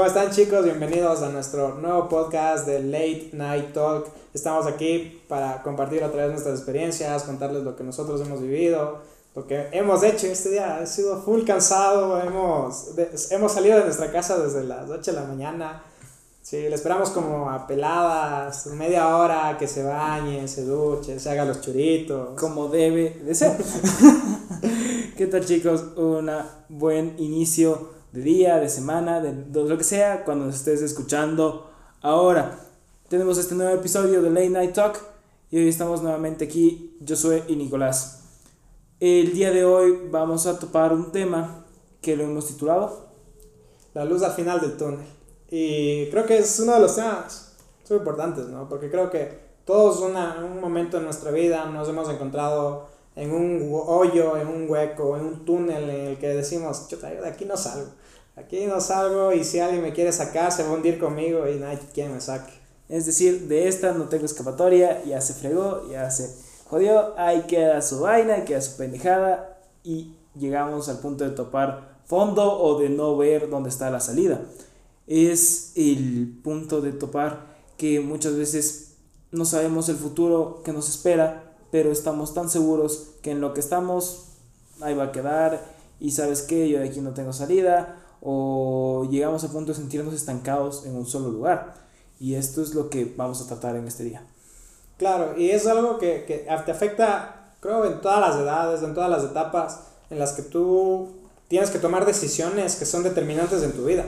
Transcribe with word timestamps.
¿Cómo 0.00 0.08
están 0.08 0.30
chicos? 0.30 0.64
Bienvenidos 0.64 1.20
a 1.20 1.28
nuestro 1.28 1.74
nuevo 1.74 2.08
podcast 2.08 2.66
de 2.66 2.82
Late 2.82 3.32
Night 3.34 3.74
Talk. 3.74 4.06
Estamos 4.32 4.64
aquí 4.64 5.20
para 5.28 5.62
compartir 5.62 6.02
otra 6.02 6.22
vez 6.22 6.30
nuestras 6.30 6.56
experiencias, 6.56 7.24
contarles 7.24 7.64
lo 7.64 7.76
que 7.76 7.84
nosotros 7.84 8.18
hemos 8.22 8.40
vivido, 8.40 9.00
lo 9.34 9.46
que 9.46 9.68
hemos 9.72 10.02
hecho 10.02 10.26
este 10.28 10.52
día. 10.52 10.78
Ha 10.78 10.86
sido 10.86 11.20
full 11.20 11.44
cansado, 11.44 12.18
hemos, 12.18 12.92
hemos 13.30 13.52
salido 13.52 13.76
de 13.76 13.84
nuestra 13.84 14.10
casa 14.10 14.38
desde 14.38 14.64
las 14.64 14.88
8 14.88 15.10
de 15.10 15.20
la 15.20 15.26
mañana. 15.26 15.82
Sí, 16.40 16.56
le 16.56 16.74
esperamos 16.76 17.10
como 17.10 17.50
a 17.50 17.66
peladas, 17.66 18.68
media 18.68 19.14
hora, 19.14 19.58
que 19.58 19.68
se 19.68 19.82
bañe, 19.82 20.48
se 20.48 20.64
duche, 20.64 21.20
se 21.20 21.28
haga 21.28 21.44
los 21.44 21.60
churitos. 21.60 22.40
Como 22.40 22.68
debe 22.68 23.20
de 23.22 23.34
ser. 23.34 23.54
¿Qué 25.18 25.26
tal 25.26 25.44
chicos? 25.44 25.84
Un 25.98 26.30
buen 26.70 27.16
inicio 27.18 27.99
de 28.12 28.22
día, 28.22 28.58
de 28.58 28.68
semana, 28.68 29.20
de, 29.20 29.62
lo 29.62 29.78
que 29.78 29.84
sea, 29.84 30.24
cuando 30.24 30.48
estés 30.48 30.82
escuchando 30.82 31.70
ahora. 32.02 32.58
Tenemos 33.08 33.38
este 33.38 33.54
nuevo 33.54 33.74
episodio 33.74 34.22
de 34.22 34.30
Late 34.30 34.50
Night 34.50 34.72
Talk 34.72 34.98
y 35.50 35.58
hoy 35.58 35.68
estamos 35.68 36.02
nuevamente 36.02 36.44
aquí, 36.44 36.96
Josué 37.06 37.44
y 37.48 37.56
Nicolás. 37.56 38.24
El 38.98 39.32
día 39.32 39.50
de 39.50 39.64
hoy 39.64 40.08
vamos 40.10 40.46
a 40.46 40.58
topar 40.58 40.92
un 40.92 41.12
tema 41.12 41.64
que 42.00 42.16
lo 42.16 42.24
hemos 42.24 42.46
titulado 42.46 43.08
La 43.94 44.04
luz 44.04 44.22
al 44.22 44.32
final 44.32 44.60
del 44.60 44.76
túnel. 44.76 45.06
Y 45.48 46.08
creo 46.10 46.26
que 46.26 46.38
es 46.38 46.60
uno 46.60 46.74
de 46.74 46.80
los 46.80 46.94
temas 46.94 47.56
muy 47.88 47.98
importantes, 47.98 48.46
¿no? 48.46 48.68
Porque 48.68 48.90
creo 48.90 49.10
que 49.10 49.50
todos 49.64 50.02
en 50.08 50.44
un 50.44 50.60
momento 50.60 50.98
en 50.98 51.04
nuestra 51.04 51.30
vida 51.30 51.64
nos 51.66 51.88
hemos 51.88 52.08
encontrado 52.08 52.88
en 53.16 53.32
un 53.32 53.70
hoyo, 53.72 54.36
en 54.36 54.46
un 54.46 54.70
hueco, 54.70 55.16
en 55.16 55.24
un 55.24 55.44
túnel 55.44 55.90
en 55.90 56.06
el 56.06 56.18
que 56.18 56.28
decimos, 56.28 56.88
yo 56.88 56.96
de 56.96 57.28
aquí 57.28 57.44
no 57.44 57.56
salgo, 57.56 57.88
aquí 58.40 58.66
no 58.66 58.80
salgo 58.80 59.32
y 59.32 59.44
si 59.44 59.60
alguien 59.60 59.82
me 59.82 59.92
quiere 59.92 60.12
sacar 60.12 60.52
se 60.52 60.62
va 60.62 60.70
a 60.70 60.72
hundir 60.72 60.98
conmigo 60.98 61.48
y 61.48 61.56
nadie 61.58 61.78
quien 61.92 62.12
me 62.12 62.20
saque. 62.20 62.52
Es 62.88 63.06
decir, 63.06 63.46
de 63.48 63.68
esta 63.68 63.92
no 63.92 64.08
tengo 64.08 64.24
escapatoria, 64.24 65.04
ya 65.04 65.20
se 65.20 65.34
fregó, 65.34 65.88
ya 65.90 66.10
se 66.10 66.34
jodió, 66.68 67.16
ahí 67.18 67.42
queda 67.42 67.80
su 67.82 68.00
vaina, 68.00 68.44
queda 68.44 68.60
su 68.60 68.76
pendejada 68.76 69.58
y 69.84 70.16
llegamos 70.34 70.88
al 70.88 70.98
punto 70.98 71.24
de 71.24 71.30
topar 71.30 72.00
fondo 72.06 72.60
o 72.60 72.80
de 72.80 72.88
no 72.88 73.16
ver 73.16 73.48
dónde 73.48 73.68
está 73.68 73.90
la 73.90 74.00
salida. 74.00 74.40
Es 75.06 75.72
el 75.76 76.40
punto 76.42 76.80
de 76.80 76.92
topar 76.92 77.46
que 77.76 78.00
muchas 78.00 78.36
veces 78.36 78.94
no 79.30 79.44
sabemos 79.44 79.88
el 79.88 79.96
futuro 79.96 80.62
que 80.64 80.72
nos 80.72 80.88
espera 80.88 81.50
pero 81.70 81.92
estamos 81.92 82.34
tan 82.34 82.50
seguros 82.50 83.10
que 83.22 83.30
en 83.30 83.40
lo 83.40 83.54
que 83.54 83.60
estamos 83.60 84.26
ahí 84.80 84.94
va 84.94 85.04
a 85.04 85.12
quedar 85.12 85.64
y 86.00 86.10
sabes 86.12 86.42
que 86.42 86.68
yo 86.68 86.78
de 86.78 86.88
aquí 86.88 87.00
no 87.00 87.12
tengo 87.12 87.32
salida 87.32 87.96
o 88.22 89.08
llegamos 89.10 89.44
a 89.44 89.48
punto 89.48 89.72
de 89.72 89.78
sentirnos 89.78 90.14
estancados 90.14 90.84
en 90.86 90.96
un 90.96 91.06
solo 91.06 91.30
lugar. 91.30 91.74
Y 92.18 92.34
esto 92.34 92.62
es 92.62 92.74
lo 92.74 92.90
que 92.90 93.12
vamos 93.16 93.40
a 93.40 93.46
tratar 93.46 93.76
en 93.76 93.86
este 93.86 94.04
día. 94.04 94.22
Claro, 94.98 95.38
y 95.38 95.50
es 95.50 95.66
algo 95.66 95.98
que, 95.98 96.24
que 96.26 96.46
te 96.64 96.70
afecta, 96.70 97.54
creo, 97.60 97.86
en 97.86 98.00
todas 98.00 98.20
las 98.20 98.36
edades, 98.36 98.82
en 98.82 98.94
todas 98.94 99.08
las 99.08 99.24
etapas 99.24 99.80
en 100.10 100.18
las 100.18 100.32
que 100.32 100.42
tú 100.42 101.08
tienes 101.48 101.70
que 101.70 101.78
tomar 101.78 102.04
decisiones 102.04 102.76
que 102.76 102.84
son 102.84 103.02
determinantes 103.02 103.62
en 103.62 103.72
tu 103.72 103.84
vida. 103.84 104.04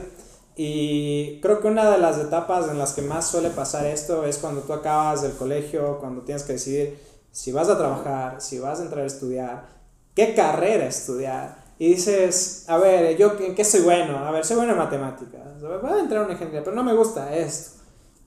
Y 0.55 1.39
creo 1.41 1.61
que 1.61 1.67
una 1.67 1.89
de 1.89 1.97
las 1.97 2.19
etapas 2.19 2.69
en 2.69 2.77
las 2.77 2.93
que 2.93 3.01
más 3.01 3.27
suele 3.27 3.49
pasar 3.49 3.85
esto 3.85 4.23
es 4.25 4.37
cuando 4.37 4.61
tú 4.61 4.73
acabas 4.73 5.23
del 5.23 5.33
colegio, 5.33 5.97
cuando 5.99 6.21
tienes 6.21 6.43
que 6.43 6.53
decidir 6.53 6.99
si 7.31 7.51
vas 7.51 7.69
a 7.69 7.77
trabajar, 7.77 8.39
si 8.39 8.59
vas 8.59 8.79
a 8.79 8.83
entrar 8.83 9.03
a 9.03 9.07
estudiar, 9.07 9.65
qué 10.13 10.35
carrera 10.35 10.85
estudiar. 10.85 11.62
Y 11.83 11.95
dices, 11.95 12.63
a 12.69 12.77
ver, 12.77 13.17
¿yo 13.17 13.33
en 13.37 13.53
qué 13.55 13.65
soy 13.65 13.81
bueno? 13.81 14.17
A 14.17 14.31
ver, 14.31 14.45
soy 14.45 14.55
bueno 14.55 14.71
en 14.71 14.77
matemáticas. 14.77 15.41
Voy 15.59 15.91
a 15.91 15.99
entrar 15.99 16.23
una 16.23 16.31
ingeniería, 16.31 16.63
pero 16.63 16.77
no 16.77 16.81
me 16.81 16.93
gusta 16.93 17.35
esto. 17.35 17.81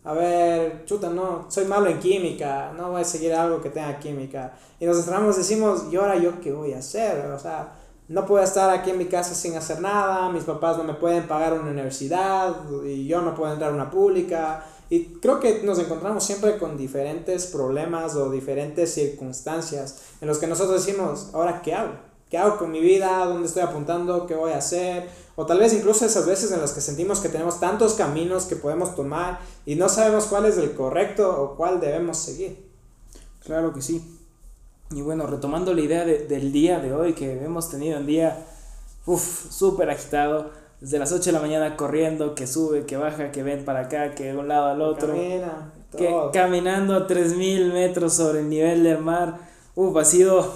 A 0.04 0.12
ver, 0.12 0.84
chuta, 0.84 1.08
no, 1.08 1.46
soy 1.48 1.64
malo 1.64 1.86
en 1.86 1.98
química, 1.98 2.74
no 2.76 2.90
voy 2.90 3.00
a 3.00 3.04
seguir 3.04 3.32
algo 3.32 3.62
que 3.62 3.70
tenga 3.70 3.98
química. 3.98 4.52
Y 4.78 4.84
nos 4.84 4.98
entramos, 4.98 5.38
decimos, 5.38 5.84
¿y 5.90 5.96
ahora 5.96 6.16
yo 6.16 6.38
qué 6.38 6.52
voy 6.52 6.74
a 6.74 6.80
hacer? 6.80 7.24
O 7.30 7.38
sea, 7.38 7.72
no 8.08 8.26
puedo 8.26 8.44
estar 8.44 8.68
aquí 8.68 8.90
en 8.90 8.98
mi 8.98 9.06
casa 9.06 9.34
sin 9.34 9.56
hacer 9.56 9.80
nada, 9.80 10.28
mis 10.28 10.44
papás 10.44 10.76
no 10.76 10.84
me 10.84 10.92
pueden 10.92 11.26
pagar 11.26 11.54
una 11.54 11.70
universidad 11.70 12.56
y 12.84 13.06
yo 13.06 13.22
no 13.22 13.34
puedo 13.34 13.54
entrar 13.54 13.70
a 13.70 13.74
una 13.74 13.90
pública 13.90 14.66
y 14.90 15.14
creo 15.14 15.40
que 15.40 15.62
nos 15.62 15.78
encontramos 15.78 16.24
siempre 16.24 16.58
con 16.58 16.76
diferentes 16.76 17.46
problemas 17.46 18.16
o 18.16 18.30
diferentes 18.30 18.92
circunstancias 18.92 20.12
en 20.20 20.28
los 20.28 20.36
que 20.36 20.46
nosotros 20.46 20.84
decimos, 20.84 21.30
ahora, 21.32 21.62
¿qué 21.62 21.74
hago? 21.74 22.05
¿Qué 22.30 22.38
hago 22.38 22.58
con 22.58 22.72
mi 22.72 22.80
vida? 22.80 23.24
¿Dónde 23.24 23.46
estoy 23.46 23.62
apuntando? 23.62 24.26
¿Qué 24.26 24.34
voy 24.34 24.52
a 24.52 24.58
hacer? 24.58 25.08
O 25.36 25.46
tal 25.46 25.58
vez 25.58 25.72
incluso 25.72 26.04
esas 26.04 26.26
veces 26.26 26.50
en 26.50 26.60
las 26.60 26.72
que 26.72 26.80
sentimos 26.80 27.20
que 27.20 27.28
tenemos 27.28 27.60
tantos 27.60 27.94
caminos 27.94 28.46
que 28.46 28.56
podemos 28.56 28.96
tomar 28.96 29.38
y 29.64 29.76
no 29.76 29.88
sabemos 29.88 30.24
cuál 30.24 30.46
es 30.46 30.58
el 30.58 30.72
correcto 30.72 31.40
o 31.40 31.56
cuál 31.56 31.78
debemos 31.78 32.16
seguir. 32.16 32.66
Claro 33.44 33.72
que 33.72 33.80
sí. 33.80 34.18
Y 34.90 35.02
bueno, 35.02 35.26
retomando 35.26 35.74
la 35.74 35.80
idea 35.80 36.04
del 36.04 36.52
día 36.52 36.80
de 36.80 36.92
hoy, 36.92 37.12
que 37.12 37.44
hemos 37.44 37.70
tenido 37.70 37.98
un 37.98 38.06
día 38.06 38.44
súper 39.50 39.90
agitado 39.90 40.50
desde 40.80 40.98
las 40.98 41.12
8 41.12 41.24
de 41.24 41.32
la 41.32 41.40
mañana 41.40 41.76
corriendo, 41.76 42.34
que 42.34 42.46
sube, 42.46 42.86
que 42.86 42.96
baja, 42.96 43.30
que 43.30 43.42
ven 43.42 43.64
para 43.64 43.80
acá, 43.82 44.14
que 44.14 44.32
de 44.32 44.36
un 44.36 44.48
lado 44.48 44.66
al 44.66 44.80
otro. 44.80 45.08
Camina, 45.08 45.72
que 45.96 46.14
caminando 46.32 46.94
a 46.94 47.06
3000 47.06 47.72
metros 47.72 48.14
sobre 48.14 48.40
el 48.40 48.48
nivel 48.48 48.82
del 48.82 48.98
mar. 48.98 49.38
Uf, 49.74 49.96
ha 49.96 50.04
sido 50.04 50.54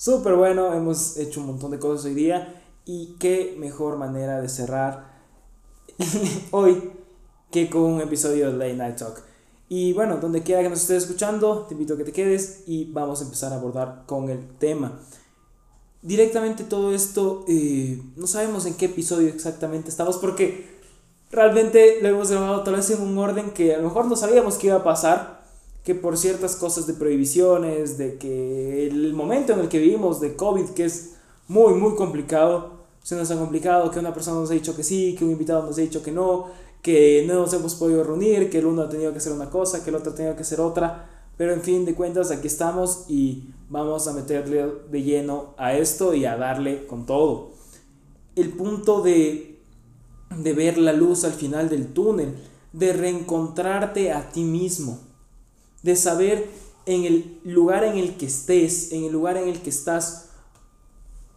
súper 0.00 0.34
bueno. 0.34 0.72
Hemos 0.72 1.18
hecho 1.18 1.40
un 1.40 1.48
montón 1.48 1.72
de 1.72 1.78
cosas 1.78 2.06
hoy 2.06 2.14
día. 2.14 2.62
Y 2.86 3.16
qué 3.18 3.54
mejor 3.58 3.98
manera 3.98 4.40
de 4.40 4.48
cerrar 4.48 5.20
hoy 6.50 6.92
que 7.50 7.68
con 7.68 7.82
un 7.82 8.00
episodio 8.00 8.50
de 8.50 8.56
Late 8.56 8.76
Night 8.76 8.96
Talk. 8.96 9.22
Y 9.68 9.92
bueno, 9.92 10.16
donde 10.16 10.42
quiera 10.42 10.62
que 10.62 10.70
nos 10.70 10.80
estés 10.80 11.04
escuchando, 11.04 11.66
te 11.68 11.74
invito 11.74 11.94
a 11.94 11.96
que 11.96 12.04
te 12.04 12.12
quedes 12.12 12.64
y 12.66 12.86
vamos 12.86 13.20
a 13.20 13.24
empezar 13.24 13.52
a 13.52 13.56
abordar 13.56 14.04
con 14.06 14.30
el 14.30 14.48
tema 14.58 14.98
directamente 16.02 16.64
todo 16.64 16.94
esto, 16.94 17.44
eh, 17.48 18.00
no 18.16 18.26
sabemos 18.26 18.66
en 18.66 18.74
qué 18.74 18.86
episodio 18.86 19.28
exactamente 19.28 19.90
estamos 19.90 20.16
porque 20.16 20.80
realmente 21.30 21.98
lo 22.00 22.08
hemos 22.08 22.30
grabado 22.30 22.62
tal 22.62 22.76
vez 22.76 22.90
en 22.90 23.02
un 23.02 23.16
orden 23.18 23.50
que 23.50 23.74
a 23.74 23.78
lo 23.78 23.84
mejor 23.84 24.06
no 24.06 24.16
sabíamos 24.16 24.56
que 24.56 24.68
iba 24.68 24.76
a 24.76 24.84
pasar, 24.84 25.39
que 25.84 25.94
por 25.94 26.16
ciertas 26.16 26.56
cosas 26.56 26.86
de 26.86 26.94
prohibiciones, 26.94 27.96
de 27.96 28.18
que 28.18 28.86
el 28.86 29.14
momento 29.14 29.52
en 29.52 29.60
el 29.60 29.68
que 29.68 29.78
vivimos 29.78 30.20
de 30.20 30.36
COVID, 30.36 30.70
que 30.70 30.84
es 30.84 31.12
muy, 31.48 31.74
muy 31.74 31.94
complicado, 31.94 32.80
se 33.02 33.16
nos 33.16 33.30
ha 33.30 33.38
complicado, 33.38 33.90
que 33.90 33.98
una 33.98 34.12
persona 34.12 34.40
nos 34.40 34.50
ha 34.50 34.54
dicho 34.54 34.76
que 34.76 34.84
sí, 34.84 35.14
que 35.18 35.24
un 35.24 35.30
invitado 35.30 35.66
nos 35.66 35.78
ha 35.78 35.80
dicho 35.80 36.02
que 36.02 36.12
no, 36.12 36.48
que 36.82 37.24
no 37.26 37.34
nos 37.34 37.52
hemos 37.54 37.74
podido 37.74 38.04
reunir, 38.04 38.50
que 38.50 38.58
el 38.58 38.66
uno 38.66 38.82
ha 38.82 38.88
tenido 38.88 39.12
que 39.12 39.18
hacer 39.18 39.32
una 39.32 39.48
cosa, 39.48 39.82
que 39.82 39.90
el 39.90 39.96
otro 39.96 40.12
ha 40.12 40.14
tenido 40.14 40.36
que 40.36 40.42
hacer 40.42 40.60
otra, 40.60 41.08
pero 41.36 41.54
en 41.54 41.62
fin 41.62 41.86
de 41.86 41.94
cuentas 41.94 42.30
aquí 42.30 42.46
estamos 42.46 43.06
y 43.08 43.48
vamos 43.70 44.06
a 44.06 44.12
meterle 44.12 44.66
de 44.90 45.02
lleno 45.02 45.54
a 45.56 45.74
esto 45.74 46.12
y 46.12 46.26
a 46.26 46.36
darle 46.36 46.86
con 46.86 47.06
todo. 47.06 47.52
El 48.36 48.50
punto 48.50 49.00
de, 49.00 49.58
de 50.36 50.52
ver 50.52 50.76
la 50.76 50.92
luz 50.92 51.24
al 51.24 51.32
final 51.32 51.70
del 51.70 51.94
túnel, 51.94 52.34
de 52.72 52.92
reencontrarte 52.92 54.12
a 54.12 54.30
ti 54.30 54.44
mismo, 54.44 54.98
de 55.82 55.96
saber 55.96 56.50
en 56.86 57.04
el 57.04 57.40
lugar 57.44 57.84
en 57.84 57.98
el 57.98 58.16
que 58.16 58.26
estés, 58.26 58.92
en 58.92 59.04
el 59.04 59.12
lugar 59.12 59.36
en 59.36 59.48
el 59.48 59.60
que 59.60 59.70
estás, 59.70 60.30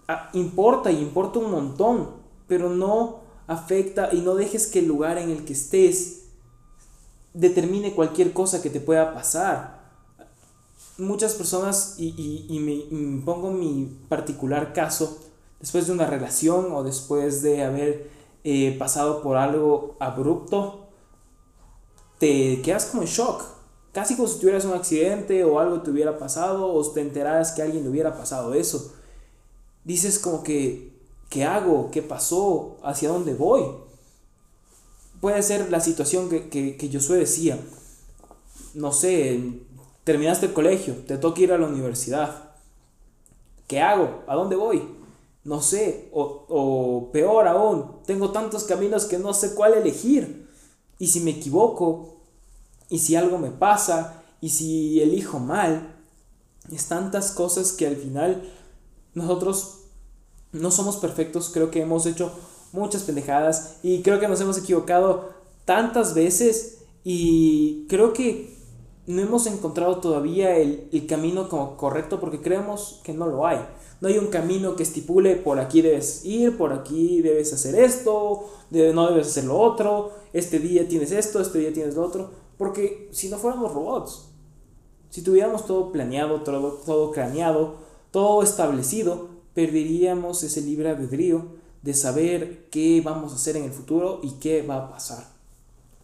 ah, 0.07 0.29
importa 0.33 0.91
y 0.91 0.99
importa 0.99 1.39
un 1.39 1.51
montón, 1.51 2.11
pero 2.47 2.69
no 2.69 3.21
afecta 3.47 4.09
y 4.13 4.21
no 4.21 4.35
dejes 4.35 4.67
que 4.67 4.79
el 4.79 4.87
lugar 4.87 5.17
en 5.17 5.29
el 5.29 5.45
que 5.45 5.53
estés 5.53 6.25
determine 7.34 7.93
cualquier 7.93 8.31
cosa 8.34 8.61
que 8.61 8.69
te 8.69 8.79
pueda 8.79 9.13
pasar 9.13 9.84
muchas 10.97 11.34
personas, 11.34 11.96
y, 11.97 12.46
y, 12.49 12.59
me, 12.59 13.22
pongo 13.23 13.51
mi 13.51 13.97
particular 14.09 14.73
caso, 14.73 15.19
después 15.59 15.87
de 15.87 15.93
una 15.93 16.05
relación 16.05 16.72
o 16.72 16.84
después 16.84 17.41
de 17.41 17.63
haber 17.63 18.09
eh, 18.43 18.75
pasado 18.78 19.22
por 19.22 19.37
algo 19.37 19.96
abrupto, 19.99 20.87
te 22.19 22.61
quedas 22.61 22.85
como 22.85 23.03
en 23.03 23.07
shock. 23.07 23.43
Casi 23.93 24.16
como 24.16 24.28
si 24.28 24.40
tuvieras 24.40 24.66
un 24.66 24.73
accidente 24.73 25.45
o 25.45 25.59
algo 25.59 25.81
te 25.81 25.91
hubiera 25.91 26.17
pasado 26.17 26.73
o 26.73 26.91
te 26.91 27.01
enteraras 27.01 27.53
que 27.53 27.61
alguien 27.61 27.84
le 27.84 27.90
hubiera 27.90 28.17
pasado 28.17 28.53
eso. 28.53 28.93
Dices 29.85 30.19
como 30.19 30.43
que, 30.43 30.93
¿qué 31.29 31.45
hago? 31.45 31.90
¿Qué 31.91 32.01
pasó? 32.01 32.78
¿Hacia 32.84 33.09
dónde 33.09 33.34
voy? 33.34 33.63
Puede 35.22 35.41
ser 35.43 35.69
la 35.72 35.79
situación 35.79 36.28
que, 36.29 36.49
que, 36.49 36.75
que 36.75 36.91
Josué 36.91 37.19
decía. 37.19 37.59
No 38.73 38.91
sé, 38.91 39.40
Terminaste 40.03 40.47
el 40.47 40.53
colegio, 40.53 40.96
te 41.07 41.17
toca 41.17 41.41
ir 41.41 41.53
a 41.53 41.57
la 41.57 41.67
universidad. 41.67 42.51
¿Qué 43.67 43.79
hago? 43.79 44.23
¿A 44.28 44.35
dónde 44.35 44.57
voy? 44.57 44.84
No 45.46 45.61
sé. 45.61 46.09
O, 46.11 46.46
o 46.49 47.11
peor 47.13 47.47
aún, 47.47 47.99
tengo 48.05 48.31
tantos 48.31 48.66
caminos 48.66 49.05
que 49.05 49.17
no 49.17 49.34
sé 49.34 49.55
cuál 49.55 49.75
elegir. 49.75 50.49
Y 50.99 51.07
si 51.07 51.22
me 51.22 51.31
equivoco, 51.31 52.12
y 52.93 52.99
si 52.99 53.16
algo 53.16 53.40
me 53.40 53.49
pasa, 53.49 54.22
y 54.40 54.49
si 54.49 55.01
elijo 55.01 55.40
mal, 55.40 55.95
es 56.72 56.85
tantas 56.85 57.31
cosas 57.31 57.72
que 57.72 57.87
al 57.87 57.95
final 57.95 58.47
nosotros 59.16 59.85
no 60.51 60.69
somos 60.69 60.97
perfectos, 60.97 61.49
creo 61.51 61.72
que 61.72 61.81
hemos 61.81 62.05
hecho 62.05 62.31
muchas 62.72 63.01
pendejadas 63.01 63.78
y 63.81 64.03
creo 64.03 64.19
que 64.19 64.28
nos 64.28 64.40
hemos 64.41 64.59
equivocado 64.59 65.31
tantas 65.66 66.13
veces 66.13 66.84
y 67.03 67.87
creo 67.90 68.13
que 68.13 68.55
no 69.07 69.23
hemos 69.23 69.47
encontrado 69.47 69.97
todavía 69.97 70.55
el, 70.57 70.87
el 70.91 71.07
camino 71.07 71.49
como 71.49 71.78
correcto 71.78 72.19
porque 72.19 72.41
creemos 72.41 73.01
que 73.03 73.13
no 73.13 73.25
lo 73.25 73.47
hay. 73.47 73.57
No 74.01 74.07
hay 74.07 74.19
un 74.19 74.28
camino 74.28 74.75
que 74.75 74.84
estipule 74.84 75.35
por 75.35 75.59
aquí 75.59 75.81
debes 75.81 76.25
ir, 76.25 76.57
por 76.57 76.73
aquí 76.73 77.23
debes 77.23 77.53
hacer 77.53 77.73
esto, 77.73 78.51
no 78.69 79.07
debes 79.07 79.29
hacer 79.29 79.46
lo 79.46 79.57
otro, 79.57 80.11
este 80.31 80.59
día 80.59 80.87
tienes 80.87 81.11
esto, 81.11 81.41
este 81.41 81.57
día 81.57 81.73
tienes 81.73 81.96
lo 81.96 82.03
otro. 82.03 82.42
Porque 82.63 83.09
si 83.11 83.27
no 83.27 83.37
fuéramos 83.37 83.73
robots, 83.73 84.29
si 85.09 85.21
tuviéramos 85.21 85.65
todo 85.65 85.91
planeado, 85.91 86.43
todo, 86.43 86.79
todo 86.85 87.11
craneado, 87.11 87.75
todo 88.09 88.41
establecido, 88.41 89.27
perderíamos 89.53 90.41
ese 90.43 90.61
libre 90.61 90.89
albedrío 90.89 91.45
de 91.81 91.93
saber 91.93 92.69
qué 92.69 93.01
vamos 93.03 93.33
a 93.33 93.35
hacer 93.35 93.57
en 93.57 93.65
el 93.65 93.73
futuro 93.73 94.21
y 94.23 94.35
qué 94.39 94.61
va 94.61 94.77
a 94.77 94.89
pasar. 94.89 95.25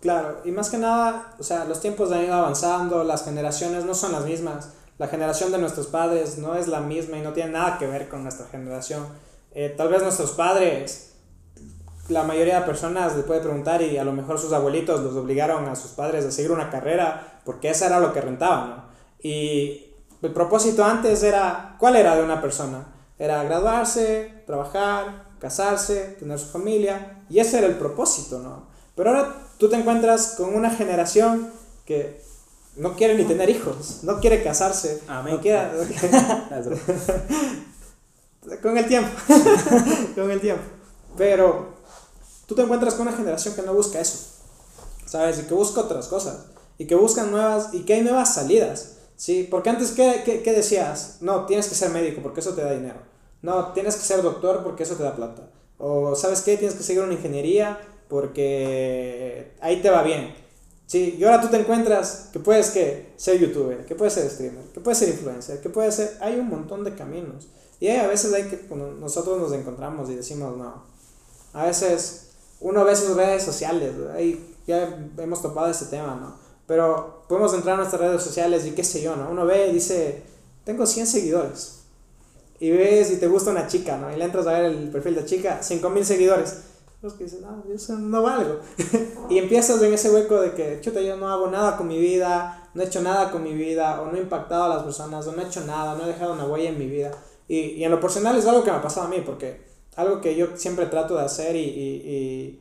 Claro, 0.02 0.42
y 0.44 0.52
más 0.52 0.70
que 0.70 0.78
nada, 0.78 1.34
o 1.40 1.44
sea, 1.44 1.64
los 1.64 1.80
tiempos 1.80 2.12
han 2.12 2.26
ido 2.26 2.34
avanzando, 2.34 3.06
las 3.06 3.24
generaciones 3.24 3.86
no 3.86 3.94
son 3.94 4.12
las 4.12 4.26
mismas. 4.26 4.74
La 4.98 5.08
generación 5.08 5.54
de 5.54 5.60
nuestros 5.60 5.88
padres 5.88 6.40
no 6.40 6.56
es 6.56 6.68
la 6.68 6.82
misma 6.82 7.18
y 7.20 7.22
no 7.22 7.32
tiene 7.32 7.52
nada 7.52 7.78
que 7.78 7.88
ver 7.88 8.10
con 8.10 8.24
nuestra 8.24 8.48
generación. 8.48 9.08
Eh, 9.54 9.74
tal 9.78 9.88
vez 9.88 10.04
nuestros 10.04 10.32
padres, 10.32 11.09
la 12.10 12.24
mayoría 12.24 12.60
de 12.60 12.66
personas 12.66 13.16
les 13.16 13.26
puede 13.26 13.40
preguntar 13.40 13.82
y 13.82 13.98
a 13.98 14.04
lo 14.04 14.12
mejor 14.12 14.40
sus 14.40 14.52
abuelitos 14.52 15.02
los 15.02 15.16
obligaron 15.16 15.68
a 15.68 15.76
sus 15.76 15.92
padres 15.92 16.26
a 16.26 16.32
seguir 16.32 16.52
una 16.52 16.70
carrera 16.70 17.42
porque 17.46 17.70
eso 17.70 17.86
era 17.86 18.00
lo 18.00 18.14
que 18.14 18.22
rentaban, 18.22 18.70
¿no? 18.70 18.84
Y 19.22 19.94
el 20.22 20.34
propósito 20.34 20.84
antes 20.84 21.24
era, 21.24 21.76
¿cuál 21.80 21.96
era 21.96 22.16
de 22.16 22.24
una 22.24 22.42
persona? 22.42 22.88
Era 23.18 23.44
graduarse, 23.44 24.44
trabajar, 24.46 25.30
casarse, 25.40 26.16
tener 26.20 26.40
su 26.40 26.48
familia, 26.48 27.24
y 27.30 27.40
ese 27.40 27.60
era 27.60 27.68
el 27.68 27.76
propósito, 27.76 28.40
¿no? 28.40 28.68
Pero 28.96 29.12
ahora 29.12 29.36
tú 29.58 29.70
te 29.70 29.76
encuentras 29.76 30.36
con 30.38 30.56
una 30.56 30.70
generación 30.70 31.52
que 31.86 32.22
no 32.76 32.96
quiere 32.96 33.16
ni 33.16 33.26
tener 33.26 33.50
hijos, 33.50 34.04
no 34.04 34.20
quiere 34.20 34.44
casarse, 34.44 35.02
no 35.08 35.42
quiere... 35.42 35.70
con 38.62 38.78
el 38.78 38.88
tiempo, 38.88 39.10
con 40.16 40.32
el 40.32 40.40
tiempo. 40.40 40.64
Pero 41.18 41.79
tú 42.50 42.56
te 42.56 42.64
encuentras 42.64 42.96
con 42.96 43.08
una 43.08 43.16
generación 43.16 43.54
que 43.54 43.62
no 43.62 43.76
busca 43.76 44.02
eso, 44.02 44.18
¿sabes? 45.06 45.38
Y 45.38 45.44
que 45.44 45.54
busca 45.54 45.82
otras 45.82 46.08
cosas, 46.08 46.48
y 46.80 46.88
que 46.88 46.96
buscan 46.96 47.30
nuevas, 47.30 47.76
y 47.76 47.84
que 47.84 47.94
hay 47.94 48.02
nuevas 48.02 48.34
salidas. 48.34 48.96
Sí, 49.16 49.48
porque 49.52 49.70
antes, 49.70 49.92
¿qué, 49.92 50.24
qué, 50.26 50.42
qué 50.42 50.52
decías? 50.52 51.18
No, 51.22 51.46
tienes 51.46 51.68
que 51.68 51.76
ser 51.76 51.92
médico 51.92 52.22
porque 52.24 52.40
eso 52.40 52.56
te 52.56 52.62
da 52.62 52.74
dinero. 52.74 53.02
No, 53.44 53.72
tienes 53.74 53.96
que 53.96 54.02
ser 54.02 54.24
doctor 54.24 54.64
porque 54.64 54.82
eso 54.82 54.96
te 54.96 55.04
da 55.04 55.16
plata. 55.16 55.52
O, 55.78 56.16
¿sabes 56.16 56.42
qué? 56.42 56.58
Tienes 56.58 56.76
que 56.76 56.84
seguir 56.84 57.04
una 57.04 57.14
ingeniería 57.14 57.80
porque 58.08 59.54
ahí 59.62 59.82
te 59.84 59.92
va 59.92 60.02
bien. 60.02 60.34
Sí, 60.88 61.18
y 61.20 61.24
ahora 61.26 61.42
tú 61.42 61.50
te 61.50 61.58
encuentras 61.58 62.30
que 62.34 62.40
puedes 62.40 62.72
que 62.72 63.14
ser 63.16 63.40
youtuber, 63.40 63.86
que 63.86 63.94
puedes 63.94 64.14
ser 64.14 64.28
streamer, 64.28 64.64
que 64.74 64.80
puedes 64.80 64.98
ser 64.98 65.10
influencer, 65.10 65.62
que 65.62 65.70
puedes 65.70 65.94
ser... 65.94 66.18
Hay 66.20 66.40
un 66.40 66.50
montón 66.50 66.84
de 66.84 66.96
caminos. 66.96 67.48
Y 67.80 67.90
a 67.90 68.08
veces 68.08 68.34
hay 68.34 68.46
que, 68.46 68.60
nosotros 69.00 69.38
nos 69.40 69.52
encontramos 69.54 70.10
y 70.10 70.16
decimos, 70.16 70.58
no, 70.58 70.84
a 71.54 71.66
veces 71.66 72.29
uno 72.62 72.84
ve 72.84 72.96
sus 72.96 73.16
redes 73.16 73.44
sociales, 73.44 73.94
ahí 74.14 74.56
ya 74.68 74.98
hemos 75.18 75.42
topado 75.42 75.68
este 75.68 75.86
tema, 75.86 76.16
¿no? 76.16 76.36
Pero 76.68 77.24
podemos 77.28 77.54
entrar 77.54 77.76
a 77.76 77.78
nuestras 77.78 78.02
redes 78.02 78.22
sociales 78.22 78.66
y 78.66 78.72
qué 78.72 78.84
sé 78.84 79.02
yo, 79.02 79.16
¿no? 79.16 79.30
Uno 79.32 79.46
ve 79.46 79.70
y 79.70 79.74
dice, 79.74 80.24
tengo 80.64 80.86
100 80.86 81.08
seguidores. 81.08 81.80
Y 82.60 82.70
ves 82.72 83.12
y 83.12 83.18
te 83.18 83.28
gusta 83.28 83.52
una 83.52 83.68
chica, 83.68 83.98
¿no? 83.98 84.14
Y 84.14 84.18
le 84.18 84.26
entras 84.26 84.46
a 84.46 84.52
ver 84.52 84.66
el 84.66 84.90
perfil 84.90 85.16
de 85.16 85.26
chica, 85.26 85.64
5000 85.64 86.06
seguidores. 86.06 86.62
Los 87.02 87.14
que 87.14 87.24
dicen, 87.24 87.42
no, 87.42 87.64
yo 87.66 87.96
no 87.96 88.22
valgo. 88.22 88.60
y 89.30 89.38
empiezas 89.38 89.82
en 89.82 89.94
ese 89.94 90.12
hueco 90.12 90.42
de 90.42 90.54
que, 90.54 90.80
chuta, 90.82 91.02
yo 91.02 91.16
no 91.16 91.30
hago 91.30 91.48
nada 91.48 91.78
con 91.78 91.88
mi 91.88 91.98
vida, 91.98 92.70
no 92.74 92.84
he 92.84 92.86
hecho 92.86 93.02
nada 93.02 93.32
con 93.32 93.42
mi 93.42 93.54
vida, 93.54 94.02
o 94.02 94.12
no 94.12 94.18
he 94.18 94.22
impactado 94.22 94.66
a 94.66 94.70
las 94.70 94.84
personas, 94.84 95.26
o 95.26 95.32
no 95.32 95.42
he 95.42 95.46
hecho 95.46 95.62
nada, 95.62 95.96
no 95.96 96.04
he 96.04 96.08
dejado 96.08 96.34
una 96.34 96.46
huella 96.46 96.70
en 96.70 96.78
mi 96.78 96.88
vida. 96.88 97.12
Y, 97.48 97.60
y 97.60 97.84
en 97.86 97.90
lo 97.90 98.00
personal 98.00 98.38
es 98.38 98.46
algo 98.46 98.64
que 98.64 98.70
me 98.70 98.78
ha 98.78 98.82
pasado 98.82 99.08
a 99.08 99.10
mí, 99.10 99.24
porque 99.26 99.69
algo 100.00 100.22
que 100.22 100.36
yo 100.36 100.48
siempre 100.56 100.86
trato 100.86 101.16
de 101.16 101.24
hacer 101.24 101.56
y, 101.56 101.60
y 101.60 102.60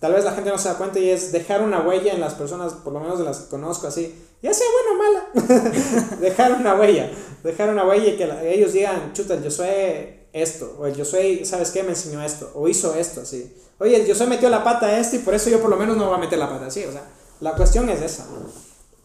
tal 0.00 0.12
vez 0.12 0.24
la 0.24 0.32
gente 0.32 0.50
no 0.50 0.58
se 0.58 0.68
da 0.68 0.76
cuenta 0.76 0.98
y 0.98 1.10
es 1.10 1.32
dejar 1.32 1.62
una 1.62 1.80
huella 1.80 2.12
en 2.12 2.20
las 2.20 2.34
personas, 2.34 2.72
por 2.74 2.92
lo 2.92 3.00
menos 3.00 3.18
de 3.18 3.24
las 3.24 3.38
que 3.38 3.48
conozco 3.48 3.86
así, 3.86 4.14
ya 4.42 4.52
sea 4.52 4.66
buena 4.72 4.90
o 4.92 5.48
mala, 5.48 6.16
dejar 6.20 6.52
una 6.52 6.74
huella, 6.74 7.10
dejar 7.42 7.70
una 7.70 7.86
huella 7.86 8.06
y 8.06 8.16
que 8.16 8.52
ellos 8.52 8.72
digan, 8.72 9.12
chuta, 9.12 9.34
el 9.34 9.44
Josué 9.44 10.26
esto, 10.32 10.76
o 10.78 10.86
el 10.86 10.96
Josué, 10.96 11.44
¿sabes 11.44 11.70
qué? 11.70 11.82
Me 11.82 11.90
enseñó 11.90 12.22
esto, 12.22 12.50
o 12.54 12.68
hizo 12.68 12.94
esto, 12.94 13.22
así. 13.22 13.54
Oye, 13.78 13.96
el 13.96 14.06
Josué 14.06 14.26
metió 14.26 14.50
la 14.50 14.64
pata 14.64 14.86
a 14.86 14.98
esto 14.98 15.16
y 15.16 15.20
por 15.20 15.34
eso 15.34 15.48
yo 15.48 15.60
por 15.60 15.70
lo 15.70 15.76
menos 15.76 15.96
no 15.96 16.06
voy 16.06 16.16
a 16.16 16.18
meter 16.18 16.38
la 16.38 16.50
pata 16.50 16.66
así, 16.66 16.84
o 16.84 16.92
sea, 16.92 17.04
la 17.40 17.54
cuestión 17.54 17.88
es 17.88 18.02
esa. 18.02 18.26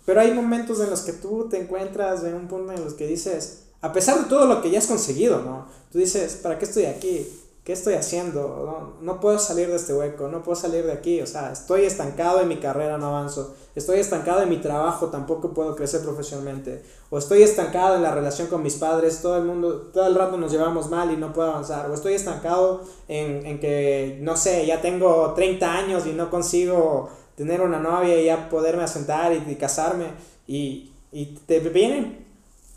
Pero 0.06 0.20
hay 0.20 0.34
momentos 0.34 0.80
en 0.82 0.90
los 0.90 1.02
que 1.02 1.14
tú 1.14 1.48
te 1.50 1.58
encuentras 1.58 2.24
en 2.24 2.34
un 2.34 2.48
punto 2.48 2.74
en 2.74 2.84
los 2.84 2.96
que 2.96 3.08
dices, 3.08 3.64
a 3.82 3.94
pesar 3.94 4.20
de 4.20 4.30
todo 4.30 4.46
lo 4.46 4.62
que 4.62 4.72
ya 4.72 4.80
has 4.80 4.88
conseguido, 4.88 5.42
¿no? 5.42 5.68
Tú 5.92 6.00
dices, 6.00 6.34
¿para 6.42 6.60
qué 6.60 6.66
estoy 6.66 6.86
aquí? 6.86 7.28
¿Qué 7.72 7.76
estoy 7.76 7.94
haciendo? 7.94 8.98
No, 9.00 9.22
puedo 9.22 9.40
salir 9.40 9.70
de 9.70 9.78
este 9.78 9.94
hueco, 9.94 10.28
no 10.28 10.44
puedo 10.44 10.58
salir 10.58 10.86
de 10.86 10.92
aquí, 10.92 11.22
o 11.22 11.26
sea, 11.26 11.54
estoy 11.54 11.86
estancado 11.86 12.42
en 12.42 12.50
mi 12.50 12.58
carrera, 12.58 12.98
no 12.98 13.16
avanzo, 13.16 13.56
estoy 13.76 14.02
estancado 14.02 14.42
en 14.42 14.50
mi 14.50 14.58
trabajo, 14.58 15.08
tampoco 15.08 15.54
puedo 15.54 15.74
crecer 15.74 16.02
profesionalmente, 16.02 16.84
o 17.10 17.18
estoy 17.18 17.44
estancado 17.44 17.96
en 17.96 18.04
la 18.04 18.14
relación 18.14 18.50
con 18.50 18.62
mis 18.62 18.76
padres, 18.76 19.22
todo 19.22 19.38
el 19.38 19.46
mundo, 19.46 19.90
todo 19.94 20.06
el 20.06 20.16
rato 20.16 20.36
nos 20.36 20.52
llevamos 20.52 20.90
mal 20.90 21.14
y 21.14 21.16
no 21.16 21.32
puedo 21.32 21.50
avanzar, 21.50 21.90
o 21.90 21.94
estoy 21.94 22.14
estancado 22.14 22.82
en, 23.08 23.46
en 23.46 23.58
que, 23.62 24.20
no 24.20 24.36
sé, 24.36 24.66
ya 24.66 24.82
tengo 24.82 25.32
30 25.34 25.74
años 25.74 26.06
y 26.06 26.12
no 26.12 26.30
consigo 26.30 27.10
tener 27.36 27.62
una 27.62 27.80
novia 27.80 28.20
y 28.20 28.26
ya 28.26 28.50
poderme 28.50 28.84
asentar 28.84 29.32
y, 29.32 29.56
casarme, 29.56 30.08
y, 30.46 30.92
y 31.14 31.38
te 31.48 31.62
vienen 31.62 32.28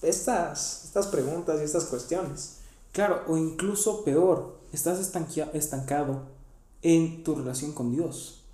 estas, 0.03 0.85
estas 0.85 1.09
preguntas 1.09 1.61
y 1.61 1.65
estas 1.65 1.87
cuestiones. 1.87 2.59
Claro, 2.93 3.23
o 3.27 3.37
incluso 3.37 4.05
peor, 4.05 4.54
estás 4.75 4.99
estancado 5.53 6.23
en 6.83 7.25
tu 7.25 7.35
relación 7.35 7.73
con 7.73 7.93
Dios. 7.93 8.45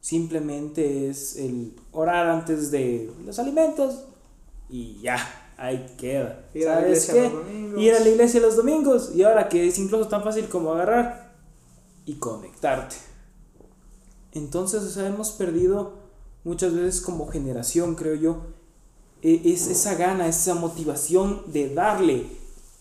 Simplemente 0.00 1.10
es 1.10 1.36
el 1.36 1.74
orar 1.92 2.28
antes 2.28 2.70
de 2.70 3.12
los 3.24 3.38
alimentos 3.38 4.04
y 4.68 5.00
ya, 5.00 5.18
ahí 5.56 5.94
queda. 5.98 6.46
Ir 6.54 6.68
a 6.68 6.80
la 6.80 6.86
iglesia 6.86 7.32
Ir 7.76 7.94
a 7.94 8.00
la 8.00 8.08
iglesia 8.08 8.40
los 8.40 8.56
domingos 8.56 9.12
y 9.14 9.22
ahora 9.22 9.48
que 9.48 9.66
es 9.66 9.78
incluso 9.78 10.08
tan 10.08 10.22
fácil 10.22 10.48
como 10.48 10.72
agarrar 10.72 11.34
y 12.04 12.14
conectarte. 12.14 12.96
Entonces, 14.32 14.96
hemos 14.96 15.30
perdido 15.32 15.94
muchas 16.44 16.74
veces 16.74 17.00
como 17.00 17.28
generación, 17.28 17.94
creo 17.94 18.14
yo, 18.14 18.42
e, 19.22 19.52
es 19.52 19.66
esa 19.66 19.94
gana, 19.94 20.28
esa 20.28 20.54
motivación 20.54 21.42
de 21.52 21.74
darle, 21.74 22.26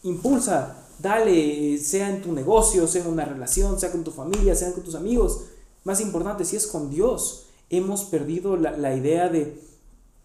impulsa, 0.03 0.86
Dale, 0.99 1.77
sea 1.77 2.09
en 2.09 2.21
tu 2.21 2.31
negocio, 2.31 2.87
sea 2.87 3.03
en 3.03 3.11
una 3.11 3.25
relación, 3.25 3.79
sea 3.79 3.91
con 3.91 4.03
tu 4.03 4.11
familia, 4.11 4.55
sea 4.55 4.73
con 4.73 4.83
tus 4.83 4.95
amigos. 4.95 5.41
Más 5.83 6.01
importante, 6.01 6.43
si 6.43 6.55
es 6.55 6.67
con 6.67 6.89
Dios, 6.89 7.47
hemos 7.69 8.05
perdido 8.05 8.57
la, 8.57 8.95
idea 8.95 9.29
de, 9.29 9.61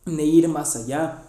de 0.07 0.25
ir 0.25 0.49
más 0.49 0.77
allá. 0.77 1.25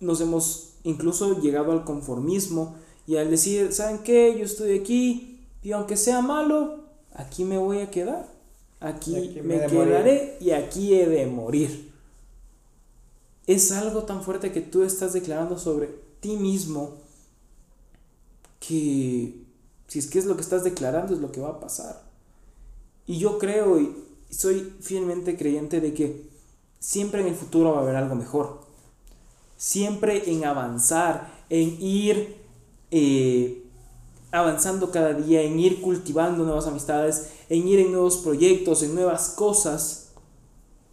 Nos 0.00 0.20
hemos 0.20 0.74
incluso 0.84 1.40
llegado 1.40 1.72
al 1.72 1.84
conformismo 1.84 2.76
y 3.06 3.16
al 3.16 3.30
decir, 3.30 3.72
¿saben 3.72 3.98
qué? 3.98 4.36
Yo 4.38 4.44
estoy 4.44 4.78
aquí 4.78 5.40
y 5.62 5.72
aunque 5.72 5.96
sea 5.96 6.20
malo, 6.20 6.84
aquí 7.12 7.44
me 7.44 7.58
voy 7.58 7.80
a 7.80 7.90
quedar. 7.90 8.34
Aquí, 8.78 9.40
me, 9.42 9.66
quedaré 9.66 10.36
y 10.40 10.50
aquí 10.50 10.94
he 10.94 11.08
de 11.08 11.26
morir. 11.26 11.92
Es 13.46 13.72
algo 13.72 14.02
tan 14.04 14.22
fuerte 14.22 14.52
que 14.52 14.60
tú 14.60 14.82
estás 14.82 15.12
declarando 15.12 15.58
sobre 15.58 15.88
ti 16.20 16.36
mismo 16.36 16.98
que 18.66 19.46
si 19.86 19.98
es 19.98 20.06
que 20.08 20.18
es 20.18 20.26
lo 20.26 20.34
que 20.34 20.42
estás 20.42 20.64
declarando 20.64 21.14
es 21.14 21.20
lo 21.20 21.30
que 21.30 21.40
va 21.40 21.50
a 21.50 21.60
pasar. 21.60 22.02
Y 23.06 23.18
yo 23.18 23.38
creo 23.38 23.80
y 23.80 23.94
soy 24.30 24.72
fielmente 24.80 25.36
creyente 25.36 25.80
de 25.80 25.94
que 25.94 26.28
siempre 26.80 27.20
en 27.20 27.28
el 27.28 27.34
futuro 27.34 27.72
va 27.72 27.78
a 27.78 27.82
haber 27.82 27.96
algo 27.96 28.14
mejor. 28.14 28.60
Siempre 29.56 30.30
en 30.30 30.44
avanzar, 30.44 31.32
en 31.48 31.80
ir 31.80 32.36
eh, 32.90 33.62
avanzando 34.32 34.90
cada 34.90 35.12
día, 35.12 35.42
en 35.42 35.58
ir 35.58 35.80
cultivando 35.80 36.44
nuevas 36.44 36.66
amistades, 36.66 37.30
en 37.48 37.66
ir 37.68 37.78
en 37.78 37.92
nuevos 37.92 38.18
proyectos, 38.18 38.82
en 38.82 38.94
nuevas 38.94 39.30
cosas, 39.30 40.08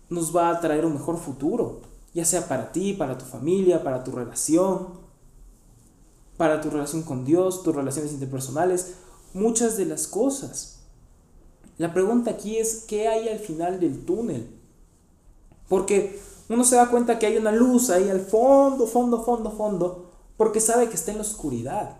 nos 0.09 0.35
va 0.35 0.49
a 0.49 0.59
traer 0.59 0.85
un 0.85 0.93
mejor 0.93 1.17
futuro. 1.17 1.81
Ya 2.13 2.25
sea 2.25 2.47
para 2.47 2.71
ti, 2.71 2.93
para 2.93 3.17
tu 3.17 3.25
familia, 3.25 3.83
para 3.83 4.03
tu 4.03 4.11
relación 4.11 5.02
para 6.43 6.59
tu 6.59 6.69
relación 6.69 7.03
con 7.03 7.23
Dios, 7.23 7.63
tus 7.63 7.73
relaciones 7.73 8.11
interpersonales, 8.11 8.95
muchas 9.33 9.77
de 9.77 9.85
las 9.85 10.07
cosas. 10.07 10.79
La 11.77 11.93
pregunta 11.93 12.31
aquí 12.31 12.57
es, 12.57 12.83
¿qué 12.85 13.07
hay 13.07 13.29
al 13.29 13.39
final 13.39 13.79
del 13.79 14.03
túnel? 14.03 14.49
Porque 15.69 16.19
uno 16.49 16.65
se 16.65 16.75
da 16.75 16.89
cuenta 16.89 17.17
que 17.17 17.27
hay 17.27 17.37
una 17.37 17.53
luz 17.53 17.89
ahí 17.89 18.09
al 18.09 18.19
fondo, 18.19 18.87
fondo, 18.87 19.23
fondo, 19.23 19.51
fondo, 19.51 20.09
porque 20.35 20.59
sabe 20.59 20.89
que 20.89 20.95
está 20.95 21.11
en 21.11 21.19
la 21.19 21.23
oscuridad. 21.23 21.95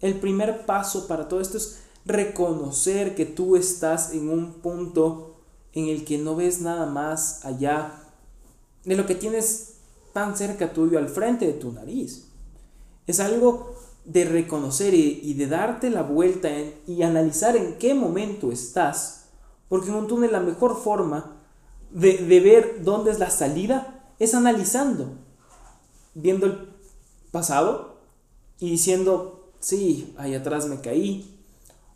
El 0.00 0.18
primer 0.18 0.64
paso 0.64 1.06
para 1.06 1.28
todo 1.28 1.42
esto 1.42 1.58
es 1.58 1.80
reconocer 2.06 3.14
que 3.14 3.26
tú 3.26 3.54
estás 3.54 4.14
en 4.14 4.30
un 4.30 4.62
punto 4.62 5.34
en 5.74 5.88
el 5.88 6.06
que 6.06 6.16
no 6.16 6.36
ves 6.36 6.62
nada 6.62 6.86
más 6.86 7.44
allá 7.44 8.02
de 8.86 8.96
lo 8.96 9.04
que 9.04 9.14
tienes 9.14 9.74
tan 10.14 10.38
cerca 10.38 10.72
tuyo 10.72 10.98
al 10.98 11.10
frente 11.10 11.46
de 11.46 11.52
tu 11.52 11.70
nariz. 11.70 12.30
Es 13.06 13.20
algo 13.20 13.74
de 14.04 14.24
reconocer 14.24 14.94
y, 14.94 15.34
de 15.34 15.46
darte 15.46 15.90
la 15.90 16.02
vuelta 16.02 16.50
y 16.86 17.02
analizar 17.02 17.56
en 17.56 17.78
qué 17.78 17.94
momento 17.94 18.52
estás, 18.52 19.26
porque 19.68 19.88
en 19.88 19.94
un 19.94 20.08
túnel 20.08 20.32
la 20.32 20.40
mejor 20.40 20.76
forma 20.76 21.40
de, 21.90 22.18
de 22.18 22.40
ver 22.40 22.82
dónde 22.84 23.10
es 23.10 23.18
la 23.18 23.30
salida 23.30 24.04
es 24.18 24.34
analizando, 24.34 25.14
viendo 26.14 26.46
el 26.46 26.68
pasado 27.30 27.96
y 28.58 28.70
diciendo, 28.70 29.52
sí, 29.58 30.14
ahí 30.18 30.34
atrás 30.34 30.66
me 30.66 30.80
caí, 30.80 31.40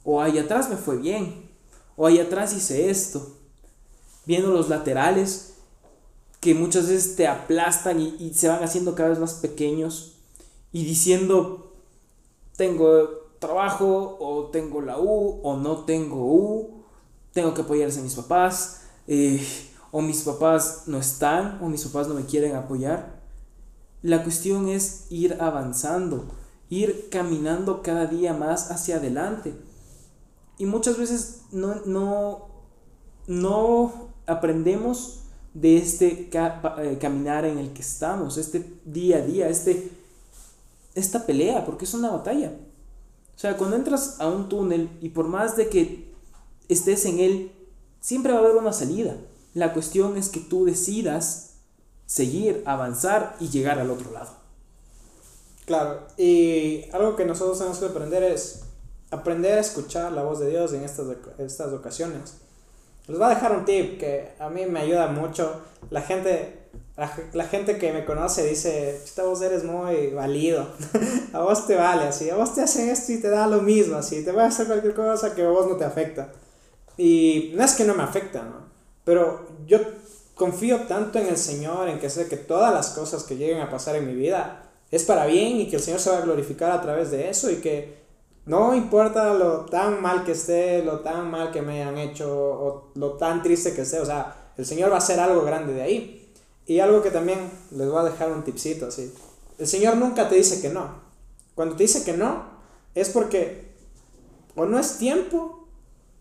o 0.05 0.23
ahí 0.23 0.39
atrás 0.39 0.71
me 0.71 0.77
fue 0.77 0.97
bien, 0.97 1.51
o 1.97 2.07
ahí 2.07 2.19
atrás 2.19 2.55
hice 2.55 2.91
esto, 2.91 3.37
viendo 4.25 4.51
los 4.51 4.69
laterales 4.69 5.55
que 6.41 6.55
muchas 6.55 6.89
veces 6.89 7.17
te 7.17 7.27
aplastan 7.27 8.01
y, 8.01 8.17
y 8.19 8.33
se 8.33 8.49
van 8.49 8.63
haciendo 8.63 8.95
cada 8.95 9.11
vez 9.11 9.19
más 9.19 9.35
pequeños 9.35 10.18
y 10.73 10.85
diciendo, 10.85 11.73
tengo 12.57 13.29
trabajo 13.39 14.17
o 14.21 14.47
tengo 14.51 14.81
la 14.81 14.99
U 14.99 15.41
o 15.43 15.57
no 15.57 15.85
tengo 15.85 16.17
U, 16.17 16.85
tengo 17.33 17.55
que 17.55 17.63
apoyarse 17.63 18.01
a 18.01 18.03
mis 18.03 18.15
papás, 18.15 18.83
eh, 19.07 19.41
o 19.91 20.03
mis 20.03 20.23
papás 20.23 20.83
no 20.87 20.99
están 20.99 21.59
o 21.63 21.69
mis 21.69 21.85
papás 21.85 22.09
no 22.09 22.15
me 22.15 22.25
quieren 22.25 22.55
apoyar. 22.57 23.19
La 24.03 24.23
cuestión 24.23 24.69
es 24.69 25.07
ir 25.11 25.39
avanzando, 25.41 26.27
ir 26.69 27.09
caminando 27.11 27.83
cada 27.83 28.07
día 28.07 28.35
más 28.35 28.71
hacia 28.71 28.97
adelante. 28.97 29.55
Y 30.59 30.67
muchas 30.67 30.99
veces 30.99 31.43
no, 31.53 31.77
no, 31.87 32.49
no 33.27 34.11
aprendemos 34.27 35.21
de 35.55 35.79
este 35.79 36.29
eh, 36.31 36.99
caminar 37.01 37.45
en 37.45 37.59
el 37.59 37.73
que 37.73 37.81
estamos, 37.81 38.37
este 38.37 38.65
día 38.85 39.19
a 39.19 39.23
día, 39.23 39.49
este 39.49 39.91
esta 40.99 41.27
pelea, 41.27 41.65
porque 41.65 41.85
es 41.85 41.95
una 41.95 42.11
batalla. 42.11 42.53
O 43.35 43.39
sea, 43.39 43.57
cuando 43.57 43.77
entras 43.77 44.17
a 44.21 44.27
un 44.27 44.49
túnel 44.49 44.91
y 45.01 45.11
por 45.11 45.29
más 45.29 45.57
de 45.57 45.69
que 45.69 46.13
estés 46.69 47.05
en 47.05 47.21
él, 47.21 47.53
siempre 48.01 48.33
va 48.33 48.39
a 48.39 48.43
haber 48.43 48.57
una 48.57 48.73
salida. 48.73 49.17
La 49.55 49.73
cuestión 49.73 50.17
es 50.17 50.29
que 50.29 50.41
tú 50.41 50.65
decidas 50.65 51.55
seguir, 52.07 52.63
avanzar 52.67 53.37
y 53.39 53.49
llegar 53.49 53.79
al 53.79 53.91
otro 53.91 54.11
lado. 54.13 54.31
Claro, 55.67 56.01
y 56.17 56.85
algo 56.93 57.15
que 57.15 57.27
nosotros 57.27 57.59
tenemos 57.59 57.79
que 57.79 57.87
aprender 57.87 58.23
es 58.23 58.63
aprender 59.11 59.59
a 59.59 59.61
escuchar 59.61 60.13
la 60.13 60.23
voz 60.23 60.41
de 60.41 60.51
Dios 60.51 60.73
en 60.73 60.83
estas, 60.83 61.07
estas 61.39 61.73
ocasiones. 61.73 62.39
Les 63.07 63.19
voy 63.19 63.27
a 63.27 63.35
dejar 63.35 63.57
un 63.57 63.65
tip 63.65 63.99
que 63.99 64.33
a 64.39 64.51
mí 64.51 64.67
me 64.67 64.81
ayuda 64.81 65.09
mucho. 65.09 65.61
La 65.91 66.03
gente 66.03 66.58
la, 67.33 67.45
gente 67.45 67.79
que 67.79 67.93
me 67.93 68.05
conoce 68.05 68.45
dice, 68.45 68.97
esta 68.97 69.23
vos 69.23 69.41
eres 69.41 69.63
muy 69.63 70.09
válido, 70.09 70.67
a 71.33 71.41
vos 71.41 71.65
te 71.69 71.77
vale, 71.77 72.05
así, 72.05 72.29
a 72.29 72.35
vos 72.35 72.55
te 72.57 72.61
hacen 72.61 72.89
esto 72.89 73.13
y 73.13 73.21
te 73.21 73.31
da 73.31 73.47
lo 73.47 73.63
mismo, 73.63 73.97
así, 73.97 74.25
te 74.25 74.33
voy 74.33 74.43
a 74.43 74.47
hacer 74.47 74.67
cualquier 74.67 74.95
cosa 74.95 75.33
que 75.33 75.45
a 75.45 75.49
vos 75.49 75.69
no 75.69 75.77
te 75.77 75.85
afecta. 75.85 76.33
Y 76.97 77.53
no 77.55 77.63
es 77.63 77.75
que 77.75 77.85
no 77.85 77.95
me 77.95 78.03
afecta, 78.03 78.43
¿no? 78.43 78.67
Pero 79.05 79.47
yo 79.65 79.79
confío 80.35 80.83
tanto 80.89 81.21
en 81.21 81.29
el 81.29 81.37
Señor, 81.37 81.89
en 81.89 82.01
que 82.01 82.11
sé 82.11 82.27
que 82.27 82.37
todas 82.37 82.75
las 82.75 82.91
cosas 82.91 83.23
que 83.23 83.37
lleguen 83.37 83.61
a 83.61 83.71
pasar 83.71 83.95
en 83.95 84.07
mi 84.07 84.15
vida 84.15 84.65
es 84.91 85.05
para 85.05 85.27
bien 85.27 85.59
y 85.59 85.69
que 85.69 85.77
el 85.77 85.83
Señor 85.83 86.01
se 86.01 86.11
va 86.11 86.19
a 86.19 86.23
glorificar 86.23 86.73
a 86.73 86.83
través 86.83 87.13
de 87.13 87.31
eso 87.31 87.49
y 87.49 87.57
que 87.57 87.99
no 88.47 88.75
importa 88.75 89.35
lo 89.35 89.67
tan 89.67 90.03
mal 90.03 90.25
que 90.25 90.33
esté, 90.33 90.83
lo 90.83 91.01
tan 91.01 91.31
mal 91.31 91.53
que 91.53 91.63
me 91.63 91.81
hayan 91.81 91.97
hecho 91.99 92.29
o 92.29 92.91
lo 92.97 93.13
tan 93.13 93.41
triste 93.41 93.73
que 93.73 93.83
esté, 93.83 94.01
o 94.01 94.07
sea, 94.07 94.53
el 94.57 94.67
Señor 94.67 94.91
va 94.91 94.97
a 94.97 94.99
hacer 94.99 95.21
algo 95.21 95.43
grande 95.43 95.75
de 95.75 95.83
ahí. 95.83 96.18
Y 96.69 96.81
algo 96.81 97.03
que 97.03 97.11
también 97.11 97.51
les 97.71 97.89
voy 97.89 97.99
a 97.99 98.11
dejar 98.11 98.31
un 98.31 98.45
tipcito 98.45 98.87
así. 98.87 99.11
El 99.57 99.67
Señor 99.67 99.97
nunca 99.97 100.29
te 100.29 100.35
dice 100.35 100.61
que 100.61 100.69
no. 100.69 100.87
Cuando 101.55 101.75
te 101.75 101.85
dice 101.85 102.05
que 102.05 102.13
no, 102.13 102.45
es 102.95 103.09
porque 103.09 103.73
o 104.55 104.67
no 104.67 104.79
es 104.79 104.99
tiempo 104.99 105.67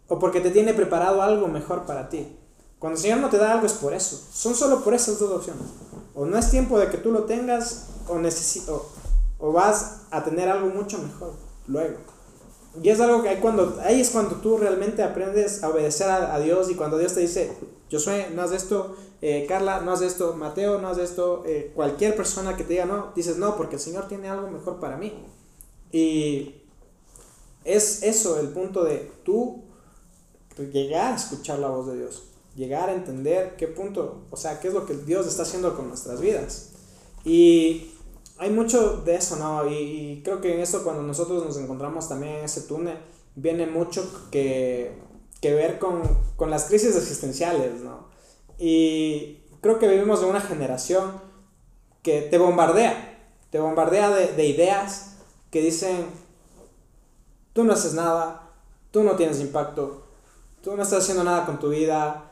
o 0.07 0.19
porque 0.19 0.39
te 0.39 0.51
tiene 0.51 0.73
preparado 0.73 1.21
algo 1.21 1.49
mejor 1.49 1.85
para 1.85 2.07
ti. 2.07 2.33
Cuando 2.79 2.95
el 2.95 3.01
Señor 3.01 3.19
no 3.19 3.29
te 3.29 3.37
da 3.37 3.51
algo 3.51 3.65
es 3.65 3.73
por 3.73 3.93
eso. 3.93 4.25
Son 4.31 4.55
solo 4.55 4.85
por 4.85 4.93
esas 4.93 5.19
dos 5.19 5.31
opciones. 5.31 5.65
O 6.15 6.25
no 6.25 6.37
es 6.37 6.49
tiempo 6.49 6.79
de 6.79 6.87
que 6.87 6.97
tú 6.97 7.11
lo 7.11 7.25
tengas 7.25 7.87
o, 8.07 8.17
necesito, 8.17 8.89
o 9.39 9.51
vas 9.51 10.03
a 10.11 10.23
tener 10.23 10.47
algo 10.47 10.69
mucho 10.69 10.97
mejor 10.97 11.33
luego. 11.67 11.97
Y 12.81 12.87
es 12.87 13.01
algo 13.01 13.21
que 13.21 13.27
hay 13.27 13.41
cuando, 13.41 13.81
ahí 13.83 13.99
es 13.99 14.11
cuando 14.11 14.35
tú 14.35 14.57
realmente 14.57 15.03
aprendes 15.03 15.61
a 15.61 15.67
obedecer 15.67 16.09
a, 16.09 16.33
a 16.33 16.39
Dios 16.39 16.69
y 16.69 16.75
cuando 16.75 16.97
Dios 16.97 17.13
te 17.13 17.19
dice, 17.19 17.51
yo 17.89 18.00
soy, 18.00 18.25
no 18.34 18.41
haz 18.41 18.51
esto, 18.51 18.96
eh, 19.22 19.46
Carla, 19.48 19.82
no 19.82 19.91
haz 19.94 20.01
esto, 20.01 20.34
Mateo, 20.34 20.79
no 20.79 20.89
haz 20.89 20.98
esto, 20.98 21.44
eh, 21.46 21.72
cualquier 21.75 22.15
persona 22.15 22.56
que 22.56 22.63
te 22.63 22.74
diga 22.74 22.86
no, 22.86 23.12
dices 23.15 23.38
no, 23.38 23.56
porque 23.56 23.75
el 23.75 23.82
Señor 23.82 24.08
tiene 24.08 24.29
algo 24.29 24.50
mejor 24.50 24.79
para 24.79 24.98
mí. 24.98 25.13
Y 25.91 26.56
es 27.63 28.03
eso 28.03 28.39
el 28.39 28.50
punto 28.50 28.84
de 28.84 29.12
tú 29.24 29.63
llegar 30.65 31.13
a 31.13 31.15
escuchar 31.15 31.60
la 31.60 31.70
voz 31.70 31.88
de 31.88 31.98
Dios, 31.98 32.24
llegar 32.56 32.89
a 32.89 32.94
entender 32.94 33.56
qué 33.58 33.67
punto, 33.67 34.25
o 34.32 34.38
sea, 34.38 34.60
qué 34.60 34.70
es 34.70 34.74
lo 34.74 34.86
que 34.86 34.96
Dios 34.96 35.27
está 35.27 35.44
haciendo 35.44 35.75
con 35.75 35.88
nuestras 35.88 36.20
vidas. 36.20 36.72
Y 37.24 37.91
hay 38.38 38.50
mucho 38.50 39.01
de 39.01 39.15
eso, 39.15 39.36
¿no? 39.36 39.70
Y, 39.70 40.22
creo 40.24 40.41
que 40.41 40.53
en 40.53 40.62
eso 40.62 40.84
cuando 40.84 41.03
nosotros 41.03 41.46
nos 41.46 41.58
encontramos 41.58 42.08
también 42.08 42.36
en 42.36 42.46
ese 42.46 42.62
túnel, 42.62 42.98
viene 43.36 43.67
mucho 43.67 44.29
que, 44.32 44.94
que 45.41 45.53
ver 45.53 45.79
con, 45.79 46.01
con 46.36 46.50
las 46.50 46.65
crisis 46.65 46.96
existenciales, 46.96 47.82
¿no? 47.82 48.08
Y 48.58 49.44
creo 49.62 49.79
que 49.79 49.88
vivimos 49.88 50.22
en 50.22 50.29
una 50.29 50.41
generación 50.41 51.22
que 52.01 52.22
te 52.22 52.38
bombardea, 52.38 53.17
te 53.50 53.60
bombardea 53.60 54.10
de, 54.10 54.46
ideas 54.46 55.17
que 55.51 55.62
dicen, 55.62 56.08
tú 57.53 57.63
no 57.63 57.74
haces 57.74 57.94
nada, 57.94 58.50
tú 58.91 59.03
no 59.03 59.15
tienes 59.15 59.39
impacto, 59.39 60.06
tú 60.63 60.75
no 60.75 60.84
estás 60.84 61.03
haciendo 61.03 61.24
nada 61.24 61.46
con 61.46 61.60
tu 61.60 61.70
vida. 61.70 62.32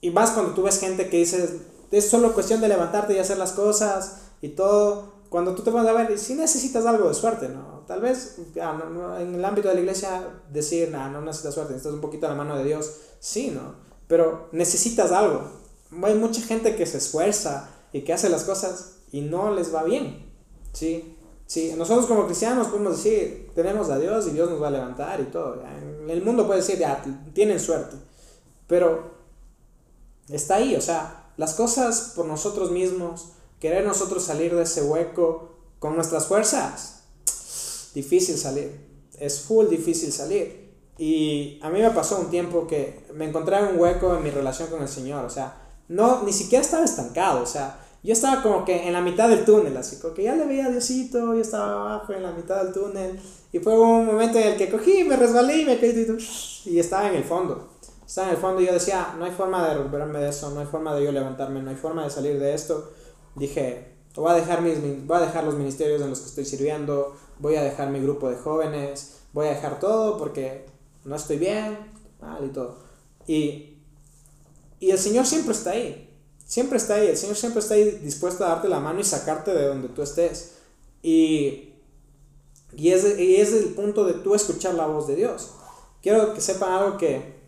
Y 0.00 0.10
más 0.10 0.32
cuando 0.32 0.54
tú 0.54 0.62
ves 0.62 0.80
gente 0.80 1.08
que 1.08 1.18
dice, 1.18 1.60
es 1.90 2.10
solo 2.10 2.34
cuestión 2.34 2.60
de 2.60 2.68
levantarte 2.68 3.14
y 3.14 3.18
hacer 3.18 3.38
las 3.38 3.52
cosas 3.52 4.22
y 4.42 4.48
todo. 4.50 5.19
Cuando 5.30 5.54
tú 5.54 5.62
te 5.62 5.70
vas 5.70 5.86
a 5.86 5.92
ver, 5.92 6.18
si 6.18 6.34
necesitas 6.34 6.84
algo 6.84 7.08
de 7.08 7.14
suerte, 7.14 7.48
¿no? 7.48 7.84
Tal 7.86 8.02
vez 8.02 8.36
en 8.56 9.34
el 9.34 9.44
ámbito 9.44 9.68
de 9.68 9.74
la 9.74 9.80
iglesia 9.80 10.22
decir, 10.52 10.90
no, 10.90 11.08
no 11.08 11.22
necesitas 11.22 11.54
suerte, 11.54 11.72
necesitas 11.72 11.94
un 11.94 12.02
poquito 12.02 12.28
la 12.28 12.34
mano 12.34 12.58
de 12.58 12.64
Dios, 12.64 12.92
sí, 13.18 13.50
¿no? 13.50 13.90
pero 14.10 14.48
necesitas 14.50 15.12
algo. 15.12 15.44
Hay 16.02 16.14
mucha 16.16 16.42
gente 16.42 16.74
que 16.74 16.84
se 16.84 16.98
esfuerza 16.98 17.70
y 17.92 18.02
que 18.02 18.12
hace 18.12 18.28
las 18.28 18.42
cosas 18.42 18.96
y 19.12 19.20
no 19.20 19.54
les 19.54 19.72
va 19.72 19.84
bien. 19.84 20.28
¿sí? 20.72 21.16
Sí, 21.46 21.74
nosotros 21.78 22.06
como 22.06 22.26
cristianos 22.26 22.66
podemos 22.66 22.96
decir, 22.96 23.52
tenemos 23.54 23.88
a 23.88 24.00
Dios 24.00 24.26
y 24.26 24.30
Dios 24.30 24.50
nos 24.50 24.60
va 24.60 24.66
a 24.66 24.72
levantar 24.72 25.20
y 25.20 25.26
todo. 25.26 25.62
El 26.08 26.22
mundo 26.22 26.44
puede 26.44 26.58
decir, 26.58 26.76
ya, 26.76 27.04
tienen 27.32 27.60
suerte. 27.60 27.96
Pero 28.66 29.12
está 30.28 30.56
ahí, 30.56 30.74
o 30.74 30.80
sea, 30.80 31.30
las 31.36 31.54
cosas 31.54 32.12
por 32.16 32.26
nosotros 32.26 32.72
mismos, 32.72 33.34
querer 33.60 33.84
nosotros 33.84 34.24
salir 34.24 34.54
de 34.54 34.62
ese 34.62 34.82
hueco 34.82 35.50
con 35.78 35.94
nuestras 35.94 36.26
fuerzas, 36.26 37.04
difícil 37.94 38.36
salir. 38.36 38.88
Es 39.18 39.40
full 39.40 39.68
difícil 39.68 40.12
salir. 40.12 40.70
Y 40.98 41.58
a 41.62 41.70
mí 41.70 41.80
me 41.80 41.90
pasó 41.90 42.18
un 42.18 42.30
tiempo 42.30 42.66
que 42.66 43.06
me 43.14 43.26
encontré 43.26 43.58
en 43.58 43.66
un 43.66 43.78
hueco 43.78 44.16
en 44.16 44.22
mi 44.22 44.30
relación 44.30 44.68
con 44.68 44.82
el 44.82 44.88
Señor, 44.88 45.24
o 45.24 45.30
sea, 45.30 45.56
no, 45.88 46.22
ni 46.24 46.32
siquiera 46.32 46.62
estaba 46.62 46.84
estancado, 46.84 47.42
o 47.42 47.46
sea, 47.46 47.78
yo 48.02 48.12
estaba 48.12 48.42
como 48.42 48.64
que 48.64 48.86
en 48.86 48.92
la 48.92 49.00
mitad 49.00 49.28
del 49.28 49.44
túnel, 49.44 49.76
así 49.76 49.96
como 49.96 50.14
que 50.14 50.24
ya 50.24 50.34
le 50.36 50.46
veía 50.46 50.66
a 50.66 50.70
Diosito, 50.70 51.34
yo 51.34 51.40
estaba 51.40 51.72
abajo 51.72 52.12
en 52.12 52.22
la 52.22 52.32
mitad 52.32 52.62
del 52.62 52.72
túnel, 52.72 53.18
y 53.52 53.58
fue 53.58 53.78
un 53.78 54.06
momento 54.06 54.38
en 54.38 54.48
el 54.48 54.56
que 54.56 54.70
cogí, 54.70 55.04
me 55.04 55.16
resbalé 55.16 55.62
y 55.62 55.64
me 55.64 55.80
caí 55.80 56.06
y 56.66 56.78
estaba 56.78 57.08
en 57.08 57.16
el 57.16 57.24
fondo. 57.24 57.68
Estaba 58.06 58.28
en 58.28 58.34
el 58.34 58.40
fondo 58.40 58.60
y 58.60 58.66
yo 58.66 58.72
decía, 58.72 59.14
no 59.18 59.24
hay 59.24 59.30
forma 59.30 59.66
de 59.68 59.74
recuperarme 59.74 60.18
de 60.18 60.28
eso, 60.28 60.50
no 60.50 60.60
hay 60.60 60.66
forma 60.66 60.94
de 60.94 61.04
yo 61.04 61.12
levantarme, 61.12 61.62
no 61.62 61.70
hay 61.70 61.76
forma 61.76 62.04
de 62.04 62.10
salir 62.10 62.38
de 62.38 62.54
esto. 62.54 62.90
Dije, 63.40 63.86
voy 64.14 64.30
a 64.30 64.34
dejar, 64.34 64.60
mis, 64.60 64.76
voy 65.06 65.16
a 65.16 65.20
dejar 65.20 65.44
los 65.44 65.54
ministerios 65.54 66.02
en 66.02 66.10
los 66.10 66.20
que 66.20 66.26
estoy 66.26 66.44
sirviendo, 66.44 67.16
voy 67.38 67.56
a 67.56 67.62
dejar 67.62 67.88
mi 67.88 67.98
grupo 67.98 68.28
de 68.28 68.36
jóvenes, 68.36 69.22
voy 69.32 69.46
a 69.46 69.54
dejar 69.54 69.80
todo 69.80 70.18
porque 70.18 70.66
no 71.06 71.16
estoy 71.16 71.38
bien, 71.38 71.78
mal 72.20 72.44
y 72.44 72.50
todo. 72.50 72.76
Y, 73.26 73.78
y 74.78 74.90
el 74.90 74.98
Señor 74.98 75.24
siempre 75.24 75.52
está 75.52 75.70
ahí, 75.70 76.14
siempre 76.44 76.76
está 76.76 76.96
ahí, 76.96 77.06
el 77.06 77.16
Señor 77.16 77.36
siempre 77.36 77.60
está 77.60 77.74
ahí 77.74 77.92
dispuesto 78.02 78.44
a 78.44 78.50
darte 78.50 78.68
la 78.68 78.78
mano 78.78 79.00
y 79.00 79.04
sacarte 79.04 79.54
de 79.54 79.66
donde 79.66 79.88
tú 79.88 80.02
estés. 80.02 80.56
Y, 81.02 81.72
y, 82.76 82.90
es, 82.90 83.18
y 83.18 83.36
es 83.36 83.54
el 83.54 83.70
punto 83.70 84.04
de 84.04 84.12
tú 84.14 84.34
escuchar 84.34 84.74
la 84.74 84.86
voz 84.86 85.06
de 85.06 85.16
Dios. 85.16 85.52
Quiero 86.02 86.34
que 86.34 86.42
sepan 86.42 86.72
algo 86.72 86.98
que, 86.98 87.40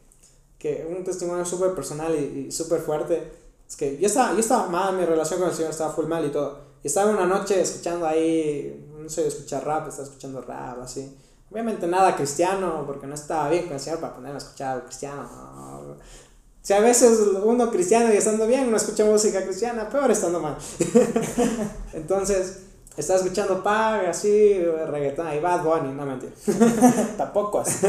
que 0.59 0.87
un 0.89 1.05
testimonio 1.05 1.45
súper 1.45 1.75
personal 1.75 2.15
y, 2.15 2.47
y 2.47 2.51
súper 2.51 2.81
fuerte. 2.81 3.42
Es 3.73 3.77
que 3.77 3.97
yo 3.97 4.07
estaba, 4.07 4.35
yo 4.35 4.41
estaba 4.41 4.67
mal, 4.69 4.95
mi 4.99 5.07
relación 5.07 5.41
con 5.41 5.49
el 5.49 5.55
Señor 5.55 5.71
estaba 5.71 5.95
full 5.95 6.05
mal 6.05 6.23
y 6.27 6.29
todo. 6.29 6.59
Y 6.83 6.89
estaba 6.89 7.11
una 7.11 7.25
noche 7.25 7.59
escuchando 7.59 8.07
ahí, 8.07 8.87
no 8.99 9.09
sé, 9.09 9.27
escuchar 9.27 9.65
rap, 9.65 9.89
estaba 9.89 10.07
escuchando 10.07 10.43
rap, 10.43 10.79
así 10.83 11.17
Obviamente 11.51 11.87
nada 11.87 12.15
cristiano, 12.15 12.85
porque 12.87 13.07
no 13.07 13.15
estaba 13.15 13.49
bien 13.49 13.65
con 13.65 13.73
el 13.73 13.81
Señor 13.81 13.99
para 13.99 14.13
ponerme 14.13 14.35
a 14.35 14.39
escuchar 14.39 14.73
algo 14.75 14.85
cristiano. 14.85 15.27
Si 16.61 16.75
a 16.75 16.81
veces 16.81 17.19
uno 17.43 17.71
cristiano 17.71 18.13
y 18.13 18.19
estando 18.19 18.47
bien 18.47 18.71
no 18.71 18.77
escucha 18.77 19.07
música 19.07 19.43
cristiana, 19.43 19.89
peor 19.89 20.11
estando 20.11 20.39
mal. 20.39 20.59
Entonces, 21.95 22.65
estaba 22.95 23.21
escuchando 23.21 23.63
Pag, 23.63 24.05
así, 24.05 24.63
reggaetón, 24.63 25.33
y 25.33 25.41
Bad 25.41 25.65
Bunny, 25.65 25.95
no 25.95 26.05
mentira. 26.05 26.33
Tampoco 27.17 27.61
así. 27.61 27.87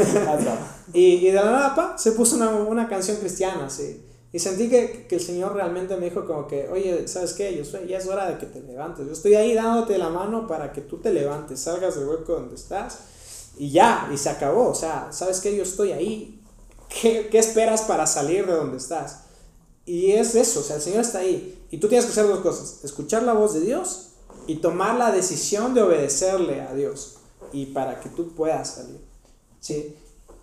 y, 0.94 1.28
y 1.28 1.30
de 1.30 1.34
la 1.34 1.44
nada, 1.44 1.74
pa, 1.74 1.98
se 1.98 2.12
puso 2.12 2.36
una, 2.36 2.48
una 2.52 2.88
canción 2.88 3.18
cristiana, 3.18 3.66
así. 3.66 4.02
Y 4.34 4.40
sentí 4.40 4.68
que, 4.68 5.06
que, 5.06 5.14
el 5.14 5.20
Señor 5.20 5.54
realmente 5.54 5.96
me 5.96 6.06
dijo 6.06 6.26
como 6.26 6.48
que, 6.48 6.68
oye, 6.68 7.06
¿sabes 7.06 7.34
qué? 7.34 7.56
Yo 7.56 7.64
soy, 7.64 7.86
ya 7.86 7.98
es 7.98 8.08
hora 8.08 8.28
de 8.28 8.36
que 8.36 8.46
te 8.46 8.60
levantes. 8.60 9.06
Yo 9.06 9.12
estoy 9.12 9.36
ahí 9.36 9.54
dándote 9.54 9.96
la 9.96 10.08
mano 10.08 10.48
para 10.48 10.72
que 10.72 10.80
tú 10.80 10.96
te 10.96 11.12
levantes, 11.12 11.60
salgas 11.60 11.94
del 11.94 12.08
hueco 12.08 12.32
donde 12.32 12.56
estás. 12.56 12.98
Y 13.56 13.70
ya, 13.70 14.10
y 14.12 14.18
se 14.18 14.28
acabó. 14.30 14.70
O 14.70 14.74
sea, 14.74 15.12
¿sabes 15.12 15.40
qué? 15.40 15.54
Yo 15.54 15.62
estoy 15.62 15.92
ahí. 15.92 16.42
¿Qué, 16.88 17.28
¿Qué 17.30 17.38
esperas 17.38 17.82
para 17.82 18.08
salir 18.08 18.44
de 18.44 18.54
donde 18.54 18.78
estás? 18.78 19.20
Y 19.86 20.10
es 20.10 20.34
eso, 20.34 20.58
o 20.58 20.62
sea, 20.64 20.76
el 20.76 20.82
Señor 20.82 21.02
está 21.02 21.18
ahí. 21.18 21.64
Y 21.70 21.78
tú 21.78 21.86
tienes 21.86 22.04
que 22.04 22.10
hacer 22.10 22.26
dos 22.26 22.40
cosas. 22.40 22.80
Escuchar 22.82 23.22
la 23.22 23.34
voz 23.34 23.54
de 23.54 23.60
Dios 23.60 24.14
y 24.48 24.56
tomar 24.56 24.96
la 24.96 25.12
decisión 25.12 25.74
de 25.74 25.82
obedecerle 25.82 26.60
a 26.60 26.74
Dios. 26.74 27.18
Y 27.52 27.66
para 27.66 28.00
que 28.00 28.08
tú 28.08 28.34
puedas 28.34 28.74
salir. 28.74 29.00
¿Sí? 29.60 29.96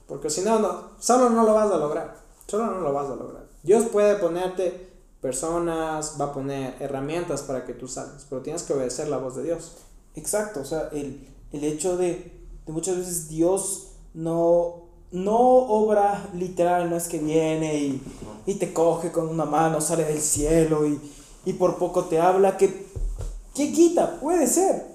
Porque 0.08 0.30
si 0.30 0.44
no, 0.44 0.60
no, 0.60 0.92
solo 0.98 1.30
no 1.30 1.44
lo 1.44 1.54
vas 1.56 1.70
a 1.70 1.78
lograr. 1.78 2.16
Solo 2.48 2.68
no 2.68 2.80
lo 2.80 2.94
vas 2.94 3.10
a 3.10 3.16
lograr. 3.18 3.41
Dios 3.64 3.86
puede 3.92 4.16
ponerte 4.16 4.92
personas, 5.22 6.18
va 6.20 6.26
a 6.26 6.34
poner 6.34 6.76
herramientas 6.80 7.44
para 7.44 7.64
que 7.64 7.74
tú 7.74 7.88
salgas, 7.88 8.26
pero 8.30 8.42
tienes 8.42 8.64
que 8.64 8.74
obedecer 8.74 9.08
la 9.08 9.18
voz 9.18 9.36
de 9.36 9.44
Dios. 9.44 9.74
Exacto, 10.16 10.62
o 10.62 10.66
sea, 10.66 10.90
el, 10.92 11.28
el 11.52 11.64
hecho 11.64 11.96
de, 11.96 12.40
de, 12.66 12.74
muchas 12.74 12.98
veces 12.98 13.30
Dios 13.30 13.94
no, 14.14 14.88
no 15.12 15.38
obra 15.38 16.30
literal, 16.34 16.90
no 16.90 16.98
es 16.98 17.08
que 17.08 17.20
viene 17.20 17.78
y, 17.78 18.04
y 18.48 18.56
te 18.56 18.74
coge 18.74 19.12
con 19.12 19.30
una 19.30 19.46
mano, 19.46 19.80
sale 19.80 20.06
del 20.06 20.22
cielo 20.22 20.88
y, 20.88 21.00
y 21.46 21.54
por 21.54 21.78
poco 21.78 22.06
te 22.06 22.20
habla, 22.20 22.58
que, 22.58 22.88
que 23.54 23.72
quita, 23.72 24.20
puede 24.20 24.48
ser, 24.48 24.86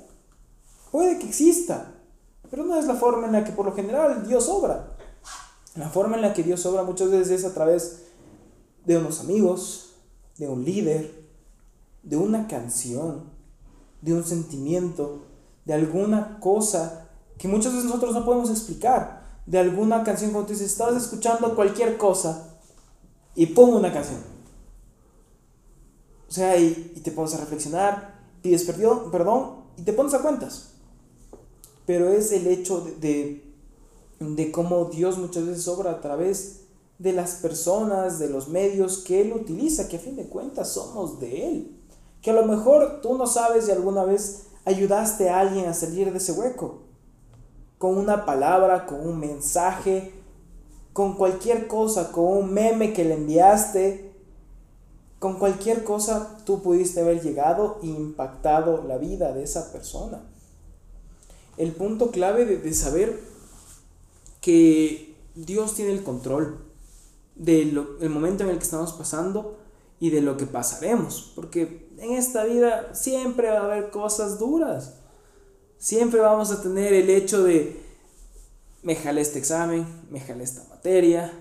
puede 0.90 1.18
que 1.20 1.26
exista, 1.28 1.92
pero 2.50 2.64
no 2.64 2.76
es 2.76 2.86
la 2.86 2.96
forma 2.96 3.28
en 3.28 3.32
la 3.32 3.44
que 3.44 3.52
por 3.52 3.64
lo 3.64 3.74
general 3.74 4.26
Dios 4.26 4.48
obra. 4.48 4.92
La 5.76 5.90
forma 5.90 6.16
en 6.16 6.22
la 6.22 6.32
que 6.32 6.42
Dios 6.42 6.64
obra 6.64 6.84
muchas 6.84 7.10
veces 7.10 7.40
es 7.40 7.44
a 7.44 7.52
través 7.52 8.05
de 8.86 8.96
unos 8.96 9.20
amigos, 9.20 9.96
de 10.38 10.48
un 10.48 10.64
líder, 10.64 11.12
de 12.04 12.16
una 12.16 12.46
canción, 12.46 13.24
de 14.00 14.14
un 14.14 14.24
sentimiento, 14.24 15.24
de 15.64 15.74
alguna 15.74 16.38
cosa 16.38 17.08
que 17.36 17.48
muchas 17.48 17.72
veces 17.72 17.86
nosotros 17.86 18.14
no 18.14 18.24
podemos 18.24 18.48
explicar, 18.48 19.40
de 19.44 19.58
alguna 19.58 20.04
canción 20.04 20.30
cuando 20.30 20.46
tú 20.46 20.52
dices, 20.52 20.70
estabas 20.70 21.02
escuchando 21.02 21.54
cualquier 21.54 21.98
cosa 21.98 22.58
y 23.34 23.46
pongo 23.46 23.76
una 23.76 23.92
canción. 23.92 24.20
O 26.28 26.32
sea, 26.32 26.56
y, 26.56 27.00
te 27.02 27.10
pones 27.10 27.34
a 27.34 27.38
reflexionar, 27.38 28.20
pides 28.40 28.64
perdón, 28.64 29.10
perdón 29.10 29.64
y 29.76 29.82
te 29.82 29.92
pones 29.92 30.14
a 30.14 30.22
cuentas. 30.22 30.74
Pero 31.86 32.08
es 32.08 32.30
el 32.32 32.46
hecho 32.46 32.80
de, 32.80 32.94
de, 32.96 33.54
de 34.20 34.52
cómo 34.52 34.86
Dios 34.86 35.18
muchas 35.18 35.44
veces 35.44 35.66
obra 35.66 35.90
a 35.90 36.00
través 36.00 36.65
de 36.98 37.12
las 37.12 37.34
personas, 37.36 38.18
de 38.18 38.28
los 38.28 38.48
medios 38.48 38.98
que 38.98 39.20
Él 39.20 39.32
utiliza, 39.32 39.88
que 39.88 39.96
a 39.96 40.00
fin 40.00 40.16
de 40.16 40.26
cuentas 40.26 40.72
somos 40.72 41.20
de 41.20 41.48
Él. 41.48 41.76
Que 42.22 42.30
a 42.30 42.34
lo 42.34 42.46
mejor 42.46 43.00
tú 43.02 43.16
no 43.16 43.26
sabes 43.26 43.68
y 43.68 43.70
alguna 43.70 44.04
vez 44.04 44.46
ayudaste 44.64 45.28
a 45.28 45.40
alguien 45.40 45.66
a 45.66 45.74
salir 45.74 46.10
de 46.10 46.18
ese 46.18 46.32
hueco. 46.32 46.82
Con 47.78 47.98
una 47.98 48.24
palabra, 48.24 48.86
con 48.86 49.06
un 49.06 49.18
mensaje, 49.20 50.12
con 50.92 51.14
cualquier 51.16 51.68
cosa, 51.68 52.10
con 52.10 52.24
un 52.24 52.52
meme 52.52 52.94
que 52.94 53.04
le 53.04 53.14
enviaste, 53.14 54.10
con 55.18 55.38
cualquier 55.38 55.84
cosa 55.84 56.38
tú 56.44 56.62
pudiste 56.62 57.00
haber 57.00 57.22
llegado 57.22 57.78
e 57.82 57.86
impactado 57.86 58.82
la 58.84 58.96
vida 58.96 59.32
de 59.32 59.42
esa 59.42 59.70
persona. 59.72 60.22
El 61.58 61.72
punto 61.72 62.10
clave 62.10 62.46
de, 62.46 62.58
de 62.58 62.74
saber 62.74 63.20
que 64.40 65.14
Dios 65.34 65.74
tiene 65.74 65.92
el 65.92 66.02
control 66.02 66.65
del 67.36 68.10
momento 68.10 68.44
en 68.44 68.50
el 68.50 68.58
que 68.58 68.64
estamos 68.64 68.92
pasando 68.92 69.58
y 70.00 70.10
de 70.10 70.20
lo 70.20 70.36
que 70.36 70.46
pasaremos. 70.46 71.32
Porque 71.34 71.90
en 71.98 72.12
esta 72.12 72.44
vida 72.44 72.94
siempre 72.94 73.50
va 73.50 73.60
a 73.60 73.64
haber 73.64 73.90
cosas 73.90 74.38
duras. 74.38 74.94
Siempre 75.78 76.20
vamos 76.20 76.50
a 76.50 76.62
tener 76.62 76.92
el 76.92 77.10
hecho 77.10 77.42
de, 77.44 77.82
me 78.82 78.96
jalé 78.96 79.20
este 79.20 79.38
examen, 79.38 79.86
me 80.10 80.20
jalé 80.20 80.44
esta 80.44 80.66
materia, 80.70 81.32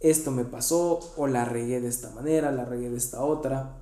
esto 0.00 0.30
me 0.30 0.44
pasó 0.44 1.12
o 1.16 1.26
la 1.26 1.44
regué 1.44 1.80
de 1.80 1.88
esta 1.88 2.10
manera, 2.10 2.50
la 2.50 2.64
regué 2.64 2.90
de 2.90 2.96
esta 2.96 3.22
otra. 3.22 3.78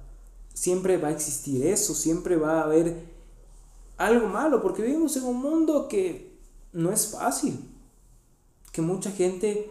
Siempre 0.52 0.98
va 0.98 1.08
a 1.08 1.12
existir 1.12 1.66
eso, 1.66 1.94
siempre 1.94 2.36
va 2.36 2.60
a 2.60 2.64
haber 2.64 3.10
algo 3.96 4.26
malo, 4.26 4.60
porque 4.60 4.82
vivimos 4.82 5.16
en 5.16 5.24
un 5.24 5.40
mundo 5.40 5.86
que 5.88 6.38
no 6.72 6.92
es 6.92 7.08
fácil, 7.08 7.70
que 8.72 8.82
mucha 8.82 9.10
gente 9.10 9.70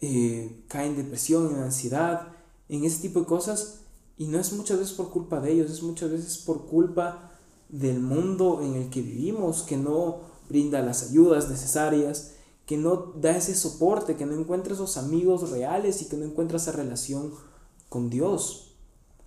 eh, 0.00 0.64
caen 0.68 0.92
en 0.92 0.96
depresión, 0.96 1.54
en 1.54 1.62
ansiedad, 1.62 2.28
en 2.68 2.84
ese 2.84 3.02
tipo 3.02 3.20
de 3.20 3.26
cosas. 3.26 3.80
Y 4.18 4.26
no 4.26 4.38
es 4.38 4.52
muchas 4.52 4.78
veces 4.78 4.94
por 4.94 5.10
culpa 5.10 5.40
de 5.40 5.52
ellos, 5.52 5.70
es 5.70 5.82
muchas 5.82 6.10
veces 6.10 6.38
por 6.38 6.66
culpa 6.66 7.32
del 7.68 8.00
mundo 8.00 8.60
en 8.62 8.74
el 8.74 8.90
que 8.90 9.02
vivimos, 9.02 9.62
que 9.62 9.76
no 9.76 10.20
brinda 10.48 10.80
las 10.80 11.10
ayudas 11.10 11.48
necesarias, 11.48 12.32
que 12.64 12.76
no 12.76 13.12
da 13.16 13.36
ese 13.36 13.54
soporte, 13.54 14.16
que 14.16 14.26
no 14.26 14.38
encuentra 14.38 14.74
esos 14.74 14.96
amigos 14.96 15.50
reales 15.50 16.02
y 16.02 16.08
que 16.08 16.16
no 16.16 16.24
encuentra 16.24 16.56
esa 16.56 16.72
relación 16.72 17.32
con 17.88 18.10
Dios. 18.10 18.74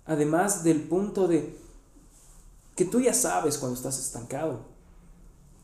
Además 0.04 0.64
del 0.64 0.82
punto 0.82 1.28
de 1.28 1.56
que 2.76 2.84
tú 2.84 3.00
ya 3.00 3.14
sabes 3.14 3.58
cuando 3.58 3.76
estás 3.76 3.98
estancado. 3.98 4.60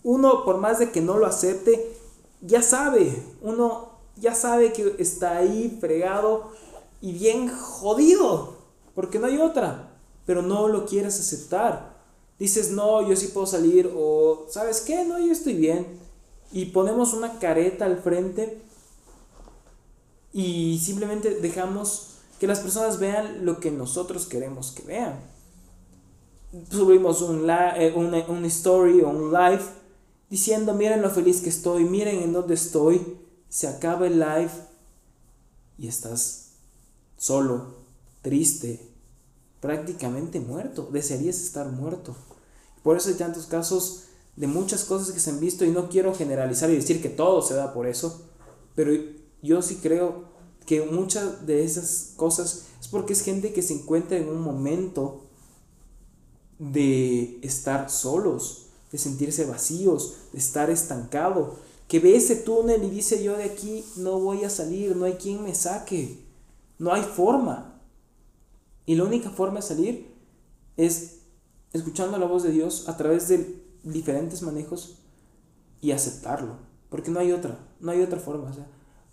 Uno, 0.03 0.45
por 0.45 0.59
más 0.59 0.79
de 0.79 0.91
que 0.93 1.01
no 1.01 1.19
lo 1.19 1.27
acepte, 1.27 1.97
ya 2.41 2.63
sabe. 2.63 3.23
Uno 3.43 3.86
ya 4.17 4.35
sabe 4.35 4.73
que 4.73 4.97
está 4.99 5.37
ahí 5.37 5.77
fregado 5.81 6.51
y 7.01 7.13
bien 7.13 7.49
jodido, 7.49 8.57
porque 8.95 9.19
no 9.19 9.27
hay 9.27 9.39
otra, 9.39 9.91
pero 10.25 10.43
no 10.43 10.69
lo 10.69 10.87
quieres 10.87 11.21
aceptar. 11.21 11.97
Dices, 12.39 12.71
no, 12.71 13.07
yo 13.07 13.17
sí 13.17 13.29
puedo 13.29 13.47
salir, 13.47 13.91
o 13.95 14.47
sabes 14.49 14.81
qué, 14.81 15.05
no, 15.05 15.19
yo 15.19 15.33
estoy 15.33 15.55
bien. 15.55 15.87
Y 16.53 16.67
ponemos 16.67 17.13
una 17.13 17.39
careta 17.39 17.85
al 17.85 17.99
frente 17.99 18.61
y 20.33 20.79
simplemente 20.79 21.35
dejamos 21.41 22.19
que 22.39 22.47
las 22.47 22.61
personas 22.61 22.99
vean 22.99 23.45
lo 23.45 23.59
que 23.59 23.71
nosotros 23.71 24.27
queremos 24.27 24.73
que 24.73 24.83
vean. 24.83 25.19
Subimos 26.71 27.21
un, 27.23 27.49
eh, 27.51 27.93
un 27.95 28.45
story 28.47 29.03
o 29.03 29.09
un 29.09 29.33
live 29.33 29.63
diciendo, 30.31 30.75
miren 30.75 31.03
lo 31.03 31.11
feliz 31.11 31.41
que 31.41 31.49
estoy, 31.49 31.85
miren 31.85 32.23
en 32.23 32.33
dónde 32.33 32.55
estoy 32.55 33.19
se 33.49 33.69
acaba 33.69 34.07
el 34.07 34.19
live 34.19 34.51
y 35.79 35.89
estás 35.89 36.53
solo, 37.17 37.77
triste, 38.23 38.81
prácticamente 39.61 40.41
muerto. 40.41 40.89
Desearías 40.93 41.41
estar 41.41 41.71
muerto. 41.71 42.15
Por 42.83 42.97
eso 42.97 43.09
hay 43.09 43.17
tantos 43.17 43.47
casos 43.47 44.05
de 44.37 44.47
muchas 44.47 44.85
cosas 44.85 45.13
que 45.13 45.21
se 45.21 45.31
han 45.31 45.41
visto 45.41 45.65
y 45.65 45.71
no 45.71 45.89
quiero 45.89 46.15
generalizar 46.15 46.71
y 46.71 46.77
decir 46.77 47.03
que 47.03 47.09
todo 47.09 47.43
se 47.43 47.55
da 47.55 47.73
por 47.73 47.87
eso, 47.87 48.23
pero 48.75 48.93
yo 49.43 49.63
sí 49.63 49.77
creo 49.83 50.25
que 50.67 50.83
muchas 50.83 51.47
de 51.47 51.65
esas 51.65 52.13
cosas 52.17 52.65
es 52.81 52.89
porque 52.89 53.15
es 53.15 53.23
gente 53.23 53.53
que 53.53 53.63
se 53.63 53.75
encuentra 53.75 54.19
en 54.19 54.29
un 54.29 54.41
momento 54.41 55.23
de 56.59 57.39
estar 57.43 57.91
solos, 57.91 58.67
de 58.93 58.99
sentirse 58.99 59.47
vacíos, 59.47 60.17
de 60.33 60.39
estar 60.39 60.71
estancado, 60.71 61.57
que 61.89 62.01
ve 62.01 62.17
ese 62.17 62.37
túnel 62.37 62.85
y 62.85 62.91
dice 62.91 63.23
yo 63.23 63.37
de 63.37 63.45
aquí 63.45 63.85
no 63.97 64.19
voy 64.19 64.45
a 64.45 64.51
salir, 64.51 64.97
no 64.97 65.05
hay 65.05 65.15
quien 65.15 65.45
me 65.45 65.55
saque, 65.55 66.19
no 66.79 66.93
hay 66.93 67.03
forma. 67.03 67.81
Y 68.87 68.95
la 68.95 69.05
única 69.05 69.31
forma 69.31 69.57
de 69.57 69.63
salir 69.63 70.15
es 70.77 71.21
escuchando 71.73 72.19
la 72.19 72.27
voz 72.27 72.43
de 72.43 72.51
Dios 72.51 72.89
a 72.89 72.97
través 72.97 73.29
de 73.29 73.63
diferentes 73.83 74.43
manejos 74.43 74.99
y 75.81 75.93
aceptarlo, 75.93 76.57
porque 76.89 77.11
no 77.11 77.21
hay 77.21 77.33
otra, 77.33 77.59
no 77.81 77.93
hay 77.93 78.01
otra 78.01 78.19
forma. 78.19 78.53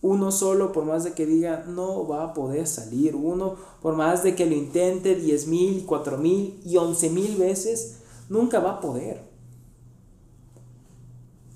Uno 0.01 0.31
solo, 0.31 0.73
por 0.73 0.85
más 0.85 1.03
de 1.03 1.13
que 1.13 1.25
diga, 1.25 1.63
no 1.65 2.07
va 2.07 2.23
a 2.23 2.33
poder 2.33 2.67
salir, 2.67 3.15
uno, 3.15 3.55
por 3.81 3.95
más 3.95 4.23
de 4.23 4.35
que 4.35 4.45
lo 4.45 4.53
intente 4.53 5.15
diez 5.15 5.47
mil, 5.47 5.85
cuatro 5.85 6.17
mil 6.17 6.59
y 6.65 6.75
once 6.77 7.09
mil 7.09 7.37
veces, 7.37 7.99
nunca 8.27 8.59
va 8.59 8.71
a 8.71 8.79
poder. 8.81 9.23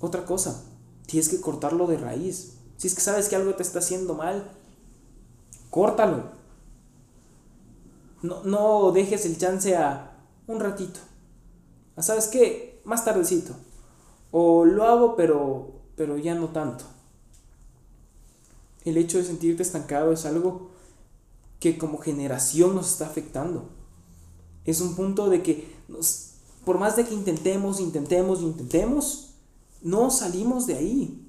Otra 0.00 0.24
cosa, 0.24 0.64
tienes 1.08 1.28
que 1.28 1.40
cortarlo 1.40 1.88
de 1.88 1.96
raíz. 1.96 2.58
Si 2.76 2.86
es 2.86 2.94
que 2.94 3.00
sabes 3.00 3.28
que 3.28 3.34
algo 3.34 3.54
te 3.54 3.64
está 3.64 3.80
haciendo 3.80 4.14
mal, 4.14 4.52
córtalo. 5.70 6.30
No, 8.22 8.44
no 8.44 8.92
dejes 8.92 9.26
el 9.26 9.36
chance 9.36 9.76
a 9.76 10.16
un 10.46 10.60
ratito. 10.60 11.00
¿Sabes 11.98 12.28
qué? 12.28 12.80
Más 12.84 13.04
tardecito. 13.04 13.54
O 14.30 14.64
lo 14.64 14.84
hago, 14.84 15.16
pero 15.16 15.78
pero 15.98 16.16
ya 16.16 16.34
no 16.36 16.48
tanto. 16.48 16.84
El 18.84 18.96
hecho 18.96 19.18
de 19.18 19.24
sentirte 19.24 19.64
estancado 19.64 20.12
es 20.12 20.24
algo 20.24 20.70
que 21.58 21.76
como 21.76 21.98
generación 21.98 22.76
nos 22.76 22.92
está 22.92 23.06
afectando. 23.06 23.68
Es 24.64 24.80
un 24.80 24.94
punto 24.94 25.28
de 25.28 25.42
que 25.42 25.76
nos, 25.88 26.34
por 26.64 26.78
más 26.78 26.94
de 26.96 27.04
que 27.04 27.14
intentemos, 27.14 27.80
intentemos, 27.80 28.40
intentemos, 28.42 29.27
no 29.82 30.10
salimos 30.10 30.66
de 30.66 30.74
ahí. 30.74 31.24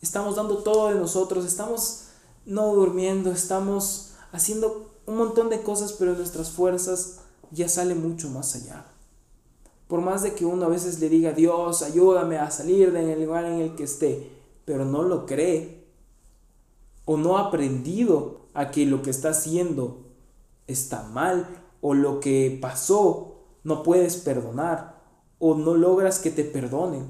Estamos 0.00 0.36
dando 0.36 0.58
todo 0.58 0.88
de 0.88 0.94
nosotros, 0.94 1.44
estamos 1.44 2.08
no 2.46 2.74
durmiendo, 2.74 3.30
estamos 3.30 4.12
haciendo 4.32 4.90
un 5.06 5.16
montón 5.16 5.48
de 5.48 5.62
cosas, 5.62 5.92
pero 5.92 6.14
nuestras 6.14 6.50
fuerzas 6.50 7.20
ya 7.50 7.68
salen 7.68 8.06
mucho 8.06 8.28
más 8.30 8.54
allá. 8.54 8.86
Por 9.86 10.02
más 10.02 10.22
de 10.22 10.34
que 10.34 10.44
uno 10.44 10.66
a 10.66 10.68
veces 10.68 11.00
le 11.00 11.08
diga, 11.08 11.32
Dios, 11.32 11.82
ayúdame 11.82 12.38
a 12.38 12.50
salir 12.50 12.92
del 12.92 13.24
lugar 13.24 13.46
en 13.46 13.60
el 13.60 13.74
que 13.74 13.84
esté, 13.84 14.30
pero 14.64 14.84
no 14.84 15.02
lo 15.02 15.24
cree, 15.24 15.86
o 17.06 17.16
no 17.16 17.38
ha 17.38 17.48
aprendido 17.48 18.40
a 18.52 18.70
que 18.70 18.84
lo 18.84 19.00
que 19.00 19.10
está 19.10 19.30
haciendo 19.30 20.04
está 20.66 21.04
mal, 21.04 21.48
o 21.80 21.94
lo 21.94 22.20
que 22.20 22.58
pasó 22.60 23.38
no 23.64 23.82
puedes 23.82 24.18
perdonar, 24.18 25.00
o 25.38 25.54
no 25.54 25.74
logras 25.74 26.18
que 26.18 26.30
te 26.30 26.44
perdonen, 26.44 27.08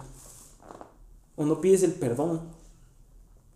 o 1.39 1.47
no 1.47 1.61
pides 1.61 1.85
el 1.85 1.93
perdón. 1.95 2.43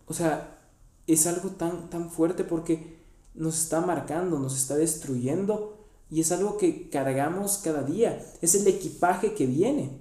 O 0.07 0.15
sea, 0.15 0.59
es 1.07 1.27
algo 1.27 1.51
tan, 1.51 1.91
tan 1.91 2.11
fuerte 2.11 2.45
porque 2.45 2.97
nos 3.35 3.59
está 3.59 3.81
marcando, 3.81 4.39
nos 4.39 4.57
está 4.57 4.77
destruyendo 4.77 5.79
y 6.09 6.21
es 6.21 6.31
algo 6.31 6.57
que 6.57 6.89
cargamos 6.91 7.59
cada 7.59 7.83
día. 7.83 8.25
Es 8.41 8.55
el 8.55 8.67
equipaje 8.69 9.35
que 9.35 9.47
viene 9.47 9.99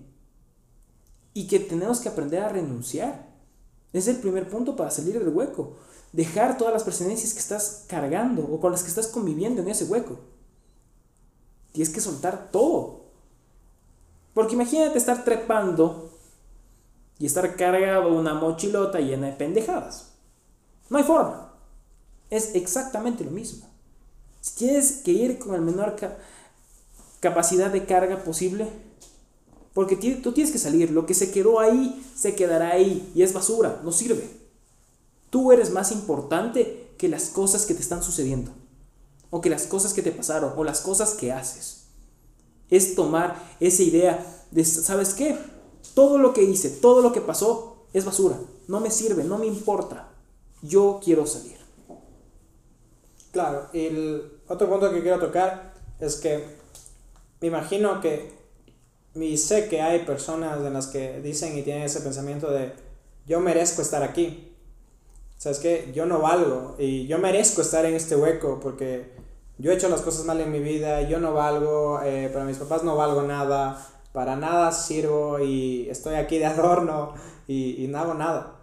y 1.34 1.48
que 1.48 1.60
tenemos 1.60 2.00
que 2.00 2.10
aprender 2.10 2.44
a 2.44 2.50
renunciar. 2.50 3.32
Es 3.94 4.08
el 4.08 4.18
primer 4.18 4.48
punto 4.48 4.76
para 4.76 4.92
salir 4.92 5.18
del 5.18 5.30
hueco. 5.30 5.78
Dejar 6.14 6.58
todas 6.58 6.74
las 6.74 6.84
pertenencias 6.84 7.34
que 7.34 7.40
estás 7.40 7.86
cargando 7.88 8.44
o 8.44 8.60
con 8.60 8.72
las 8.72 8.84
que 8.84 8.90
estás 8.90 9.08
conviviendo 9.08 9.62
en 9.62 9.70
ese 9.70 9.86
hueco. 9.86 10.20
Tienes 11.72 11.92
que 11.92 12.02
soltar 12.02 12.52
todo. 12.52 13.06
Porque 14.36 14.54
imagínate 14.54 14.98
estar 14.98 15.24
trepando 15.24 16.11
y 17.22 17.28
estar 17.28 17.56
cargado 17.56 18.12
una 18.12 18.34
mochilota 18.34 19.00
llena 19.00 19.28
de 19.28 19.34
pendejadas. 19.34 20.08
No 20.90 20.98
hay 20.98 21.04
forma. 21.04 21.54
Es 22.32 22.56
exactamente 22.56 23.24
lo 23.24 23.30
mismo. 23.30 23.70
Si 24.42 24.56
tienes 24.56 24.94
que 25.04 25.12
ir 25.12 25.38
con 25.38 25.54
el 25.54 25.62
menor 25.62 25.96
capacidad 27.20 27.70
de 27.70 27.86
carga 27.86 28.24
posible, 28.24 28.68
porque 29.76 29.96
tú 29.96 30.32
tienes 30.32 30.52
que 30.52 30.58
salir, 30.58 30.90
lo 30.90 31.06
que 31.06 31.14
se 31.14 31.30
quedó 31.30 31.60
ahí, 31.60 32.04
se 32.16 32.34
quedará 32.34 32.72
ahí 32.72 33.12
y 33.14 33.22
es 33.22 33.34
basura, 33.34 33.80
no 33.84 33.92
sirve. 33.92 34.28
Tú 35.30 35.52
eres 35.52 35.70
más 35.70 35.92
importante 35.92 36.90
que 36.98 37.08
las 37.08 37.26
cosas 37.26 37.68
que 37.68 37.76
te 37.76 37.82
están 37.82 38.02
sucediendo, 38.02 38.52
o 39.30 39.42
que 39.42 39.52
las 39.52 39.68
cosas 39.68 39.94
que 39.94 40.02
te 40.02 40.12
pasaron, 40.12 40.54
o 40.58 40.64
las 40.64 40.82
cosas 40.82 41.12
que 41.12 41.32
haces. 41.32 41.84
Es 42.72 42.96
tomar 42.96 43.40
esa 43.60 43.84
idea 43.84 44.26
de, 44.50 44.66
¿sabes 44.66 45.14
qué? 45.14 45.38
Todo 45.94 46.18
lo 46.18 46.34
que 46.34 46.44
hice, 46.44 46.70
todo 46.70 47.02
lo 47.02 47.12
que 47.12 47.22
pasó 47.22 47.86
es 47.94 48.06
basura, 48.06 48.38
no 48.68 48.80
me 48.80 48.92
sirve, 48.92 49.24
no 49.24 49.38
me 49.38 49.48
importa. 49.48 50.10
Yo 50.62 51.00
quiero 51.04 51.26
salir. 51.26 51.58
Claro, 53.32 53.68
el 53.74 54.40
otro 54.48 54.70
punto 54.70 54.92
que 54.92 55.02
quiero 55.02 55.20
tocar 55.20 55.74
es 56.00 56.16
que 56.16 56.46
me 57.40 57.48
imagino 57.48 58.02
que 58.02 58.42
y 59.16 59.38
sé 59.38 59.68
que 59.68 59.82
hay 59.82 60.06
personas 60.06 60.58
en 60.60 60.74
las 60.74 60.88
que 60.88 61.20
dicen 61.22 61.58
y 61.58 61.64
tienen 61.64 61.84
ese 61.84 62.02
pensamiento 62.02 62.50
de 62.50 62.72
yo 63.26 63.40
merezco 63.40 63.82
estar 63.82 64.04
aquí. 64.04 64.54
¿Sabes 65.38 65.60
qué? 65.60 65.92
Yo 65.94 66.06
no 66.06 66.20
valgo 66.20 66.76
y 66.78 67.08
yo 67.08 67.18
merezco 67.18 67.62
estar 67.62 67.86
en 67.86 67.96
este 67.96 68.16
hueco 68.16 68.60
porque 68.62 69.12
yo 69.58 69.72
he 69.72 69.76
hecho 69.76 69.90
las 69.90 70.02
cosas 70.02 70.26
mal 70.26 70.40
en 70.40 70.52
mi 70.52 70.60
vida, 70.60 71.02
yo 71.02 71.20
no 71.20 71.34
valgo, 71.34 72.02
eh, 72.04 72.30
para 72.32 72.46
mis 72.46 72.58
papás 72.58 72.84
no 72.84 72.96
valgo 72.96 73.24
nada, 73.24 73.86
para 74.14 74.36
nada 74.36 74.72
sirvo 74.72 75.40
y 75.40 75.90
estoy 75.90 76.16
aquí 76.16 76.38
de 76.38 76.46
adorno 76.46 77.14
y, 77.48 77.84
y 77.84 77.88
no 77.88 78.00
hago 78.00 78.14
nada. 78.14 78.56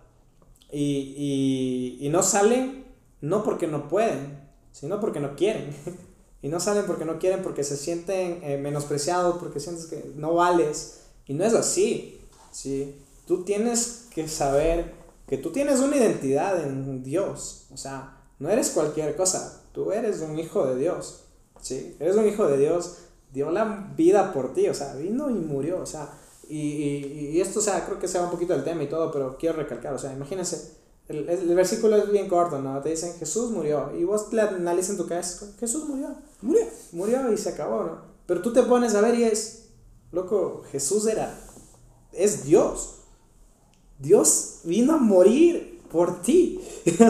Y, 0.70 1.98
y, 2.00 2.06
y 2.06 2.08
no 2.10 2.22
salen 2.22 2.78
no 3.20 3.42
porque 3.42 3.66
no 3.66 3.88
pueden, 3.88 4.38
sino 4.72 5.00
porque 5.00 5.20
no 5.20 5.34
quieren. 5.36 5.74
y 6.42 6.48
no 6.48 6.60
salen 6.60 6.86
porque 6.86 7.04
no 7.04 7.18
quieren, 7.18 7.42
porque 7.42 7.64
se 7.64 7.76
sienten 7.76 8.40
eh, 8.42 8.58
menospreciados, 8.58 9.38
porque 9.38 9.60
sientes 9.60 9.86
que 9.86 10.12
no 10.16 10.34
vales. 10.34 11.00
Y 11.26 11.34
no 11.34 11.44
es 11.44 11.54
así. 11.54 12.20
¿sí? 12.52 12.94
Tú 13.26 13.44
tienes 13.44 14.06
que 14.14 14.28
saber 14.28 14.94
que 15.26 15.36
tú 15.36 15.50
tienes 15.50 15.80
una 15.80 15.96
identidad 15.96 16.62
en 16.62 17.02
Dios. 17.02 17.66
O 17.72 17.76
sea, 17.76 18.16
no 18.38 18.48
eres 18.48 18.70
cualquier 18.70 19.16
cosa. 19.16 19.62
Tú 19.72 19.92
eres 19.92 20.20
un 20.20 20.38
hijo 20.38 20.66
de 20.66 20.78
Dios. 20.78 21.24
¿sí? 21.60 21.96
Eres 21.98 22.16
un 22.16 22.26
hijo 22.26 22.46
de 22.46 22.58
Dios. 22.58 22.98
Dio 23.32 23.50
la 23.50 23.92
vida 23.96 24.32
por 24.32 24.52
ti. 24.54 24.68
O 24.68 24.74
sea, 24.74 24.94
vino 24.94 25.30
y 25.30 25.34
murió. 25.34 25.80
O 25.80 25.86
sea, 25.86 26.10
y, 26.48 26.58
y, 26.58 27.30
y 27.34 27.40
esto, 27.40 27.60
o 27.60 27.62
sea, 27.62 27.84
creo 27.84 27.98
que 27.98 28.08
se 28.08 28.18
va 28.18 28.24
un 28.24 28.30
poquito 28.30 28.52
del 28.52 28.64
tema 28.64 28.82
y 28.82 28.88
todo, 28.88 29.10
pero 29.10 29.36
quiero 29.38 29.56
recalcar. 29.56 29.94
O 29.94 29.98
sea, 29.98 30.12
imagínense 30.12 30.78
el, 31.08 31.26
el, 31.28 31.54
versículo 31.54 31.96
es 31.96 32.10
bien 32.10 32.28
corto, 32.28 32.60
¿no? 32.60 32.80
Te 32.82 32.90
dicen 32.90 33.14
Jesús 33.18 33.50
murió. 33.50 33.90
Y 33.98 34.04
vos 34.04 34.30
le 34.32 34.42
analizas 34.42 34.90
en 34.90 34.96
tu 34.98 35.06
cabeza, 35.06 35.46
Jesús 35.58 35.88
murió. 35.88 36.14
Murió. 36.42 36.66
Murió 36.92 37.32
y 37.32 37.38
se 37.38 37.50
acabó, 37.50 37.82
¿no? 37.82 37.98
Pero 38.26 38.42
tú 38.42 38.52
te 38.52 38.62
pones 38.62 38.94
a 38.94 39.00
ver 39.00 39.14
y 39.14 39.24
es, 39.24 39.70
loco, 40.12 40.62
Jesús 40.70 41.06
era, 41.06 41.34
es 42.12 42.44
Dios. 42.44 42.96
Dios 43.98 44.60
vino 44.64 44.94
a 44.94 44.98
morir 44.98 45.80
por 45.90 46.20
ti. 46.20 46.60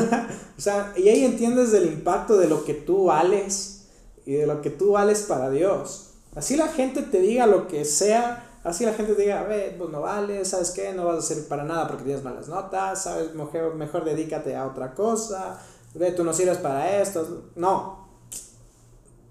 o 0.57 0.61
sea, 0.61 0.95
y 0.97 1.09
ahí 1.09 1.25
entiendes 1.25 1.75
el 1.75 1.87
impacto 1.87 2.39
de 2.39 2.47
lo 2.47 2.65
que 2.65 2.75
tú 2.75 3.07
vales 3.07 3.87
y 4.25 4.35
de 4.35 4.47
lo 4.47 4.63
que 4.63 4.71
tú 4.71 4.93
vales 4.93 5.23
para 5.23 5.51
Dios. 5.51 6.08
Así 6.35 6.57
la 6.57 6.69
gente 6.69 7.03
te 7.03 7.21
diga 7.21 7.47
lo 7.47 7.69
que 7.69 7.85
sea, 7.85 8.49
Así 8.65 8.85
la 8.85 8.93
gente 8.93 9.15
diga, 9.15 9.41
a 9.41 9.45
ver, 9.45 9.79
pues 9.79 9.91
no 9.91 10.01
vale, 10.01 10.45
¿sabes 10.45 10.73
qué? 10.73 10.93
No 10.93 11.07
vas 11.07 11.19
a 11.19 11.23
servir 11.23 11.49
para 11.49 11.65
nada 11.65 11.87
porque 11.87 12.05
tienes 12.05 12.25
malas 12.25 12.49
notas, 12.49 13.03
¿sabes? 13.03 13.35
Mejor, 13.35 13.75
mejor 13.75 14.05
dedícate 14.05 14.57
a 14.57 14.67
otra 14.67 14.95
cosa, 14.95 15.59
ve, 15.95 16.11
tú 16.13 16.25
no 16.25 16.33
sirves 16.33 16.59
para 16.59 17.01
esto. 17.01 17.45
No, 17.55 18.09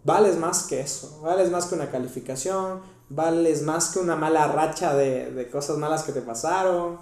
vales 0.04 0.38
más 0.38 0.64
que 0.64 0.80
eso, 0.80 1.20
vales 1.22 1.52
más 1.52 1.66
que 1.66 1.76
una 1.76 1.92
calificación, 1.92 2.82
vales 3.10 3.62
más 3.62 3.90
que 3.90 4.00
una 4.00 4.16
mala 4.16 4.48
racha 4.48 4.96
de, 4.96 5.32
de 5.32 5.50
cosas 5.50 5.78
malas 5.78 6.04
que 6.04 6.14
te 6.14 6.22
pasaron, 6.22 6.98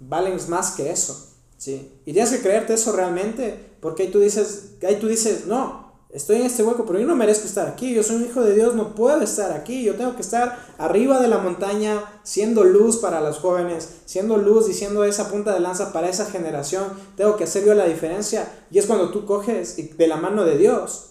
vales 0.00 0.48
más 0.48 0.72
que 0.72 0.90
eso, 0.90 1.34
¿sí? 1.58 2.00
Y 2.06 2.14
tienes 2.14 2.32
que 2.32 2.40
creerte 2.40 2.74
eso 2.74 2.92
realmente, 2.92 3.76
porque 3.80 4.08
tú 4.08 4.18
dices, 4.18 4.76
ahí 4.82 4.96
tú 4.96 5.08
dices, 5.08 5.46
no, 5.46 5.85
estoy 6.16 6.36
en 6.36 6.46
este 6.46 6.62
hueco, 6.62 6.86
pero 6.86 6.98
yo 6.98 7.06
no 7.06 7.14
merezco 7.14 7.46
estar 7.46 7.68
aquí, 7.68 7.92
yo 7.92 8.02
soy 8.02 8.16
un 8.16 8.24
hijo 8.24 8.40
de 8.40 8.54
Dios, 8.54 8.74
no 8.74 8.94
puedo 8.94 9.20
estar 9.20 9.52
aquí, 9.52 9.84
yo 9.84 9.96
tengo 9.96 10.16
que 10.16 10.22
estar 10.22 10.58
arriba 10.78 11.20
de 11.20 11.28
la 11.28 11.38
montaña, 11.38 12.02
siendo 12.22 12.64
luz 12.64 12.96
para 12.96 13.20
los 13.20 13.38
jóvenes, 13.38 13.90
siendo 14.06 14.38
luz 14.38 14.66
y 14.70 14.72
siendo 14.72 15.04
esa 15.04 15.30
punta 15.30 15.52
de 15.52 15.60
lanza 15.60 15.92
para 15.92 16.08
esa 16.08 16.24
generación, 16.24 16.84
tengo 17.16 17.36
que 17.36 17.44
hacer 17.44 17.66
yo 17.66 17.74
la 17.74 17.84
diferencia, 17.84 18.50
y 18.70 18.78
es 18.78 18.86
cuando 18.86 19.10
tú 19.10 19.26
coges 19.26 19.78
y 19.78 19.82
de 19.88 20.06
la 20.06 20.16
mano 20.16 20.44
de 20.44 20.56
Dios, 20.56 21.10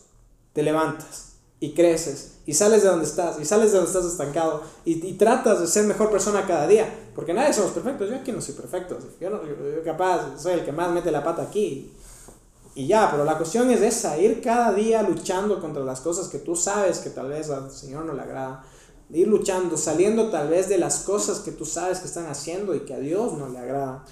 te 0.53 0.63
levantas 0.63 1.33
y 1.59 1.73
creces 1.73 2.39
y 2.47 2.55
sales 2.55 2.81
de 2.81 2.89
donde 2.89 3.05
estás 3.05 3.39
y 3.39 3.45
sales 3.45 3.71
de 3.71 3.77
donde 3.77 3.91
estás 3.91 4.05
estancado 4.05 4.63
y, 4.85 5.13
tratas 5.13 5.61
de 5.61 5.67
ser 5.67 5.85
mejor 5.85 6.09
persona 6.09 6.47
cada 6.47 6.67
día, 6.67 6.91
porque 7.13 7.33
nadie 7.33 7.53
somos 7.53 7.71
perfectos, 7.71 8.09
yo 8.09 8.15
aquí 8.15 8.31
no 8.31 8.41
soy 8.41 8.55
perfecto, 8.55 8.97
yo, 9.21 9.29
no, 9.29 9.41
yo 9.45 9.83
capaz 9.83 10.41
soy 10.41 10.53
el 10.53 10.65
que 10.65 10.71
más 10.71 10.91
mete 10.91 11.11
la 11.11 11.23
pata 11.23 11.43
aquí 11.43 11.91
y 12.75 12.87
ya, 12.87 13.09
pero 13.09 13.23
la 13.23 13.37
cuestión 13.37 13.71
es 13.71 13.81
esa, 13.81 14.17
ir 14.17 14.41
cada 14.41 14.73
día 14.73 15.01
luchando 15.01 15.61
contra 15.61 15.81
las 15.85 16.01
cosas 16.01 16.27
que 16.27 16.39
tú 16.39 16.57
sabes 16.57 16.99
que 16.99 17.09
tal 17.09 17.29
vez 17.29 17.49
al 17.49 17.71
Señor 17.71 18.03
no 18.03 18.13
le 18.13 18.21
agrada. 18.21 18.65
Ir 19.09 19.29
luchando, 19.29 19.77
saliendo 19.77 20.29
tal 20.29 20.49
vez 20.49 20.67
de 20.67 20.77
las 20.77 20.99
cosas 20.99 21.39
que 21.39 21.53
tú 21.53 21.65
sabes 21.65 21.99
que 21.99 22.07
están 22.07 22.25
haciendo 22.25 22.75
y 22.75 22.81
que 22.81 22.93
a 22.93 22.99
Dios 22.99 23.33
no 23.33 23.47
le 23.47 23.59
agrada. 23.59 24.03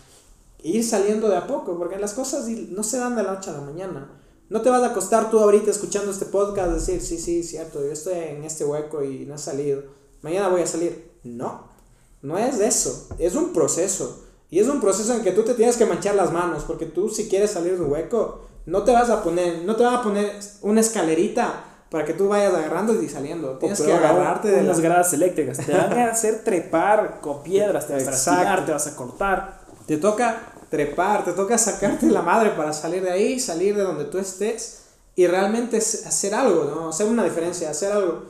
Ir 0.61 0.85
saliendo 0.85 1.27
de 1.27 1.35
a 1.35 1.45
poco, 1.45 1.77
porque 1.77 1.99
las 1.99 2.13
cosas 2.13 2.47
no 2.47 2.83
se 2.83 2.99
dan 2.99 3.17
de 3.17 3.23
la 3.23 3.33
noche 3.33 3.49
a 3.49 3.53
la 3.53 3.61
mañana. 3.61 4.09
No 4.49 4.61
te 4.61 4.69
vas 4.69 4.81
a 4.83 4.91
acostar 4.91 5.29
tú 5.29 5.39
ahorita 5.39 5.69
escuchando 5.69 6.11
este 6.11 6.25
podcast 6.25 6.71
decir, 6.71 7.01
sí, 7.01 7.17
sí, 7.17 7.43
cierto, 7.43 7.83
yo 7.83 7.91
estoy 7.91 8.13
en 8.13 8.45
este 8.45 8.63
hueco 8.63 9.03
y 9.03 9.25
no 9.25 9.35
he 9.35 9.39
salido. 9.39 9.83
Mañana 10.21 10.47
voy 10.47 10.61
a 10.61 10.67
salir. 10.67 11.11
No, 11.25 11.67
no 12.21 12.37
es 12.37 12.61
eso. 12.61 13.09
Es 13.19 13.35
un 13.35 13.51
proceso. 13.51 14.23
Y 14.49 14.59
es 14.59 14.67
un 14.67 14.79
proceso 14.79 15.15
en 15.15 15.23
que 15.23 15.31
tú 15.31 15.43
te 15.43 15.53
tienes 15.53 15.75
que 15.75 15.85
manchar 15.85 16.15
las 16.15 16.31
manos, 16.31 16.63
porque 16.63 16.85
tú 16.85 17.09
si 17.09 17.27
quieres 17.27 17.51
salir 17.51 17.75
de 17.75 17.83
un 17.83 17.91
hueco, 17.91 18.52
no 18.65 18.83
te 18.83 18.91
vas 18.91 19.09
a 19.09 19.23
poner, 19.23 19.63
no 19.63 19.75
te 19.75 19.83
van 19.83 19.95
a 19.95 20.01
poner 20.01 20.39
una 20.61 20.81
escalerita 20.81 21.65
para 21.89 22.05
que 22.05 22.13
tú 22.13 22.27
vayas 22.27 22.53
agarrando 22.53 22.99
y 23.01 23.07
saliendo. 23.07 23.57
Tienes 23.59 23.81
que 23.81 23.93
agarrarte 23.93 24.49
de 24.49 24.63
las 24.63 24.79
gradas 24.79 25.13
eléctricas. 25.13 25.57
Te 25.57 25.73
van 25.73 25.93
a 25.93 26.05
hacer 26.11 26.43
trepar 26.43 27.19
con 27.21 27.43
piedras, 27.43 27.87
te 27.87 27.93
vas 27.93 28.27
a 28.27 28.65
te 28.65 28.71
vas 28.71 28.87
a 28.87 28.95
cortar. 28.95 29.61
Te 29.85 29.97
toca 29.97 30.53
trepar, 30.69 31.23
te 31.23 31.33
toca 31.33 31.57
sacarte 31.57 32.07
la 32.07 32.23
madre 32.23 32.51
para 32.51 32.73
salir 32.73 33.03
de 33.03 33.11
ahí, 33.11 33.39
salir 33.39 33.75
de 33.75 33.83
donde 33.83 34.05
tú 34.05 34.17
estés 34.17 34.85
y 35.15 35.27
realmente 35.27 35.77
hacer 35.77 36.33
algo, 36.33 36.63
¿no? 36.63 36.89
Hacer 36.89 37.07
una 37.07 37.23
diferencia, 37.23 37.69
hacer 37.69 37.91
algo. 37.91 38.23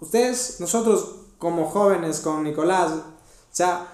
Ustedes, 0.00 0.60
nosotros 0.60 1.14
como 1.38 1.70
jóvenes, 1.70 2.20
con 2.20 2.44
Nicolás, 2.44 2.92
o 2.92 3.04
sea, 3.50 3.86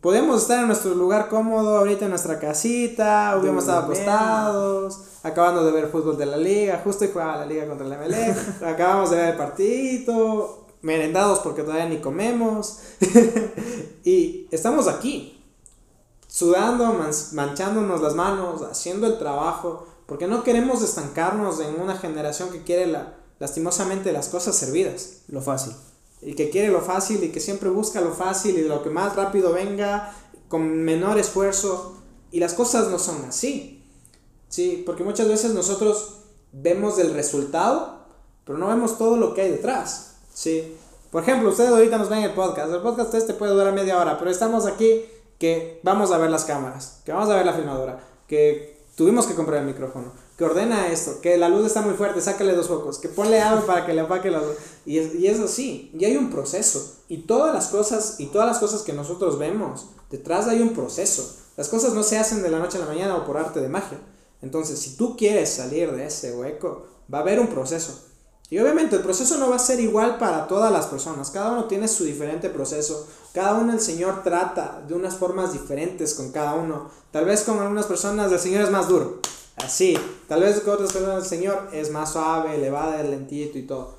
podemos 0.00 0.42
estar 0.42 0.60
en 0.60 0.68
nuestro 0.68 0.94
lugar 0.94 1.28
cómodo, 1.28 1.76
ahorita 1.76 2.06
en 2.06 2.10
nuestra 2.12 2.40
casita, 2.40 3.36
hubiéramos 3.38 3.64
estado 3.64 3.84
acostados, 3.84 5.00
acabando 5.26 5.64
de 5.64 5.72
ver 5.72 5.88
fútbol 5.88 6.16
de 6.16 6.26
la 6.26 6.36
liga, 6.36 6.80
justo 6.84 7.04
y 7.04 7.08
jugaba 7.08 7.38
la 7.38 7.46
liga 7.46 7.66
contra 7.66 7.86
el 7.86 7.98
MLE, 7.98 8.34
acabamos 8.66 9.10
de 9.10 9.16
ver 9.16 9.28
el 9.30 9.36
partidito, 9.36 10.66
merendados 10.82 11.40
porque 11.40 11.62
todavía 11.62 11.88
ni 11.88 11.98
comemos, 11.98 12.78
y 14.04 14.48
estamos 14.50 14.88
aquí, 14.88 15.42
sudando, 16.26 16.98
manchándonos 17.32 18.00
las 18.00 18.14
manos, 18.14 18.62
haciendo 18.62 19.06
el 19.06 19.18
trabajo, 19.18 19.86
porque 20.06 20.26
no 20.28 20.44
queremos 20.44 20.82
estancarnos 20.82 21.60
en 21.60 21.80
una 21.80 21.96
generación 21.96 22.50
que 22.50 22.62
quiere 22.62 22.86
la, 22.86 23.14
lastimosamente 23.40 24.12
las 24.12 24.28
cosas 24.28 24.54
servidas. 24.54 25.22
Lo 25.26 25.42
fácil 25.42 25.72
y 26.22 26.34
que 26.34 26.50
quiere 26.50 26.68
lo 26.68 26.80
fácil 26.80 27.22
y 27.24 27.28
que 27.28 27.40
siempre 27.40 27.68
busca 27.68 28.00
lo 28.00 28.12
fácil 28.12 28.58
y 28.58 28.62
lo 28.62 28.82
que 28.82 28.90
más 28.90 29.14
rápido 29.16 29.52
venga 29.52 30.14
con 30.48 30.84
menor 30.84 31.18
esfuerzo 31.18 31.96
y 32.30 32.40
las 32.40 32.54
cosas 32.54 32.88
no 32.88 32.98
son 32.98 33.24
así. 33.26 33.75
Sí, 34.56 34.82
porque 34.86 35.04
muchas 35.04 35.28
veces 35.28 35.52
nosotros 35.52 36.14
vemos 36.50 36.98
el 36.98 37.12
resultado, 37.12 38.06
pero 38.46 38.56
no 38.56 38.68
vemos 38.68 38.96
todo 38.96 39.18
lo 39.18 39.34
que 39.34 39.42
hay 39.42 39.50
detrás. 39.50 40.14
Sí. 40.32 40.78
Por 41.10 41.24
ejemplo, 41.24 41.50
ustedes 41.50 41.68
ahorita 41.68 41.98
nos 41.98 42.08
ven 42.08 42.20
el 42.22 42.32
podcast. 42.32 42.72
El 42.72 42.80
podcast 42.80 43.12
este 43.12 43.34
puede 43.34 43.52
durar 43.52 43.74
media 43.74 44.00
hora, 44.00 44.18
pero 44.18 44.30
estamos 44.30 44.64
aquí 44.64 45.04
que 45.38 45.78
vamos 45.82 46.10
a 46.10 46.16
ver 46.16 46.30
las 46.30 46.46
cámaras, 46.46 47.02
que 47.04 47.12
vamos 47.12 47.28
a 47.28 47.36
ver 47.36 47.44
la 47.44 47.52
filmadora, 47.52 48.00
que 48.26 48.80
tuvimos 48.96 49.26
que 49.26 49.34
comprar 49.34 49.60
el 49.60 49.66
micrófono 49.66 50.10
que 50.38 50.44
ordena 50.44 50.88
esto, 50.88 51.20
que 51.20 51.36
la 51.36 51.50
luz 51.50 51.66
está 51.66 51.82
muy 51.82 51.92
fuerte, 51.92 52.22
sácale 52.22 52.54
dos 52.54 52.68
focos, 52.68 52.98
que 52.98 53.10
ponle 53.10 53.42
algo 53.42 53.66
para 53.66 53.84
que 53.84 53.92
le 53.92 54.00
apague 54.00 54.30
la 54.30 54.40
luz. 54.40 54.56
Y 54.86 54.96
es, 54.96 55.14
y 55.14 55.26
es 55.26 55.38
así, 55.38 55.90
y 55.98 56.06
hay 56.06 56.16
un 56.16 56.30
proceso. 56.30 56.94
Y 57.08 57.26
todas 57.26 57.54
las 57.54 57.68
cosas, 57.68 58.20
y 58.20 58.26
todas 58.28 58.48
las 58.48 58.58
cosas 58.58 58.80
que 58.80 58.94
nosotros 58.94 59.38
vemos, 59.38 59.88
detrás 60.10 60.48
hay 60.48 60.62
un 60.62 60.72
proceso. 60.72 61.36
Las 61.58 61.68
cosas 61.68 61.92
no 61.92 62.02
se 62.02 62.16
hacen 62.16 62.42
de 62.42 62.48
la 62.48 62.58
noche 62.58 62.78
a 62.78 62.80
la 62.80 62.86
mañana 62.86 63.16
o 63.16 63.26
por 63.26 63.36
arte 63.36 63.60
de 63.60 63.68
magia. 63.68 63.98
Entonces, 64.42 64.78
si 64.78 64.96
tú 64.96 65.16
quieres 65.16 65.50
salir 65.50 65.92
de 65.92 66.06
ese 66.06 66.34
hueco, 66.34 66.86
va 67.12 67.18
a 67.18 67.20
haber 67.22 67.40
un 67.40 67.48
proceso. 67.48 68.02
Y 68.48 68.58
obviamente 68.58 68.96
el 68.96 69.02
proceso 69.02 69.38
no 69.38 69.50
va 69.50 69.56
a 69.56 69.60
ser 69.60 69.80
igual 69.80 70.18
para 70.18 70.46
todas 70.46 70.72
las 70.72 70.86
personas, 70.86 71.30
cada 71.30 71.50
uno 71.50 71.64
tiene 71.64 71.88
su 71.88 72.04
diferente 72.04 72.48
proceso, 72.48 73.08
cada 73.34 73.54
uno 73.54 73.72
el 73.72 73.80
Señor 73.80 74.22
trata 74.22 74.84
de 74.86 74.94
unas 74.94 75.16
formas 75.16 75.52
diferentes 75.52 76.14
con 76.14 76.30
cada 76.30 76.54
uno. 76.54 76.88
Tal 77.10 77.24
vez 77.24 77.42
con 77.42 77.58
algunas 77.58 77.86
personas 77.86 78.30
el 78.30 78.38
Señor 78.38 78.62
es 78.62 78.70
más 78.70 78.88
duro, 78.88 79.20
Así. 79.56 79.96
Tal 80.28 80.42
vez 80.42 80.60
con 80.60 80.74
otras 80.74 80.92
personas 80.92 81.24
el 81.24 81.28
Señor 81.28 81.70
es 81.72 81.90
más 81.90 82.12
suave, 82.12 82.56
elevada, 82.56 83.02
lentito 83.02 83.58
y 83.58 83.62
todo. 83.62 83.94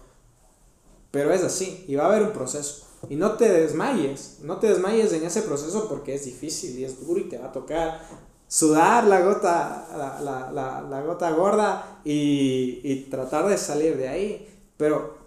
Pero 1.12 1.34
es 1.34 1.44
así. 1.44 1.84
Y 1.88 1.96
va 1.96 2.06
a 2.06 2.08
haber 2.08 2.24
un 2.24 2.32
proceso. 2.32 2.86
Y 3.10 3.16
no 3.16 3.34
te 3.34 3.50
desmayes. 3.50 4.40
No 4.44 4.58
te 4.58 4.68
desmayes 4.68 5.12
en 5.14 5.26
ese 5.26 5.42
proceso 5.42 5.90
porque 5.90 6.14
es 6.14 6.26
difícil 6.26 6.78
y 6.78 6.86
es 6.86 7.06
duro 7.06 7.20
y 7.20 7.30
te 7.30 7.40
va 7.40 7.48
a 7.48 7.52
tocar 7.52 8.08
sudar 8.48 9.04
la 9.06 9.22
gota, 9.22 9.88
la, 9.98 10.22
la, 10.22 10.52
la, 10.52 10.82
la 10.82 11.02
gota 11.02 11.32
gorda 11.32 12.00
y, 12.04 12.82
y 12.84 13.08
tratar 13.10 13.48
de 13.48 13.58
salir 13.58 13.98
de 13.98 14.08
ahí. 14.08 14.60
Pero 14.78 15.18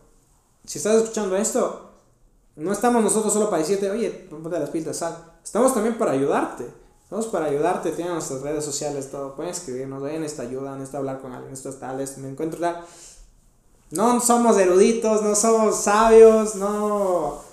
si 0.65 0.79
estás 0.79 0.97
escuchando 0.97 1.37
esto, 1.37 1.91
no 2.57 2.73
estamos 2.73 3.03
nosotros 3.03 3.33
solo 3.33 3.51
para 3.51 3.63
decirte, 3.63 3.91
oye, 3.91 4.11
ponte 4.11 4.59
las 4.59 4.71
pistas, 4.71 4.97
sal. 4.97 5.17
Estamos 5.43 5.75
también 5.75 5.97
para 5.99 6.13
ayudarte. 6.13 6.67
Estamos 7.03 7.27
para 7.27 7.47
ayudarte, 7.47 7.91
tienen 7.91 8.15
nuestras 8.15 8.41
redes 8.43 8.65
sociales, 8.65 9.11
todo. 9.11 9.35
Pueden 9.35 9.51
escribirnos, 9.51 10.09
en 10.09 10.23
esta 10.23 10.43
ayuda, 10.43 10.75
necesito 10.75 10.99
hablar 10.99 11.21
con 11.21 11.33
alguien, 11.33 11.53
esto 11.53 11.69
es 11.71 11.81
tal, 11.81 11.97
me 12.19 12.29
encuentro 12.29 12.61
tal. 12.61 12.85
No 13.91 14.21
somos 14.21 14.57
eruditos, 14.57 15.21
no 15.23 15.35
somos 15.35 15.75
sabios, 15.75 16.55
no. 16.55 17.50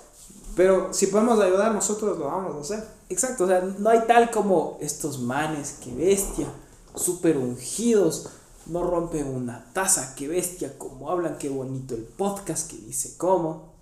Pero 0.58 0.92
si 0.92 1.06
podemos 1.06 1.38
ayudar, 1.38 1.72
nosotros 1.72 2.18
lo 2.18 2.24
vamos 2.24 2.56
a 2.56 2.60
hacer. 2.60 2.88
Exacto, 3.08 3.44
o 3.44 3.46
sea, 3.46 3.60
no 3.60 3.90
hay 3.90 4.00
tal 4.08 4.28
como 4.32 4.76
estos 4.80 5.20
manes, 5.20 5.78
que 5.80 5.94
bestia, 5.94 6.48
súper 6.96 7.38
ungidos, 7.38 8.28
no 8.66 8.82
rompen 8.82 9.28
una 9.28 9.72
taza, 9.72 10.16
que 10.16 10.26
bestia, 10.26 10.76
como 10.76 11.12
hablan, 11.12 11.38
qué 11.38 11.48
bonito 11.48 11.94
el 11.94 12.02
podcast 12.02 12.68
que 12.68 12.76
dice 12.76 13.14
cómo. 13.16 13.72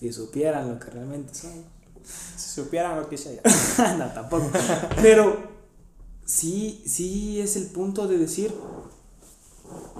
Si 0.00 0.10
supieran 0.10 0.70
lo 0.70 0.80
que 0.80 0.86
realmente 0.86 1.34
son. 1.34 1.62
Si 2.38 2.62
supieran 2.62 2.98
lo 2.98 3.06
que 3.06 3.16
hice 3.16 3.42
no, 3.98 4.10
tampoco. 4.14 4.46
Pero 5.02 5.36
sí, 6.24 6.82
sí 6.86 7.38
es 7.42 7.54
el 7.56 7.66
punto 7.66 8.08
de 8.08 8.16
decir, 8.16 8.54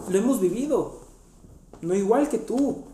lo 0.09 0.18
hemos 0.18 0.40
vivido, 0.40 1.03
no 1.83 1.94
igual 1.94 2.31
que 2.31 2.38
tú. 2.38 2.85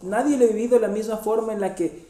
Nadie 0.00 0.38
lo 0.38 0.46
ha 0.46 0.48
vivido 0.48 0.76
de 0.76 0.88
la 0.88 0.92
misma 0.92 1.18
forma 1.18 1.52
en 1.52 1.60
la 1.60 1.74
que 1.74 2.05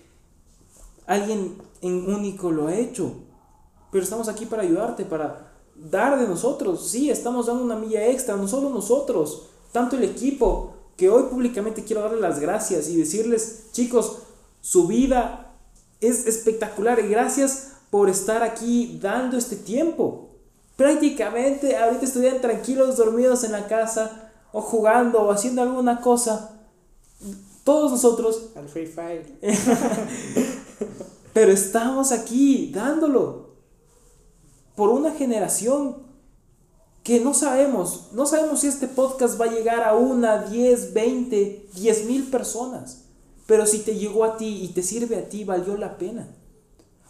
alguien 1.06 1.56
en 1.82 2.12
único 2.12 2.50
lo 2.50 2.68
ha 2.68 2.74
hecho. 2.74 3.12
Pero 3.90 4.04
estamos 4.04 4.28
aquí 4.28 4.46
para 4.46 4.62
ayudarte, 4.62 5.04
para 5.04 5.52
dar 5.74 6.18
de 6.18 6.26
nosotros. 6.26 6.88
Sí, 6.88 7.10
estamos 7.10 7.46
dando 7.46 7.64
una 7.64 7.76
milla 7.76 8.06
extra, 8.06 8.36
no 8.36 8.48
solo 8.48 8.70
nosotros, 8.70 9.48
tanto 9.72 9.96
el 9.96 10.04
equipo, 10.04 10.74
que 10.96 11.10
hoy 11.10 11.24
públicamente 11.24 11.84
quiero 11.84 12.02
darle 12.02 12.20
las 12.20 12.40
gracias 12.40 12.88
y 12.88 12.96
decirles, 12.96 13.66
chicos, 13.72 14.18
su 14.60 14.86
vida 14.86 15.54
es 16.00 16.26
espectacular 16.26 16.98
y 17.00 17.08
gracias 17.08 17.74
por 17.90 18.08
estar 18.08 18.42
aquí 18.42 18.98
dando 19.00 19.36
este 19.36 19.56
tiempo. 19.56 20.30
Prácticamente 20.76 21.76
ahorita 21.76 22.04
estuvieran 22.04 22.40
tranquilos, 22.40 22.96
dormidos 22.96 23.44
en 23.44 23.52
la 23.52 23.66
casa 23.66 24.32
o 24.52 24.60
jugando 24.60 25.22
o 25.22 25.30
haciendo 25.30 25.62
alguna 25.62 26.00
cosa. 26.00 26.58
Todos 27.64 27.90
nosotros. 27.90 28.50
Al 28.56 28.68
Free 28.68 28.86
Fire. 28.86 29.38
pero 31.32 31.52
estamos 31.52 32.12
aquí 32.12 32.70
dándolo 32.72 33.50
por 34.74 34.90
una 34.90 35.12
generación 35.12 36.06
que 37.02 37.20
no 37.20 37.34
sabemos, 37.34 38.08
no 38.12 38.26
sabemos 38.26 38.60
si 38.60 38.66
este 38.66 38.88
podcast 38.88 39.40
va 39.40 39.44
a 39.44 39.52
llegar 39.52 39.84
a 39.84 39.94
una, 39.94 40.42
diez, 40.42 40.92
veinte, 40.92 41.68
diez 41.74 42.04
mil 42.04 42.24
personas. 42.30 43.04
Pero 43.46 43.64
si 43.64 43.78
te 43.78 43.94
llegó 43.94 44.24
a 44.24 44.36
ti 44.36 44.64
y 44.64 44.68
te 44.68 44.82
sirve 44.82 45.16
a 45.16 45.28
ti, 45.28 45.44
valió 45.44 45.76
la 45.76 45.98
pena. 45.98 46.28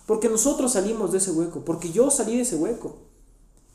Porque 0.07 0.29
nosotros 0.29 0.72
salimos 0.72 1.12
de 1.12 1.18
ese 1.18 1.31
hueco, 1.31 1.64
porque 1.64 1.90
yo 1.90 2.11
salí 2.11 2.37
de 2.37 2.42
ese 2.42 2.57
hueco. 2.57 2.96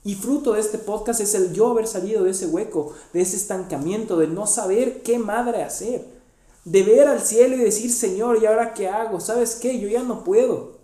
Y 0.04 0.16
fruto 0.16 0.54
de 0.54 0.60
este 0.60 0.78
podcast 0.78 1.22
es 1.22 1.34
el 1.34 1.54
yo 1.54 1.72
haber 1.72 1.88
salido 1.88 2.24
de 2.24 2.32
ese 2.32 2.46
hueco, 2.46 2.94
de 3.14 3.22
ese 3.22 3.36
estancamiento, 3.36 4.18
de 4.18 4.28
no 4.28 4.46
saber 4.46 5.02
qué 5.02 5.18
madre 5.18 5.64
hacer. 5.64 6.21
De 6.64 6.84
ver 6.84 7.08
al 7.08 7.22
cielo 7.22 7.56
y 7.56 7.60
decir, 7.60 7.92
Señor, 7.92 8.42
¿y 8.42 8.46
ahora 8.46 8.74
qué 8.74 8.88
hago? 8.88 9.20
¿Sabes 9.20 9.56
qué? 9.56 9.80
Yo 9.80 9.88
ya 9.88 10.04
no 10.04 10.24
puedo. 10.24 10.80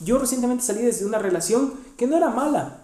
Yo 0.00 0.18
recientemente 0.18 0.64
salí 0.64 0.82
desde 0.82 1.06
una 1.06 1.18
relación 1.18 1.72
que 1.96 2.06
no 2.06 2.16
era 2.16 2.28
mala. 2.28 2.80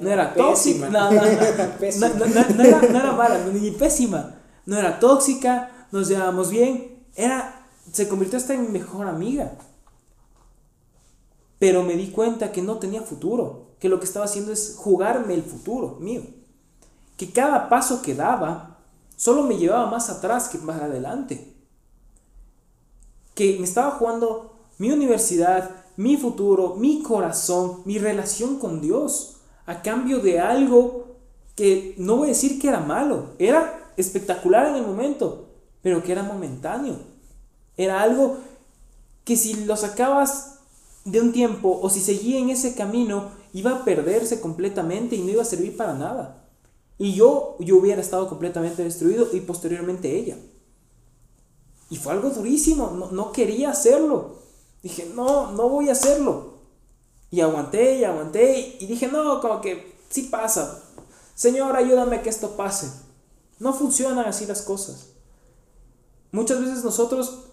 No 0.00 0.10
era 0.10 0.34
tóxica. 0.34 0.88
No, 0.90 1.10
no, 1.10 1.22
era, 1.22 2.80
no 2.82 2.98
era 2.98 3.12
mala, 3.12 3.44
ni 3.52 3.70
pésima. 3.72 4.36
No 4.66 4.76
era 4.76 4.98
tóxica, 5.00 5.86
nos 5.92 6.08
llevábamos 6.08 6.50
bien, 6.50 7.04
era, 7.14 7.66
se 7.92 8.08
convirtió 8.08 8.36
hasta 8.36 8.54
en 8.54 8.62
mi 8.62 8.68
mejor 8.68 9.06
amiga. 9.06 9.52
Pero 11.58 11.82
me 11.82 11.94
di 11.94 12.10
cuenta 12.10 12.52
que 12.52 12.62
no 12.62 12.78
tenía 12.78 13.02
futuro, 13.02 13.68
que 13.78 13.88
lo 13.88 13.98
que 13.98 14.04
estaba 14.04 14.26
haciendo 14.26 14.52
es 14.52 14.74
jugarme 14.76 15.34
el 15.34 15.42
futuro 15.42 15.96
mío. 16.00 16.22
Que 17.16 17.30
cada 17.30 17.68
paso 17.68 18.02
que 18.02 18.14
daba 18.14 18.75
solo 19.16 19.42
me 19.42 19.56
llevaba 19.56 19.90
más 19.90 20.10
atrás 20.10 20.48
que 20.48 20.58
más 20.58 20.80
adelante. 20.80 21.54
Que 23.34 23.56
me 23.58 23.64
estaba 23.64 23.92
jugando 23.92 24.54
mi 24.78 24.90
universidad, 24.90 25.84
mi 25.96 26.16
futuro, 26.16 26.74
mi 26.76 27.02
corazón, 27.02 27.82
mi 27.84 27.98
relación 27.98 28.58
con 28.58 28.80
Dios, 28.80 29.36
a 29.66 29.82
cambio 29.82 30.20
de 30.20 30.40
algo 30.40 31.16
que 31.54 31.94
no 31.98 32.16
voy 32.16 32.26
a 32.26 32.32
decir 32.32 32.60
que 32.60 32.68
era 32.68 32.80
malo, 32.80 33.30
era 33.38 33.92
espectacular 33.96 34.66
en 34.68 34.76
el 34.76 34.86
momento, 34.86 35.48
pero 35.82 36.02
que 36.02 36.12
era 36.12 36.22
momentáneo. 36.22 36.96
Era 37.76 38.02
algo 38.02 38.38
que 39.24 39.36
si 39.36 39.64
lo 39.64 39.76
sacabas 39.76 40.60
de 41.04 41.20
un 41.20 41.32
tiempo 41.32 41.78
o 41.82 41.88
si 41.88 42.00
seguía 42.00 42.38
en 42.38 42.50
ese 42.50 42.74
camino, 42.74 43.30
iba 43.52 43.72
a 43.72 43.84
perderse 43.84 44.40
completamente 44.40 45.16
y 45.16 45.22
no 45.22 45.30
iba 45.30 45.42
a 45.42 45.46
servir 45.46 45.76
para 45.76 45.94
nada. 45.94 46.45
Y 46.98 47.14
yo, 47.14 47.56
yo 47.60 47.76
hubiera 47.76 48.00
estado 48.00 48.28
completamente 48.28 48.82
destruido 48.82 49.28
y 49.32 49.40
posteriormente 49.40 50.16
ella. 50.16 50.36
Y 51.90 51.96
fue 51.96 52.12
algo 52.12 52.30
durísimo, 52.30 52.90
no, 52.90 53.10
no 53.10 53.32
quería 53.32 53.70
hacerlo. 53.70 54.36
Dije, 54.82 55.10
no, 55.14 55.52
no 55.52 55.68
voy 55.68 55.88
a 55.88 55.92
hacerlo. 55.92 56.54
Y 57.30 57.40
aguanté 57.40 57.98
y 57.98 58.04
aguanté 58.04 58.78
y 58.80 58.86
dije, 58.86 59.08
no, 59.08 59.40
como 59.40 59.60
que 59.60 59.96
sí 60.08 60.22
pasa. 60.22 60.82
Señor, 61.34 61.76
ayúdame 61.76 62.16
a 62.16 62.22
que 62.22 62.30
esto 62.30 62.56
pase. 62.56 62.90
No 63.58 63.72
funcionan 63.72 64.26
así 64.26 64.46
las 64.46 64.62
cosas. 64.62 65.08
Muchas 66.32 66.60
veces 66.60 66.84
nosotros 66.84 67.44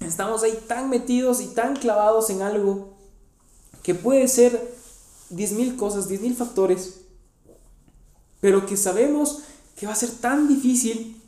estamos 0.00 0.42
ahí 0.42 0.58
tan 0.68 0.90
metidos 0.90 1.40
y 1.40 1.46
tan 1.46 1.76
clavados 1.76 2.30
en 2.30 2.42
algo 2.42 2.94
que 3.82 3.94
puede 3.94 4.28
ser 4.28 4.74
10.000 5.30 5.76
cosas, 5.76 6.08
10.000 6.08 6.34
factores, 6.34 7.00
pero 8.44 8.66
que 8.66 8.76
sabemos 8.76 9.38
que 9.74 9.86
va 9.86 9.94
a 9.94 9.96
ser 9.96 10.10
tan 10.10 10.48
difícil 10.48 11.18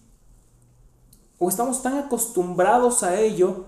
o 1.38 1.48
estamos 1.48 1.82
tan 1.82 1.96
acostumbrados 1.96 3.02
a 3.02 3.18
ello 3.18 3.64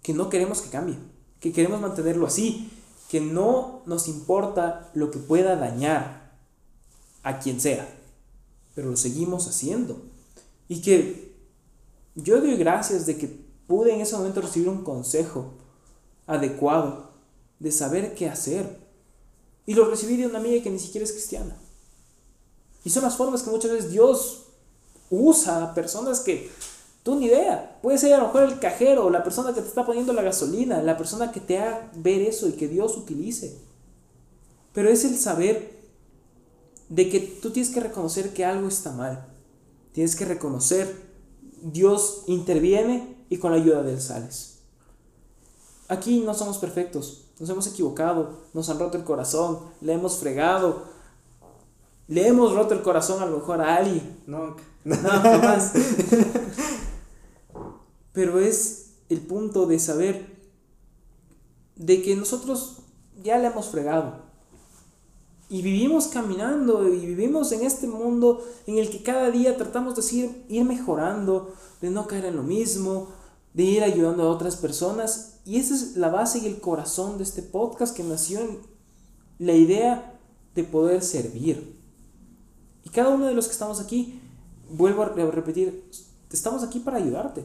que 0.00 0.14
no 0.14 0.30
queremos 0.30 0.62
que 0.62 0.70
cambie. 0.70 0.96
que 1.38 1.52
queremos 1.52 1.82
mantenerlo 1.82 2.26
así, 2.26 2.72
que 3.10 3.20
no 3.20 3.82
nos 3.84 4.08
importa 4.08 4.90
lo 4.94 5.10
que 5.10 5.18
pueda 5.18 5.56
dañar 5.56 6.32
a 7.22 7.40
quien 7.40 7.60
sea, 7.60 7.94
pero 8.74 8.88
lo 8.88 8.96
seguimos 8.96 9.48
haciendo. 9.48 10.00
Y 10.66 10.80
que 10.80 11.36
yo 12.14 12.40
doy 12.40 12.56
gracias 12.56 13.04
de 13.04 13.18
que 13.18 13.28
pude 13.66 13.92
en 13.92 14.00
ese 14.00 14.16
momento 14.16 14.40
recibir 14.40 14.70
un 14.70 14.82
consejo 14.82 15.52
adecuado 16.26 17.10
de 17.58 17.70
saber 17.70 18.14
qué 18.14 18.30
hacer. 18.30 18.80
Y 19.66 19.74
lo 19.74 19.90
recibí 19.90 20.16
de 20.16 20.26
una 20.26 20.38
amiga 20.38 20.62
que 20.62 20.70
ni 20.70 20.78
siquiera 20.78 21.04
es 21.04 21.12
cristiana. 21.12 21.54
Y 22.86 22.90
son 22.90 23.02
las 23.02 23.16
formas 23.16 23.42
que 23.42 23.50
muchas 23.50 23.72
veces 23.72 23.90
Dios 23.90 24.44
usa 25.10 25.64
a 25.64 25.74
personas 25.74 26.20
que 26.20 26.52
tú 27.02 27.16
ni 27.16 27.26
idea. 27.26 27.80
Puede 27.82 27.98
ser 27.98 28.14
a 28.14 28.18
lo 28.18 28.26
mejor 28.26 28.44
el 28.44 28.60
cajero, 28.60 29.10
la 29.10 29.24
persona 29.24 29.52
que 29.52 29.60
te 29.60 29.66
está 29.66 29.84
poniendo 29.84 30.12
la 30.12 30.22
gasolina, 30.22 30.80
la 30.80 30.96
persona 30.96 31.32
que 31.32 31.40
te 31.40 31.58
haga 31.58 31.90
ver 31.96 32.20
eso 32.20 32.46
y 32.46 32.52
que 32.52 32.68
Dios 32.68 32.96
utilice. 32.96 33.58
Pero 34.72 34.88
es 34.88 35.04
el 35.04 35.18
saber 35.18 35.80
de 36.88 37.10
que 37.10 37.18
tú 37.18 37.50
tienes 37.50 37.72
que 37.72 37.80
reconocer 37.80 38.32
que 38.32 38.44
algo 38.44 38.68
está 38.68 38.92
mal. 38.92 39.26
Tienes 39.90 40.14
que 40.14 40.24
reconocer, 40.24 41.10
Dios 41.62 42.22
interviene 42.28 43.16
y 43.28 43.38
con 43.38 43.50
la 43.50 43.56
ayuda 43.56 43.82
de 43.82 43.94
Él 43.94 44.00
sales. 44.00 44.58
Aquí 45.88 46.20
no 46.20 46.34
somos 46.34 46.58
perfectos, 46.58 47.24
nos 47.40 47.50
hemos 47.50 47.66
equivocado, 47.66 48.42
nos 48.54 48.70
han 48.70 48.78
roto 48.78 48.96
el 48.96 49.02
corazón, 49.02 49.58
le 49.80 49.94
hemos 49.94 50.18
fregado, 50.18 50.94
le 52.08 52.28
hemos 52.28 52.54
roto 52.54 52.74
el 52.74 52.82
corazón 52.82 53.22
a 53.22 53.26
lo 53.26 53.38
mejor 53.38 53.60
a 53.60 53.76
alguien. 53.76 54.20
Nunca. 54.26 54.62
No, 54.84 54.96
jamás. 54.96 55.72
Pero 58.12 58.38
es 58.38 58.92
el 59.08 59.20
punto 59.20 59.66
de 59.66 59.80
saber 59.80 60.36
de 61.74 62.02
que 62.02 62.14
nosotros 62.14 62.78
ya 63.22 63.36
le 63.38 63.48
hemos 63.48 63.66
fregado. 63.68 64.26
Y 65.48 65.62
vivimos 65.62 66.06
caminando 66.08 66.88
y 66.88 67.04
vivimos 67.04 67.52
en 67.52 67.64
este 67.64 67.88
mundo 67.88 68.44
en 68.66 68.78
el 68.78 68.90
que 68.90 69.02
cada 69.02 69.30
día 69.30 69.56
tratamos 69.56 69.96
de 69.96 70.16
ir, 70.16 70.44
ir 70.48 70.64
mejorando, 70.64 71.52
de 71.80 71.90
no 71.90 72.06
caer 72.06 72.26
en 72.26 72.36
lo 72.36 72.42
mismo, 72.42 73.08
de 73.54 73.62
ir 73.64 73.82
ayudando 73.82 74.22
a 74.22 74.30
otras 74.30 74.56
personas. 74.56 75.40
Y 75.44 75.58
esa 75.58 75.74
es 75.74 75.96
la 75.96 76.10
base 76.10 76.38
y 76.38 76.46
el 76.46 76.60
corazón 76.60 77.18
de 77.18 77.24
este 77.24 77.42
podcast 77.42 77.96
que 77.96 78.02
nació 78.02 78.40
en 78.40 78.58
la 79.38 79.52
idea 79.52 80.18
de 80.54 80.64
poder 80.64 81.02
servir. 81.02 81.75
Y 82.86 82.88
cada 82.90 83.08
uno 83.08 83.26
de 83.26 83.34
los 83.34 83.46
que 83.46 83.52
estamos 83.52 83.80
aquí, 83.80 84.20
vuelvo 84.70 85.02
a 85.02 85.06
repetir, 85.08 85.90
estamos 86.30 86.62
aquí 86.62 86.78
para 86.78 86.98
ayudarte. 86.98 87.44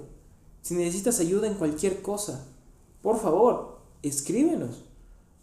Si 0.61 0.75
necesitas 0.75 1.19
ayuda 1.19 1.47
en 1.47 1.55
cualquier 1.55 2.03
cosa, 2.03 2.45
por 3.01 3.19
favor, 3.19 3.79
escríbenos. 4.03 4.83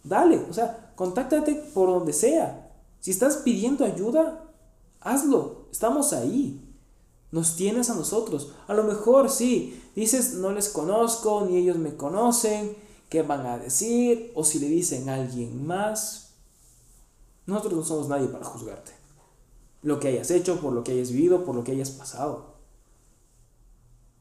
Dale, 0.04 0.36
o 0.48 0.52
sea, 0.52 0.92
contáctate 0.94 1.56
por 1.74 1.88
donde 1.88 2.12
sea. 2.12 2.70
Si 3.00 3.10
estás 3.10 3.38
pidiendo 3.38 3.84
ayuda, 3.84 4.44
hazlo. 5.00 5.66
Estamos 5.72 6.12
ahí. 6.12 6.64
Nos 7.32 7.56
tienes 7.56 7.90
a 7.90 7.96
nosotros. 7.96 8.52
A 8.68 8.74
lo 8.74 8.84
mejor 8.84 9.28
sí, 9.28 9.82
dices, 9.96 10.34
no 10.34 10.52
les 10.52 10.68
conozco, 10.68 11.44
ni 11.44 11.56
ellos 11.56 11.76
me 11.76 11.96
conocen, 11.96 12.76
¿qué 13.08 13.22
van 13.22 13.44
a 13.46 13.58
decir? 13.58 14.30
O 14.36 14.44
si 14.44 14.60
le 14.60 14.68
dicen 14.68 15.08
a 15.08 15.16
alguien 15.16 15.66
más. 15.66 16.34
Nosotros 17.46 17.74
no 17.74 17.84
somos 17.84 18.08
nadie 18.08 18.28
para 18.28 18.44
juzgarte 18.44 18.97
lo 19.82 20.00
que 20.00 20.08
hayas 20.08 20.30
hecho, 20.30 20.60
por 20.60 20.72
lo 20.72 20.84
que 20.84 20.92
hayas 20.92 21.10
vivido, 21.10 21.44
por 21.44 21.54
lo 21.54 21.64
que 21.64 21.72
hayas 21.72 21.90
pasado. 21.90 22.54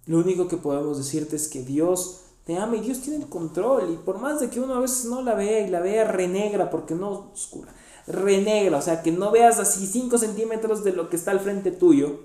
Lo 0.06 0.20
único 0.20 0.48
que 0.48 0.58
podemos 0.58 0.98
decirte 0.98 1.36
es 1.36 1.48
que 1.48 1.64
Dios 1.64 2.22
te 2.46 2.58
ama 2.58 2.78
y 2.78 2.82
Dios 2.82 3.02
tiene 3.02 3.24
el 3.24 3.30
control. 3.30 3.92
Y 3.94 3.98
por 3.98 4.20
más 4.20 4.40
de 4.40 4.50
que 4.50 4.60
uno 4.60 4.76
a 4.76 4.80
veces 4.80 5.06
no 5.06 5.22
la 5.22 5.34
vea 5.34 5.68
y 5.68 5.70
la 5.70 5.82
vea 5.82 6.06
renegra, 6.06 6.70
porque 6.70 6.96
no 6.96 7.32
oscura, 7.34 7.76
renegra, 8.08 8.78
o 8.78 8.82
sea, 8.82 9.04
que 9.04 9.12
no 9.12 9.32
veas 9.32 9.60
así 9.60 9.86
5 9.86 10.18
centímetros 10.18 10.84
de 10.84 10.94
lo 10.94 11.10
que 11.10 11.18
está 11.18 11.32
al 11.32 11.42
frente 11.42 11.72
tuyo, 11.72 12.22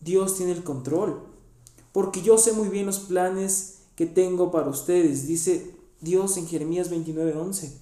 Dios 0.00 0.36
tiene 0.36 0.52
el 0.52 0.64
control. 0.64 1.22
Porque 1.92 2.20
yo 2.22 2.36
sé 2.36 2.52
muy 2.52 2.68
bien 2.68 2.86
los 2.86 2.98
planes 2.98 3.82
que 3.94 4.06
tengo 4.06 4.50
para 4.50 4.68
ustedes, 4.68 5.28
dice 5.28 5.76
Dios 6.00 6.36
en 6.36 6.48
Jeremías 6.48 6.90
29:11. 6.90 7.72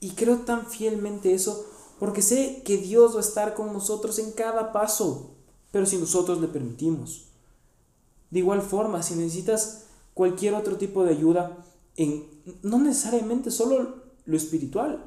Y 0.00 0.10
creo 0.10 0.36
tan 0.40 0.66
fielmente 0.66 1.32
eso 1.32 1.66
porque 1.98 2.22
sé 2.22 2.62
que 2.64 2.76
Dios 2.76 3.14
va 3.14 3.18
a 3.18 3.22
estar 3.22 3.54
con 3.54 3.72
nosotros 3.72 4.18
en 4.18 4.32
cada 4.32 4.72
paso, 4.72 5.30
pero 5.72 5.86
si 5.86 5.96
nosotros 5.96 6.40
le 6.40 6.48
permitimos. 6.48 7.26
De 8.30 8.40
igual 8.40 8.62
forma, 8.62 9.02
si 9.02 9.14
necesitas 9.14 9.84
cualquier 10.14 10.54
otro 10.54 10.76
tipo 10.76 11.04
de 11.04 11.10
ayuda, 11.10 11.56
en, 11.96 12.24
no 12.62 12.78
necesariamente 12.78 13.50
solo 13.50 13.96
lo 14.24 14.36
espiritual. 14.36 15.04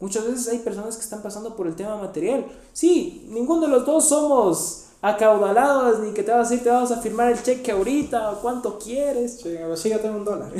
Muchas 0.00 0.26
veces 0.26 0.48
hay 0.48 0.58
personas 0.58 0.96
que 0.96 1.02
están 1.02 1.22
pasando 1.22 1.56
por 1.56 1.66
el 1.66 1.76
tema 1.76 1.96
material. 1.96 2.46
Sí, 2.72 3.26
ninguno 3.30 3.62
de 3.62 3.68
los 3.68 3.86
dos 3.86 4.08
somos 4.08 4.86
acaudalados, 5.00 6.00
ni 6.00 6.12
que 6.12 6.22
te 6.22 6.32
vas 6.32 6.46
a 6.46 6.50
decir, 6.50 6.64
te 6.64 6.70
vamos 6.70 6.90
a 6.90 7.00
firmar 7.00 7.30
el 7.30 7.42
cheque 7.42 7.72
ahorita, 7.72 8.32
o 8.32 8.40
cuánto 8.40 8.78
quieres. 8.78 9.40
Sí, 9.40 9.56
a 9.56 9.66
ver, 9.66 9.76
sí, 9.76 9.92
tengo 10.00 10.16
un 10.16 10.24
dólar. 10.24 10.50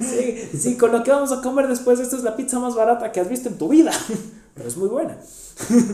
sí, 0.00 0.48
sí, 0.56 0.76
con 0.76 0.92
lo 0.92 1.02
que 1.02 1.10
vamos 1.10 1.32
a 1.32 1.42
comer 1.42 1.68
después, 1.68 2.00
esta 2.00 2.16
es 2.16 2.22
la 2.22 2.36
pizza 2.36 2.58
más 2.58 2.74
barata 2.74 3.10
que 3.10 3.20
has 3.20 3.28
visto 3.28 3.48
en 3.48 3.58
tu 3.58 3.68
vida 3.68 3.92
pero 4.54 4.68
es 4.68 4.76
muy 4.76 4.88
buena. 4.88 5.18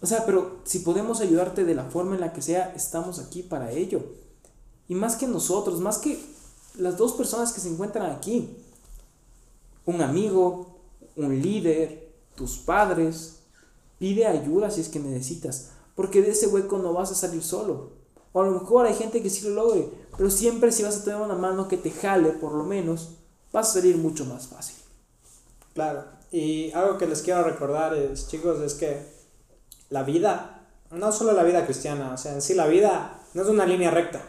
o 0.00 0.06
sea, 0.06 0.26
pero 0.26 0.60
si 0.64 0.80
podemos 0.80 1.20
ayudarte 1.20 1.64
de 1.64 1.74
la 1.74 1.84
forma 1.84 2.14
en 2.14 2.20
la 2.20 2.32
que 2.32 2.42
sea, 2.42 2.72
estamos 2.74 3.18
aquí 3.18 3.42
para 3.42 3.72
ello. 3.72 4.02
Y 4.88 4.94
más 4.94 5.16
que 5.16 5.26
nosotros, 5.26 5.80
más 5.80 5.98
que 5.98 6.20
las 6.76 6.96
dos 6.96 7.12
personas 7.14 7.52
que 7.52 7.60
se 7.60 7.68
encuentran 7.68 8.10
aquí, 8.10 8.56
un 9.84 10.02
amigo, 10.02 10.78
un 11.16 11.40
líder, 11.40 12.12
tus 12.34 12.58
padres, 12.58 13.36
pide 13.98 14.26
ayuda 14.26 14.70
si 14.70 14.80
es 14.80 14.88
que 14.88 15.00
necesitas, 15.00 15.70
porque 15.94 16.22
de 16.22 16.30
ese 16.30 16.48
hueco 16.48 16.78
no 16.78 16.92
vas 16.92 17.10
a 17.10 17.14
salir 17.14 17.42
solo. 17.42 17.90
O 18.32 18.42
a 18.42 18.46
lo 18.46 18.60
mejor 18.60 18.86
hay 18.86 18.94
gente 18.94 19.22
que 19.22 19.30
sí 19.30 19.48
lo 19.48 19.54
logre, 19.54 19.88
pero 20.16 20.30
siempre 20.30 20.70
si 20.70 20.82
vas 20.82 20.98
a 20.98 21.04
tener 21.04 21.20
una 21.20 21.36
mano 21.36 21.68
que 21.68 21.78
te 21.78 21.90
jale, 21.90 22.30
por 22.30 22.52
lo 22.52 22.64
menos, 22.64 23.12
vas 23.52 23.70
a 23.70 23.74
salir 23.74 23.96
mucho 23.96 24.26
más 24.26 24.48
fácil. 24.48 24.76
Claro. 25.72 26.15
Y 26.32 26.72
algo 26.72 26.98
que 26.98 27.06
les 27.06 27.22
quiero 27.22 27.44
recordar 27.44 27.94
es, 27.94 28.28
chicos, 28.28 28.60
es 28.60 28.74
que 28.74 29.00
la 29.90 30.02
vida, 30.02 30.66
no 30.90 31.12
solo 31.12 31.32
la 31.32 31.42
vida 31.42 31.64
cristiana, 31.64 32.12
o 32.12 32.16
sea, 32.16 32.32
en 32.32 32.42
sí 32.42 32.54
la 32.54 32.66
vida 32.66 33.20
no 33.34 33.42
es 33.42 33.48
una 33.48 33.66
línea 33.66 33.90
recta, 33.90 34.22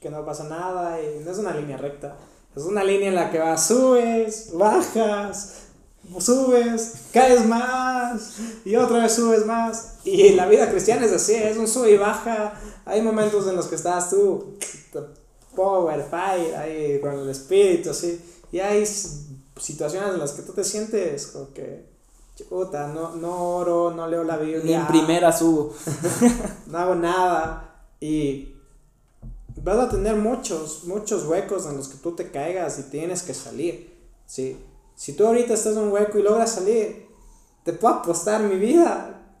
que 0.00 0.10
no 0.10 0.24
pasa 0.24 0.44
nada 0.44 1.00
y 1.00 1.24
no 1.24 1.30
es 1.30 1.38
una 1.38 1.54
línea 1.54 1.76
recta. 1.76 2.16
Es 2.56 2.62
una 2.62 2.82
línea 2.82 3.08
en 3.08 3.14
la 3.14 3.30
que 3.30 3.38
vas, 3.38 3.66
subes, 3.66 4.50
bajas, 4.54 5.66
subes, 6.18 6.94
caes 7.12 7.44
más 7.44 8.36
y 8.64 8.76
otra 8.76 9.00
vez 9.00 9.12
subes 9.12 9.44
más. 9.44 9.98
Y 10.04 10.30
la 10.30 10.46
vida 10.46 10.70
cristiana 10.70 11.04
es 11.04 11.12
así, 11.12 11.34
es 11.34 11.58
un 11.58 11.68
sube 11.68 11.90
y 11.90 11.96
baja. 11.98 12.54
Hay 12.86 13.02
momentos 13.02 13.46
en 13.46 13.56
los 13.56 13.66
que 13.66 13.74
estás 13.74 14.08
tú, 14.08 14.56
power, 15.54 16.02
fire, 16.10 16.56
ahí 16.56 16.98
con 17.00 17.18
el 17.18 17.28
espíritu, 17.28 17.90
así. 17.90 18.20
Y 18.50 18.60
hay 18.60 18.86
situaciones 19.56 20.14
en 20.14 20.18
las 20.18 20.32
que 20.32 20.42
tú 20.42 20.52
te 20.52 20.64
sientes 20.64 21.28
como 21.28 21.52
que, 21.52 21.86
puta, 22.48 22.88
no, 22.88 23.16
no 23.16 23.56
oro, 23.56 23.92
no 23.92 24.06
leo 24.06 24.24
la 24.24 24.36
Biblia. 24.36 24.62
Ni 24.64 24.74
en 24.74 24.86
primera 24.86 25.32
subo. 25.32 25.74
no 26.66 26.78
hago 26.78 26.94
nada. 26.94 27.84
Y 28.00 28.54
vas 29.62 29.78
a 29.78 29.88
tener 29.88 30.16
muchos, 30.16 30.84
muchos 30.84 31.24
huecos 31.24 31.66
en 31.66 31.76
los 31.76 31.88
que 31.88 31.98
tú 31.98 32.14
te 32.14 32.30
caigas 32.30 32.78
y 32.78 32.84
tienes 32.84 33.22
que 33.22 33.34
salir. 33.34 33.96
¿sí? 34.26 34.56
Si 34.94 35.14
tú 35.14 35.26
ahorita 35.26 35.54
estás 35.54 35.74
en 35.74 35.82
un 35.82 35.92
hueco 35.92 36.18
y 36.18 36.22
logras 36.22 36.52
salir, 36.52 37.06
te 37.64 37.72
puedo 37.72 37.94
apostar 37.94 38.42
mi 38.42 38.56
vida 38.56 39.36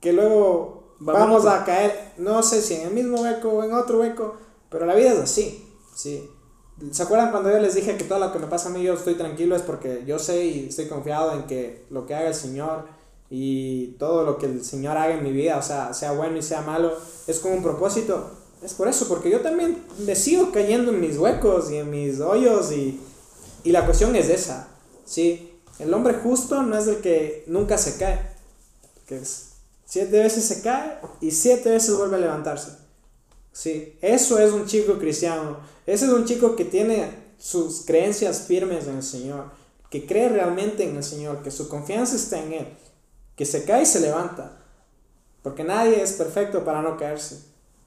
que 0.00 0.12
luego 0.12 0.96
vamos 0.98 1.46
a 1.46 1.64
caer, 1.64 2.14
no 2.16 2.42
sé 2.42 2.62
si 2.62 2.74
en 2.74 2.88
el 2.88 2.94
mismo 2.94 3.20
hueco 3.22 3.50
o 3.50 3.62
en 3.62 3.72
otro 3.74 4.00
hueco, 4.00 4.36
pero 4.70 4.86
la 4.86 4.94
vida 4.94 5.12
es 5.12 5.20
así. 5.20 5.66
¿sí? 5.94 6.28
¿Se 6.92 7.02
acuerdan 7.02 7.30
cuando 7.30 7.50
yo 7.50 7.58
les 7.58 7.74
dije 7.74 7.96
que 7.96 8.04
todo 8.04 8.18
lo 8.18 8.32
que 8.32 8.38
me 8.38 8.46
pasa 8.46 8.68
a 8.68 8.72
mí 8.72 8.82
yo 8.82 8.94
estoy 8.94 9.14
tranquilo 9.14 9.54
es 9.54 9.62
porque 9.62 10.02
yo 10.06 10.18
sé 10.18 10.44
y 10.46 10.68
estoy 10.70 10.86
confiado 10.86 11.34
en 11.34 11.42
que 11.44 11.84
lo 11.90 12.06
que 12.06 12.14
haga 12.14 12.28
el 12.28 12.34
Señor 12.34 12.86
y 13.28 13.88
todo 13.98 14.24
lo 14.24 14.38
que 14.38 14.46
el 14.46 14.64
Señor 14.64 14.96
haga 14.96 15.14
en 15.14 15.22
mi 15.22 15.30
vida, 15.30 15.58
o 15.58 15.62
sea, 15.62 15.92
sea 15.92 16.12
bueno 16.12 16.38
y 16.38 16.42
sea 16.42 16.62
malo, 16.62 16.92
es 17.26 17.38
con 17.38 17.52
un 17.52 17.62
propósito? 17.62 18.30
Es 18.62 18.74
por 18.74 18.88
eso, 18.88 19.08
porque 19.08 19.30
yo 19.30 19.40
también 19.40 19.82
me 19.98 20.16
sigo 20.16 20.52
cayendo 20.52 20.90
en 20.90 21.00
mis 21.00 21.18
huecos 21.18 21.70
y 21.70 21.76
en 21.76 21.90
mis 21.90 22.18
hoyos 22.20 22.72
y, 22.72 22.98
y 23.62 23.72
la 23.72 23.84
cuestión 23.84 24.16
es 24.16 24.28
esa, 24.28 24.68
¿sí? 25.04 25.60
El 25.78 25.92
hombre 25.94 26.14
justo 26.14 26.62
no 26.62 26.76
es 26.78 26.86
el 26.86 26.96
que 26.96 27.44
nunca 27.46 27.78
se 27.78 27.98
cae, 27.98 28.20
que 29.06 29.18
es 29.18 29.50
siete 29.84 30.18
veces 30.18 30.44
se 30.44 30.62
cae 30.62 30.98
y 31.20 31.30
siete 31.30 31.70
veces 31.70 31.96
vuelve 31.96 32.16
a 32.16 32.20
levantarse. 32.20 32.79
Sí, 33.52 33.98
eso 34.00 34.38
es 34.38 34.52
un 34.52 34.66
chico 34.66 34.98
cristiano. 34.98 35.58
Ese 35.86 36.06
es 36.06 36.12
un 36.12 36.24
chico 36.24 36.56
que 36.56 36.64
tiene 36.64 37.10
sus 37.38 37.84
creencias 37.84 38.42
firmes 38.42 38.86
en 38.86 38.96
el 38.96 39.02
Señor, 39.02 39.50
que 39.90 40.06
cree 40.06 40.28
realmente 40.28 40.88
en 40.88 40.96
el 40.96 41.04
Señor, 41.04 41.42
que 41.42 41.50
su 41.50 41.68
confianza 41.68 42.16
está 42.16 42.42
en 42.42 42.52
Él, 42.52 42.68
que 43.34 43.44
se 43.44 43.64
cae 43.64 43.82
y 43.82 43.86
se 43.86 44.00
levanta. 44.00 44.62
Porque 45.42 45.64
nadie 45.64 46.02
es 46.02 46.12
perfecto 46.12 46.64
para 46.64 46.82
no 46.82 46.96
caerse. 46.96 47.40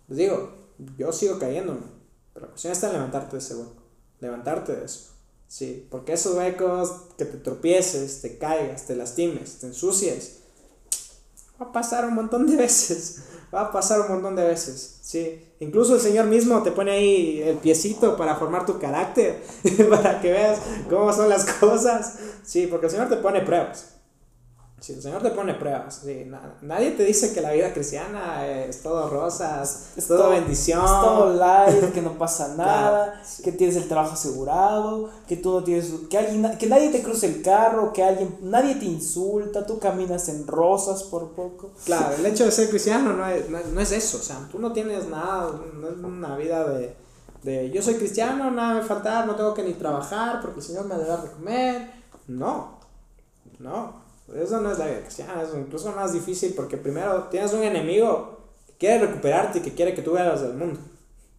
Les 0.07 0.17
digo, 0.17 0.53
yo 0.97 1.11
sigo 1.11 1.39
cayéndome, 1.39 1.81
pero 2.33 2.47
la 2.47 2.51
cuestión 2.51 2.73
está 2.73 2.87
en 2.87 2.93
levantarte 2.93 3.33
de 3.33 3.39
ese 3.39 3.55
hueco. 3.55 3.83
levantarte 4.19 4.75
de 4.75 4.85
eso. 4.85 5.11
Sí, 5.47 5.87
porque 5.91 6.13
esos 6.13 6.35
huecos, 6.35 6.91
que 7.15 7.25
te 7.25 7.37
tropieces, 7.37 8.21
te 8.21 8.39
caigas, 8.39 8.87
te 8.87 8.95
lastimes, 8.95 9.59
te 9.59 9.67
ensucies, 9.67 10.39
va 11.61 11.67
a 11.67 11.71
pasar 11.71 12.05
un 12.05 12.15
montón 12.15 12.47
de 12.47 12.55
veces, 12.57 13.23
va 13.53 13.61
a 13.61 13.71
pasar 13.71 14.01
un 14.01 14.07
montón 14.09 14.35
de 14.35 14.43
veces, 14.43 14.99
sí. 15.01 15.41
Incluso 15.59 15.95
el 15.95 16.01
Señor 16.01 16.25
mismo 16.25 16.61
te 16.63 16.71
pone 16.71 16.91
ahí 16.91 17.41
el 17.45 17.57
piecito 17.57 18.17
para 18.17 18.35
formar 18.35 18.65
tu 18.65 18.79
carácter, 18.79 19.43
para 19.89 20.19
que 20.19 20.31
veas 20.31 20.59
cómo 20.89 21.13
son 21.13 21.29
las 21.29 21.45
cosas, 21.45 22.17
sí, 22.43 22.67
porque 22.67 22.87
el 22.87 22.91
Señor 22.91 23.09
te 23.09 23.17
pone 23.17 23.41
pruebas. 23.41 23.92
Si 24.83 24.91
el 24.91 25.01
Señor 25.01 25.23
te 25.23 25.29
pone 25.29 25.53
pruebas, 25.53 26.01
sí, 26.03 26.29
nadie 26.61 26.91
te 26.91 27.05
dice 27.05 27.33
que 27.33 27.39
la 27.39 27.53
vida 27.53 27.71
cristiana 27.71 28.45
es 28.45 28.83
todo 28.83 29.09
rosas, 29.09 29.93
es 29.95 30.05
todo, 30.09 30.31
bendición. 30.31 30.83
Es 30.83 30.91
todo 30.91 31.33
light, 31.35 31.93
que 31.93 32.01
no 32.01 32.17
pasa 32.17 32.53
nada, 32.57 33.23
que 33.41 33.53
tienes 33.53 33.77
el 33.77 33.87
trabajo 33.87 34.15
asegurado, 34.15 35.09
que 35.25 35.37
tú 35.37 35.53
no 35.53 35.63
tienes, 35.63 35.89
que, 36.09 36.17
alguien, 36.17 36.57
que 36.57 36.67
nadie 36.67 36.89
te 36.89 37.01
cruce 37.01 37.27
el 37.27 37.41
carro, 37.41 37.93
que 37.93 38.03
alguien, 38.03 38.37
nadie 38.41 38.75
te 38.75 38.83
insulta, 38.83 39.65
tú 39.65 39.79
caminas 39.79 40.27
en 40.27 40.45
rosas 40.45 41.03
por 41.03 41.31
poco. 41.31 41.71
Claro, 41.85 42.17
el 42.17 42.25
hecho 42.25 42.43
de 42.43 42.51
ser 42.51 42.67
cristiano 42.67 43.13
no 43.13 43.25
es, 43.25 43.49
no, 43.49 43.79
es 43.79 43.91
eso, 43.93 44.17
o 44.17 44.21
sea, 44.21 44.49
tú 44.51 44.59
no 44.59 44.73
tienes 44.73 45.07
nada, 45.07 45.61
no 45.75 45.87
es 45.87 45.95
una 45.95 46.35
vida 46.35 46.67
de, 46.67 46.93
de 47.43 47.71
yo 47.71 47.81
soy 47.81 47.93
cristiano, 47.93 48.51
nada 48.51 48.73
me 48.73 48.81
faltar, 48.81 49.27
no 49.27 49.35
tengo 49.35 49.53
que 49.53 49.63
ni 49.63 49.75
trabajar 49.75 50.41
porque 50.41 50.59
el 50.59 50.65
Señor 50.65 50.83
me 50.87 50.97
da 50.97 51.15
de 51.15 51.31
comer. 51.31 52.03
No, 52.27 52.79
no. 53.59 54.02
Eso 54.35 54.61
no 54.61 54.71
es 54.71 54.79
la 54.79 54.87
vida 54.87 55.01
cristiana, 55.01 55.41
es 55.41 55.49
incluso 55.55 55.91
más 55.91 56.13
difícil 56.13 56.53
porque 56.55 56.77
primero 56.77 57.23
tienes 57.29 57.53
un 57.53 57.63
enemigo 57.63 58.39
que 58.67 58.73
quiere 58.77 59.05
recuperarte 59.05 59.59
y 59.59 59.61
que 59.61 59.73
quiere 59.73 59.93
que 59.93 60.01
tú 60.01 60.13
veas 60.13 60.41
del 60.41 60.53
mundo. 60.53 60.79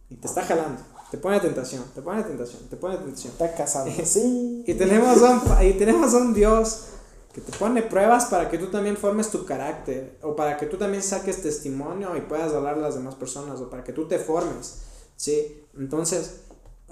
Y 0.09 0.15
te 0.15 0.27
está 0.27 0.43
jalando, 0.43 0.81
te 1.11 1.17
pone 1.17 1.39
tentación, 1.39 1.83
te 1.93 2.01
pone 2.01 2.23
tentación, 2.23 2.61
te 2.69 2.75
pone 2.77 2.97
tentación. 2.97 3.33
Está 3.33 3.53
casado. 3.53 3.89
sí. 4.03 4.63
y, 4.65 4.73
tenemos 4.73 5.17
un, 5.21 5.41
y 5.65 5.73
tenemos 5.73 6.13
un 6.13 6.33
Dios 6.33 6.87
que 7.33 7.41
te 7.41 7.51
pone 7.57 7.81
pruebas 7.83 8.25
para 8.25 8.49
que 8.49 8.57
tú 8.57 8.67
también 8.67 8.95
formes 8.95 9.29
tu 9.29 9.45
carácter, 9.45 10.17
o 10.21 10.35
para 10.37 10.55
que 10.55 10.67
tú 10.67 10.77
también 10.77 11.03
saques 11.03 11.41
testimonio 11.41 12.15
y 12.15 12.21
puedas 12.21 12.53
hablar 12.53 12.75
a 12.75 12.77
las 12.77 12.95
demás 12.95 13.15
personas, 13.15 13.59
o 13.59 13.69
para 13.69 13.83
que 13.83 13.91
tú 13.91 14.07
te 14.07 14.19
formes. 14.19 14.83
¿sí? 15.17 15.63
Entonces, 15.77 16.43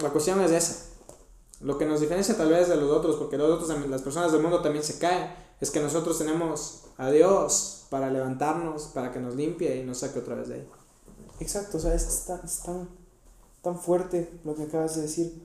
la 0.02 0.10
cuestión 0.10 0.42
es 0.42 0.52
esa. 0.52 0.86
Lo 1.62 1.78
que 1.78 1.86
nos 1.86 2.02
diferencia 2.02 2.36
tal 2.36 2.50
vez 2.50 2.68
de 2.68 2.76
los 2.76 2.92
otros, 2.92 3.16
porque 3.16 3.38
los 3.38 3.50
otros, 3.50 3.88
las 3.88 4.02
personas 4.02 4.34
del 4.34 4.42
mundo 4.42 4.62
también 4.62 4.84
se 4.84 4.98
caen, 4.98 5.34
es 5.62 5.72
que 5.72 5.80
nosotros 5.80 6.18
tenemos 6.18 6.84
a 6.98 7.10
Dios 7.10 7.86
para 7.90 8.10
levantarnos, 8.10 8.84
para 8.88 9.12
que 9.12 9.20
nos 9.20 9.36
limpie 9.36 9.78
y 9.78 9.84
nos 9.84 10.00
saque 10.00 10.20
otra 10.20 10.36
vez 10.36 10.50
de 10.50 10.56
ahí. 10.56 10.68
Exacto, 11.40 11.78
o 11.78 11.80
sea, 11.80 11.94
es 11.94 12.26
tan, 12.26 12.42
tan, 12.66 12.90
tan 13.62 13.80
fuerte 13.80 14.30
lo 14.44 14.56
que 14.56 14.64
acabas 14.64 14.96
de 14.96 15.04
decir. 15.04 15.44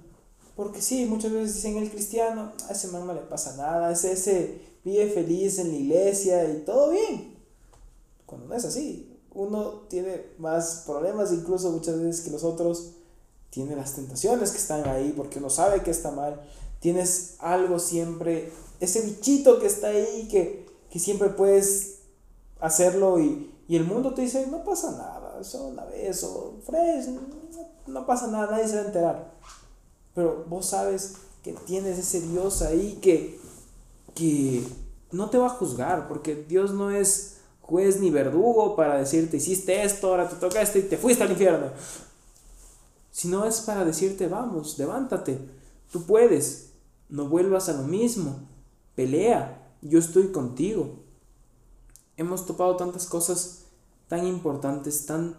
Porque 0.56 0.82
sí, 0.82 1.06
muchas 1.06 1.32
veces 1.32 1.54
dicen 1.54 1.76
el 1.76 1.90
cristiano, 1.90 2.52
a 2.68 2.72
ese 2.72 2.88
man 2.88 3.06
no 3.06 3.14
le 3.14 3.20
pasa 3.20 3.56
nada, 3.56 3.92
ese, 3.92 4.12
ese 4.12 4.60
vive 4.84 5.08
feliz 5.10 5.58
en 5.58 5.68
la 5.68 5.76
iglesia 5.76 6.50
y 6.50 6.64
todo 6.64 6.90
bien. 6.90 7.36
Cuando 8.26 8.48
no 8.48 8.54
es 8.54 8.64
así, 8.64 9.18
uno 9.32 9.82
tiene 9.88 10.26
más 10.38 10.82
problemas 10.86 11.32
incluso 11.32 11.70
muchas 11.70 12.00
veces 12.00 12.22
que 12.22 12.30
los 12.30 12.44
otros, 12.44 12.92
tiene 13.50 13.76
las 13.76 13.94
tentaciones 13.94 14.50
que 14.50 14.58
están 14.58 14.86
ahí 14.88 15.14
porque 15.16 15.38
uno 15.38 15.48
sabe 15.48 15.82
que 15.82 15.90
está 15.90 16.10
mal, 16.10 16.40
tienes 16.80 17.36
algo 17.38 17.78
siempre 17.78 18.52
ese 18.80 19.02
bichito 19.02 19.58
que 19.58 19.66
está 19.66 19.88
ahí, 19.88 20.28
que, 20.30 20.66
siempre 20.98 21.28
puedes 21.28 22.00
hacerlo 22.60 23.20
y, 23.20 23.54
el 23.68 23.84
mundo 23.84 24.14
te 24.14 24.22
dice, 24.22 24.46
no 24.46 24.64
pasa 24.64 24.92
nada, 24.92 25.38
eso 25.40 25.68
una 25.68 25.84
vez, 25.84 26.24
o 26.24 26.54
fresh, 26.64 27.08
no, 27.86 28.06
pasa 28.06 28.26
nada, 28.28 28.50
nadie 28.50 28.66
se 28.66 28.76
va 28.76 28.82
a 28.82 28.86
enterar. 28.86 29.34
Pero 30.14 30.46
vos 30.48 30.66
sabes 30.66 31.16
que 31.44 31.52
tienes 31.52 31.98
ese 31.98 32.22
Dios 32.22 32.62
ahí 32.62 32.98
que, 33.02 33.38
que 34.14 34.66
no 35.12 35.28
te 35.28 35.36
va 35.36 35.46
a 35.46 35.50
juzgar, 35.50 36.08
porque 36.08 36.34
Dios 36.34 36.72
no 36.72 36.90
es 36.90 37.36
juez 37.60 38.00
ni 38.00 38.10
verdugo 38.10 38.74
para 38.74 38.98
decirte, 38.98 39.36
hiciste 39.36 39.82
esto, 39.82 40.08
ahora 40.08 40.30
te 40.30 40.36
toca 40.36 40.62
esto 40.62 40.78
y 40.78 40.82
te 40.82 40.96
fuiste 40.96 41.22
al 41.22 41.32
infierno. 41.32 41.66
Sino 43.10 43.44
es 43.44 43.60
para 43.60 43.84
decirte, 43.84 44.28
vamos, 44.28 44.78
levántate, 44.78 45.38
tú 45.92 46.04
puedes, 46.04 46.70
no 47.10 47.28
vuelvas 47.28 47.68
a 47.68 47.74
lo 47.74 47.82
mismo, 47.82 48.47
pelea, 48.98 49.76
yo 49.80 50.00
estoy 50.00 50.32
contigo. 50.32 51.04
Hemos 52.16 52.46
topado 52.46 52.74
tantas 52.74 53.06
cosas 53.06 53.66
tan 54.08 54.26
importantes, 54.26 55.06
tan, 55.06 55.36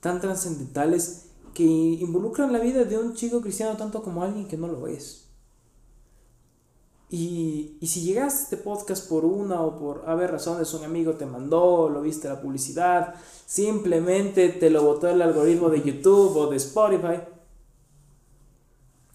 tan 0.00 0.20
trascendentales, 0.20 1.26
que 1.54 1.62
involucran 1.62 2.52
la 2.52 2.58
vida 2.58 2.82
de 2.82 2.98
un 2.98 3.14
chico 3.14 3.40
cristiano 3.40 3.76
tanto 3.76 4.02
como 4.02 4.24
alguien 4.24 4.48
que 4.48 4.56
no 4.56 4.66
lo 4.66 4.88
es. 4.88 5.28
Y, 7.08 7.76
y 7.80 7.86
si 7.86 8.02
llegaste 8.02 8.40
a 8.40 8.42
este 8.42 8.56
podcast 8.56 9.08
por 9.08 9.24
una 9.24 9.62
o 9.62 9.78
por 9.78 10.02
haber 10.08 10.32
razones, 10.32 10.74
un 10.74 10.82
amigo 10.82 11.12
te 11.12 11.24
mandó, 11.24 11.88
lo 11.88 12.02
viste 12.02 12.28
la 12.28 12.40
publicidad, 12.40 13.14
simplemente 13.46 14.48
te 14.48 14.70
lo 14.70 14.82
botó 14.82 15.08
el 15.08 15.22
algoritmo 15.22 15.70
de 15.70 15.82
YouTube 15.84 16.36
o 16.36 16.48
de 16.48 16.56
Spotify, 16.56 17.20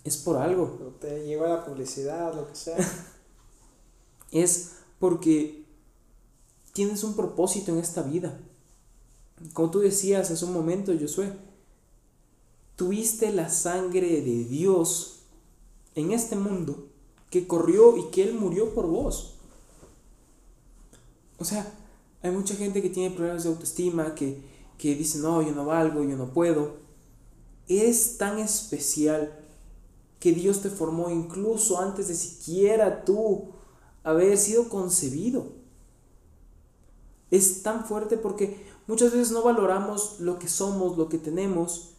es 0.05 0.15
por 0.15 0.37
algo. 0.37 0.95
Te 1.01 1.25
llegó 1.25 1.47
la 1.47 1.65
publicidad, 1.65 2.33
lo 2.33 2.47
que 2.47 2.55
sea. 2.55 2.77
es 4.33 4.73
porque 4.99 5.63
tienes 6.73 7.03
un 7.03 7.15
propósito 7.15 7.71
en 7.71 7.77
esta 7.77 8.01
vida. 8.01 8.37
Como 9.53 9.69
tú 9.69 9.79
decías 9.79 10.31
hace 10.31 10.43
un 10.43 10.53
momento, 10.53 10.91
Josué, 10.99 11.31
tuviste 12.75 13.31
la 13.31 13.49
sangre 13.49 14.21
de 14.21 14.43
Dios 14.45 15.19
en 15.95 16.11
este 16.11 16.35
mundo 16.35 16.87
que 17.29 17.47
corrió 17.47 17.95
y 17.97 18.09
que 18.09 18.23
Él 18.23 18.33
murió 18.33 18.73
por 18.73 18.87
vos. 18.87 19.35
O 21.37 21.45
sea, 21.45 21.71
hay 22.21 22.31
mucha 22.31 22.55
gente 22.55 22.81
que 22.81 22.89
tiene 22.89 23.15
problemas 23.15 23.43
de 23.43 23.49
autoestima, 23.49 24.15
que, 24.15 24.41
que 24.77 24.95
dice, 24.95 25.19
no, 25.19 25.41
yo 25.41 25.51
no 25.51 25.65
valgo, 25.65 26.03
yo 26.03 26.15
no 26.15 26.33
puedo. 26.33 26.77
Es 27.67 28.17
tan 28.17 28.39
especial 28.39 29.39
que 30.19 30.31
Dios 30.31 30.61
te 30.61 30.69
formó 30.69 31.09
incluso 31.09 31.79
antes 31.79 32.07
de 32.07 32.15
siquiera 32.15 33.03
tú 33.03 33.49
haber 34.03 34.37
sido 34.37 34.69
concebido. 34.69 35.53
Es 37.31 37.63
tan 37.63 37.85
fuerte 37.85 38.17
porque 38.17 38.65
muchas 38.87 39.11
veces 39.11 39.31
no 39.31 39.41
valoramos 39.41 40.19
lo 40.19 40.37
que 40.37 40.47
somos, 40.47 40.97
lo 40.97 41.09
que 41.09 41.17
tenemos 41.17 41.95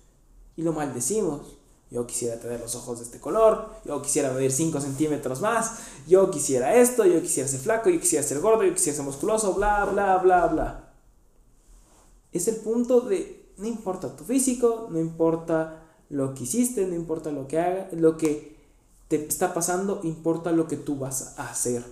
y 0.56 0.62
lo 0.62 0.72
maldecimos. 0.72 1.58
Yo 1.90 2.06
quisiera 2.06 2.40
tener 2.40 2.60
los 2.60 2.74
ojos 2.74 2.98
de 2.98 3.04
este 3.04 3.20
color, 3.20 3.68
yo 3.84 4.00
quisiera 4.02 4.32
medir 4.32 4.50
5 4.50 4.80
centímetros 4.80 5.40
más, 5.40 5.78
yo 6.08 6.30
quisiera 6.30 6.74
esto, 6.74 7.04
yo 7.04 7.20
quisiera 7.20 7.48
ser 7.48 7.60
flaco, 7.60 7.88
yo 7.88 8.00
quisiera 8.00 8.24
ser 8.26 8.40
gordo, 8.40 8.64
yo 8.64 8.72
quisiera 8.74 8.96
ser 8.96 9.04
musculoso, 9.04 9.54
bla, 9.54 9.84
bla, 9.84 10.18
bla, 10.18 10.46
bla. 10.46 10.92
Es 12.32 12.48
el 12.48 12.56
punto 12.56 13.00
de, 13.00 13.52
no 13.58 13.66
importa 13.66 14.16
tu 14.16 14.24
físico, 14.24 14.88
no 14.90 14.98
importa 14.98 15.84
lo 16.10 16.34
que 16.34 16.44
hiciste, 16.44 16.86
no 16.86 16.94
importa 16.94 17.30
lo 17.30 17.46
que 17.46 17.60
haga, 17.60 17.88
lo 17.92 18.16
que 18.16 18.53
te 19.18 19.28
está 19.28 19.54
pasando, 19.54 20.00
importa 20.02 20.52
lo 20.52 20.66
que 20.68 20.76
tú 20.76 20.96
vas 20.96 21.34
a 21.38 21.48
hacer. 21.48 21.84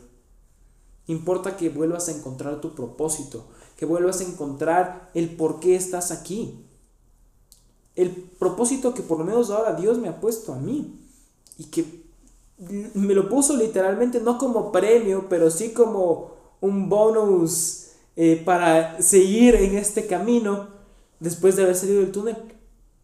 Importa 1.07 1.57
que 1.57 1.69
vuelvas 1.69 2.09
a 2.09 2.13
encontrar 2.13 2.61
tu 2.61 2.75
propósito, 2.75 3.47
que 3.77 3.87
vuelvas 3.87 4.21
a 4.21 4.25
encontrar 4.25 5.11
el 5.15 5.37
por 5.37 5.61
qué 5.61 5.75
estás 5.75 6.11
aquí. 6.11 6.65
El 7.95 8.11
propósito 8.11 8.95
que 8.95 9.03
por 9.03 9.19
lo 9.19 9.25
menos 9.25 9.51
ahora 9.51 9.75
Dios 9.75 9.99
me 9.99 10.09
ha 10.09 10.21
puesto 10.21 10.53
a 10.53 10.59
mí 10.59 11.01
y 11.59 11.65
que 11.65 12.03
me 12.95 13.15
lo 13.15 13.29
puso 13.29 13.57
literalmente 13.57 14.21
no 14.21 14.39
como 14.39 14.71
premio, 14.73 15.27
pero 15.29 15.51
sí 15.51 15.73
como 15.73 16.33
un 16.61 16.89
bonus 16.89 17.89
eh, 18.17 18.41
para 18.45 19.03
seguir 19.03 19.57
en 19.57 19.77
este 19.77 20.07
camino 20.07 20.69
después 21.19 21.57
de 21.57 21.63
haber 21.65 21.77
salido 21.77 22.01
del 22.01 22.13
túnel, 22.13 22.37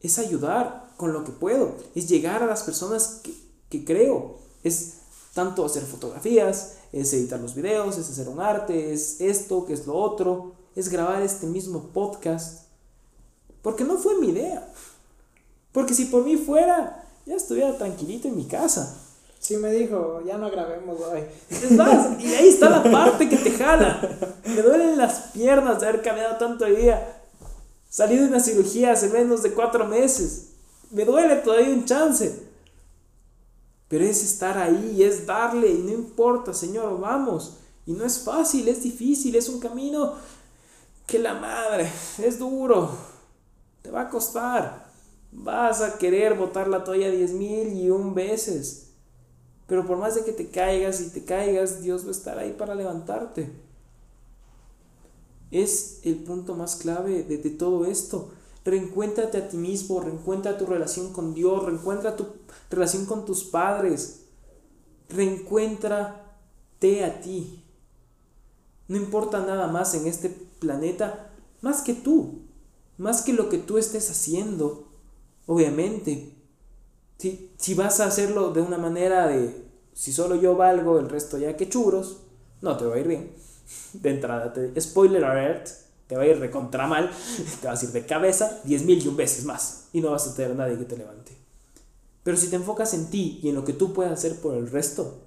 es 0.00 0.18
ayudar 0.18 0.92
con 0.96 1.12
lo 1.12 1.24
que 1.24 1.32
puedo, 1.32 1.76
es 1.94 2.08
llegar 2.08 2.42
a 2.42 2.46
las 2.46 2.62
personas 2.62 3.20
que, 3.22 3.32
que 3.68 3.84
creo. 3.84 4.38
Es 4.62 4.94
tanto 5.34 5.64
hacer 5.64 5.84
fotografías, 5.84 6.74
es 6.92 7.12
editar 7.12 7.38
los 7.38 7.54
videos, 7.54 7.96
es 7.98 8.10
hacer 8.10 8.28
un 8.28 8.40
arte, 8.40 8.92
es 8.92 9.20
esto, 9.20 9.66
que 9.66 9.72
es 9.72 9.86
lo 9.86 9.94
otro, 9.94 10.52
es 10.74 10.88
grabar 10.88 11.22
este 11.22 11.46
mismo 11.46 11.90
podcast. 11.92 12.66
Porque 13.62 13.84
no 13.84 13.98
fue 13.98 14.18
mi 14.18 14.28
idea. 14.28 14.72
Porque 15.72 15.94
si 15.94 16.06
por 16.06 16.24
mí 16.24 16.36
fuera, 16.36 17.04
ya 17.26 17.36
estuviera 17.36 17.76
tranquilito 17.76 18.28
en 18.28 18.36
mi 18.36 18.46
casa. 18.46 18.96
Sí 19.38 19.56
me 19.56 19.70
dijo, 19.70 20.22
ya 20.26 20.36
no 20.36 20.50
grabemos 20.50 21.00
hoy. 21.00 21.20
Es 21.50 21.70
más, 21.72 22.20
y 22.20 22.34
ahí 22.34 22.48
está 22.48 22.68
la 22.68 22.82
parte 22.82 23.28
que 23.28 23.36
te 23.36 23.52
jala. 23.52 24.00
Me 24.44 24.62
duelen 24.62 24.98
las 24.98 25.30
piernas 25.32 25.80
de 25.80 25.86
haber 25.86 26.02
caminado 26.02 26.36
tanto 26.36 26.64
día. 26.64 27.22
Salí 27.88 28.16
de 28.16 28.26
una 28.26 28.40
cirugía 28.40 28.92
hace 28.92 29.08
menos 29.08 29.42
de 29.42 29.52
cuatro 29.52 29.86
meses. 29.86 30.48
Me 30.90 31.04
duele 31.04 31.36
todavía 31.36 31.68
un 31.68 31.84
chance. 31.84 32.47
Pero 33.88 34.04
es 34.04 34.22
estar 34.22 34.58
ahí, 34.58 35.02
es 35.02 35.26
darle, 35.26 35.72
y 35.72 35.78
no 35.78 35.90
importa, 35.90 36.52
Señor, 36.52 37.00
vamos. 37.00 37.56
Y 37.86 37.92
no 37.92 38.04
es 38.04 38.18
fácil, 38.18 38.68
es 38.68 38.82
difícil, 38.82 39.34
es 39.34 39.48
un 39.48 39.60
camino 39.60 40.14
que 41.06 41.18
la 41.18 41.34
madre, 41.34 41.90
es 42.18 42.38
duro, 42.38 42.90
te 43.80 43.90
va 43.90 44.02
a 44.02 44.10
costar. 44.10 44.86
Vas 45.32 45.80
a 45.80 45.96
querer 45.98 46.34
botar 46.34 46.68
la 46.68 46.84
toalla 46.84 47.10
diez 47.10 47.32
mil 47.32 47.72
y 47.72 47.90
un 47.90 48.14
veces. 48.14 48.90
Pero 49.66 49.86
por 49.86 49.96
más 49.96 50.14
de 50.14 50.24
que 50.24 50.32
te 50.32 50.48
caigas 50.48 51.00
y 51.00 51.10
te 51.10 51.24
caigas, 51.24 51.82
Dios 51.82 52.04
va 52.04 52.08
a 52.08 52.12
estar 52.12 52.38
ahí 52.38 52.52
para 52.52 52.74
levantarte. 52.74 53.50
Es 55.50 56.00
el 56.04 56.16
punto 56.16 56.54
más 56.54 56.76
clave 56.76 57.22
de, 57.22 57.38
de 57.38 57.50
todo 57.50 57.86
esto. 57.86 58.30
Reencuéntrate 58.68 59.38
a 59.38 59.48
ti 59.48 59.56
mismo, 59.56 59.98
reencuentra 59.98 60.58
tu 60.58 60.66
relación 60.66 61.14
con 61.14 61.32
Dios, 61.32 61.64
reencuentra 61.64 62.16
tu 62.16 62.26
relación 62.68 63.06
con 63.06 63.24
tus 63.24 63.44
padres, 63.44 64.26
reencuéntrate 65.08 67.02
a 67.02 67.20
ti. 67.22 67.64
No 68.86 68.98
importa 68.98 69.40
nada 69.40 69.68
más 69.68 69.94
en 69.94 70.06
este 70.06 70.28
planeta, 70.28 71.30
más 71.62 71.80
que 71.80 71.94
tú, 71.94 72.42
más 72.98 73.22
que 73.22 73.32
lo 73.32 73.48
que 73.48 73.56
tú 73.56 73.78
estés 73.78 74.10
haciendo, 74.10 74.92
obviamente. 75.46 76.34
Si, 77.16 77.50
si 77.56 77.72
vas 77.72 78.00
a 78.00 78.04
hacerlo 78.04 78.52
de 78.52 78.60
una 78.60 78.76
manera 78.76 79.28
de, 79.28 79.64
si 79.94 80.12
solo 80.12 80.36
yo 80.36 80.56
valgo, 80.56 80.98
el 80.98 81.08
resto 81.08 81.38
ya 81.38 81.56
que 81.56 81.70
churros, 81.70 82.18
no 82.60 82.76
te 82.76 82.84
va 82.84 82.96
a 82.96 83.00
ir 83.00 83.08
bien. 83.08 83.32
De 83.94 84.10
entrada, 84.10 84.52
te, 84.52 84.78
spoiler 84.78 85.24
alert, 85.24 85.70
te 86.08 86.16
va 86.16 86.22
a 86.22 86.26
ir 86.26 86.40
recontra 86.40 86.86
mal, 86.86 87.10
te 87.60 87.68
vas 87.68 87.80
a 87.80 87.84
ir 87.84 87.92
de 87.92 88.06
cabeza 88.06 88.60
10 88.64 88.82
mil 88.84 89.04
y 89.04 89.08
un 89.08 89.16
veces 89.16 89.44
más 89.44 89.84
y 89.92 90.00
no 90.00 90.10
vas 90.10 90.26
a 90.26 90.34
tener 90.34 90.56
nadie 90.56 90.76
que 90.76 90.84
te 90.84 90.96
levante. 90.96 91.36
Pero 92.24 92.36
si 92.36 92.48
te 92.48 92.56
enfocas 92.56 92.92
en 92.94 93.08
ti 93.08 93.38
y 93.42 93.50
en 93.50 93.54
lo 93.54 93.64
que 93.64 93.72
tú 93.72 93.92
puedes 93.92 94.12
hacer 94.12 94.36
por 94.40 94.54
el 94.54 94.70
resto, 94.70 95.18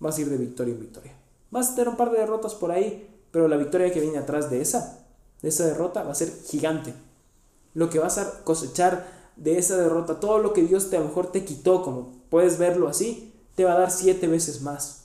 vas 0.00 0.16
a 0.16 0.20
ir 0.22 0.30
de 0.30 0.38
victoria 0.38 0.74
en 0.74 0.80
victoria. 0.80 1.12
Vas 1.50 1.70
a 1.70 1.74
tener 1.74 1.88
un 1.88 1.96
par 1.96 2.10
de 2.10 2.18
derrotas 2.18 2.54
por 2.54 2.70
ahí, 2.70 3.08
pero 3.30 3.46
la 3.48 3.56
victoria 3.56 3.92
que 3.92 4.00
viene 4.00 4.18
atrás 4.18 4.50
de 4.50 4.60
esa, 4.60 5.06
de 5.42 5.48
esa 5.48 5.66
derrota, 5.66 6.02
va 6.02 6.12
a 6.12 6.16
ser 6.16 6.32
gigante. 6.46 6.94
Lo 7.74 7.90
que 7.90 7.98
vas 7.98 8.18
a 8.18 8.42
cosechar 8.44 9.06
de 9.36 9.58
esa 9.58 9.76
derrota, 9.76 10.20
todo 10.20 10.38
lo 10.38 10.52
que 10.52 10.62
Dios 10.62 10.90
te 10.90 10.96
a 10.96 11.00
lo 11.00 11.06
mejor 11.06 11.30
te 11.30 11.44
quitó, 11.44 11.82
como 11.82 12.12
puedes 12.30 12.58
verlo 12.58 12.88
así, 12.88 13.32
te 13.54 13.64
va 13.64 13.74
a 13.74 13.78
dar 13.78 13.90
siete 13.90 14.26
veces 14.28 14.62
más. 14.62 15.04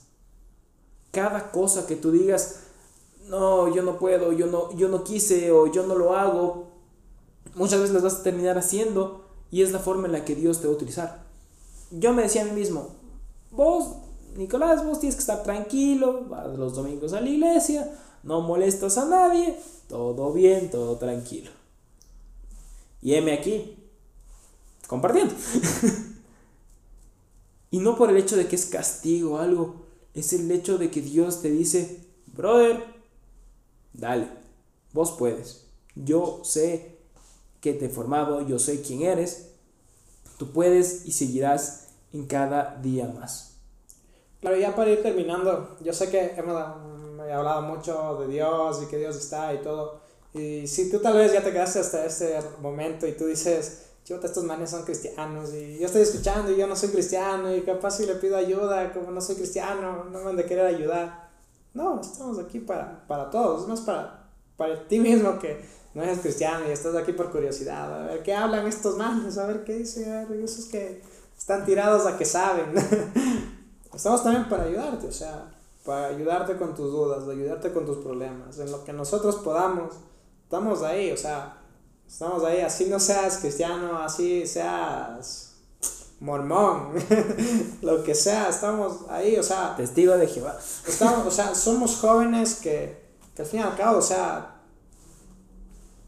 Cada 1.10 1.50
cosa 1.50 1.86
que 1.86 1.96
tú 1.96 2.10
digas, 2.10 2.60
no, 3.28 3.74
yo 3.74 3.82
no 3.82 3.98
puedo, 3.98 4.32
yo 4.32 4.46
no, 4.46 4.74
yo 4.76 4.88
no 4.88 5.04
quise 5.04 5.50
o 5.52 5.70
yo 5.70 5.86
no 5.86 5.94
lo 5.94 6.14
hago, 6.14 6.68
muchas 7.54 7.80
veces 7.80 7.94
las 7.94 8.02
vas 8.02 8.16
a 8.16 8.22
terminar 8.22 8.58
haciendo 8.58 9.24
y 9.50 9.62
es 9.62 9.72
la 9.72 9.78
forma 9.78 10.06
en 10.06 10.12
la 10.12 10.24
que 10.24 10.34
Dios 10.34 10.60
te 10.60 10.66
va 10.66 10.72
a 10.72 10.76
utilizar. 10.76 11.24
Yo 11.90 12.12
me 12.12 12.22
decía 12.22 12.42
a 12.42 12.46
mí 12.46 12.52
mismo, 12.52 12.88
vos, 13.50 13.96
Nicolás, 14.36 14.84
vos 14.84 15.00
tienes 15.00 15.16
que 15.16 15.20
estar 15.20 15.42
tranquilo, 15.42 16.26
vas 16.28 16.56
los 16.58 16.74
domingos 16.74 17.12
a 17.12 17.20
la 17.20 17.28
iglesia, 17.28 17.90
no 18.22 18.40
molestas 18.40 18.98
a 18.98 19.06
nadie, 19.06 19.56
todo 19.88 20.32
bien, 20.32 20.70
todo 20.70 20.96
tranquilo. 20.96 21.50
Y 23.00 23.14
heme 23.14 23.32
aquí, 23.32 23.76
compartiendo. 24.86 25.34
y 27.70 27.78
no 27.78 27.96
por 27.96 28.10
el 28.10 28.16
hecho 28.16 28.36
de 28.36 28.48
que 28.48 28.56
es 28.56 28.66
castigo 28.66 29.34
o 29.34 29.38
algo, 29.38 29.86
es 30.14 30.32
el 30.32 30.50
hecho 30.50 30.78
de 30.78 30.90
que 30.90 31.00
Dios 31.00 31.40
te 31.40 31.50
dice, 31.50 32.04
brother, 32.26 32.97
Dale, 33.92 34.28
vos 34.92 35.12
puedes. 35.12 35.66
Yo 35.94 36.40
sé 36.44 36.98
que 37.60 37.72
te 37.74 37.86
he 37.86 37.88
formado, 37.88 38.46
yo 38.46 38.58
sé 38.58 38.82
quién 38.82 39.02
eres. 39.02 39.50
Tú 40.38 40.52
puedes 40.52 41.06
y 41.06 41.12
seguirás 41.12 41.88
en 42.12 42.26
cada 42.26 42.76
día 42.76 43.08
más. 43.08 43.56
Claro, 44.40 44.56
ya 44.56 44.74
para 44.76 44.90
ir 44.90 45.02
terminando, 45.02 45.76
yo 45.80 45.92
sé 45.92 46.10
que 46.10 46.34
hemos 46.36 46.54
hablado 46.54 47.62
mucho 47.62 48.18
de 48.20 48.28
Dios 48.28 48.80
y 48.82 48.86
que 48.86 48.98
Dios 48.98 49.16
está 49.16 49.52
y 49.52 49.58
todo. 49.58 50.00
Y 50.32 50.66
si 50.66 50.90
tú 50.90 51.00
tal 51.00 51.16
vez 51.16 51.32
ya 51.32 51.42
te 51.42 51.50
quedaste 51.50 51.80
hasta 51.80 52.04
este 52.04 52.38
momento 52.60 53.06
y 53.06 53.12
tú 53.12 53.26
dices, 53.26 53.86
chuta, 54.04 54.26
estos 54.26 54.44
manes 54.44 54.70
son 54.70 54.84
cristianos 54.84 55.52
y 55.52 55.78
yo 55.78 55.86
estoy 55.86 56.02
escuchando 56.02 56.52
y 56.52 56.56
yo 56.56 56.66
no 56.66 56.76
soy 56.76 56.90
cristiano 56.90 57.54
y 57.54 57.62
capaz 57.62 57.92
si 57.92 58.06
le 58.06 58.14
pido 58.14 58.36
ayuda, 58.36 58.92
como 58.92 59.10
no 59.10 59.20
soy 59.20 59.36
cristiano, 59.36 60.04
no 60.04 60.20
me 60.20 60.30
han 60.30 60.36
de 60.36 60.46
querer 60.46 60.66
ayudar. 60.66 61.27
No, 61.78 62.00
estamos 62.00 62.40
aquí 62.40 62.58
para, 62.58 63.06
para 63.06 63.30
todos, 63.30 63.62
es 63.62 63.68
más 63.68 63.82
para, 63.82 64.28
para 64.56 64.88
ti 64.88 64.98
mismo 64.98 65.38
que 65.38 65.64
no 65.94 66.02
eres 66.02 66.18
cristiano 66.18 66.66
y 66.68 66.72
estás 66.72 66.96
aquí 66.96 67.12
por 67.12 67.30
curiosidad, 67.30 68.02
a 68.02 68.06
ver 68.08 68.24
qué 68.24 68.34
hablan 68.34 68.66
estos 68.66 68.96
manos, 68.96 69.38
a 69.38 69.46
ver 69.46 69.62
qué 69.62 69.74
dicen, 69.74 70.12
a 70.12 70.24
ver, 70.24 70.40
esos 70.40 70.64
que 70.64 71.00
están 71.38 71.64
tirados 71.64 72.04
a 72.04 72.18
que 72.18 72.24
saben. 72.24 72.74
estamos 73.94 74.24
también 74.24 74.48
para 74.48 74.64
ayudarte, 74.64 75.06
o 75.06 75.12
sea, 75.12 75.54
para 75.84 76.08
ayudarte 76.08 76.56
con 76.56 76.74
tus 76.74 76.90
dudas, 76.90 77.28
ayudarte 77.28 77.72
con 77.72 77.86
tus 77.86 77.98
problemas, 77.98 78.58
en 78.58 78.72
lo 78.72 78.82
que 78.82 78.92
nosotros 78.92 79.36
podamos, 79.36 79.92
estamos 80.42 80.82
ahí, 80.82 81.12
o 81.12 81.16
sea, 81.16 81.58
estamos 82.08 82.42
ahí, 82.42 82.60
así 82.60 82.86
no 82.86 82.98
seas 82.98 83.38
cristiano, 83.38 83.98
así 83.98 84.44
seas 84.48 85.47
mormón, 86.20 86.90
lo 87.82 88.02
que 88.02 88.14
sea, 88.14 88.48
estamos 88.48 89.08
ahí, 89.08 89.36
o 89.36 89.42
sea... 89.42 89.76
Testigo 89.76 90.16
de 90.16 90.26
Jehová. 90.26 90.58
Estamos, 90.86 91.26
o 91.26 91.30
sea, 91.30 91.54
somos 91.54 91.96
jóvenes 91.96 92.56
que, 92.56 93.08
que 93.34 93.42
al 93.42 93.48
fin 93.48 93.60
y 93.60 93.62
al 93.62 93.76
cabo, 93.76 93.98
o 93.98 94.02
sea, 94.02 94.56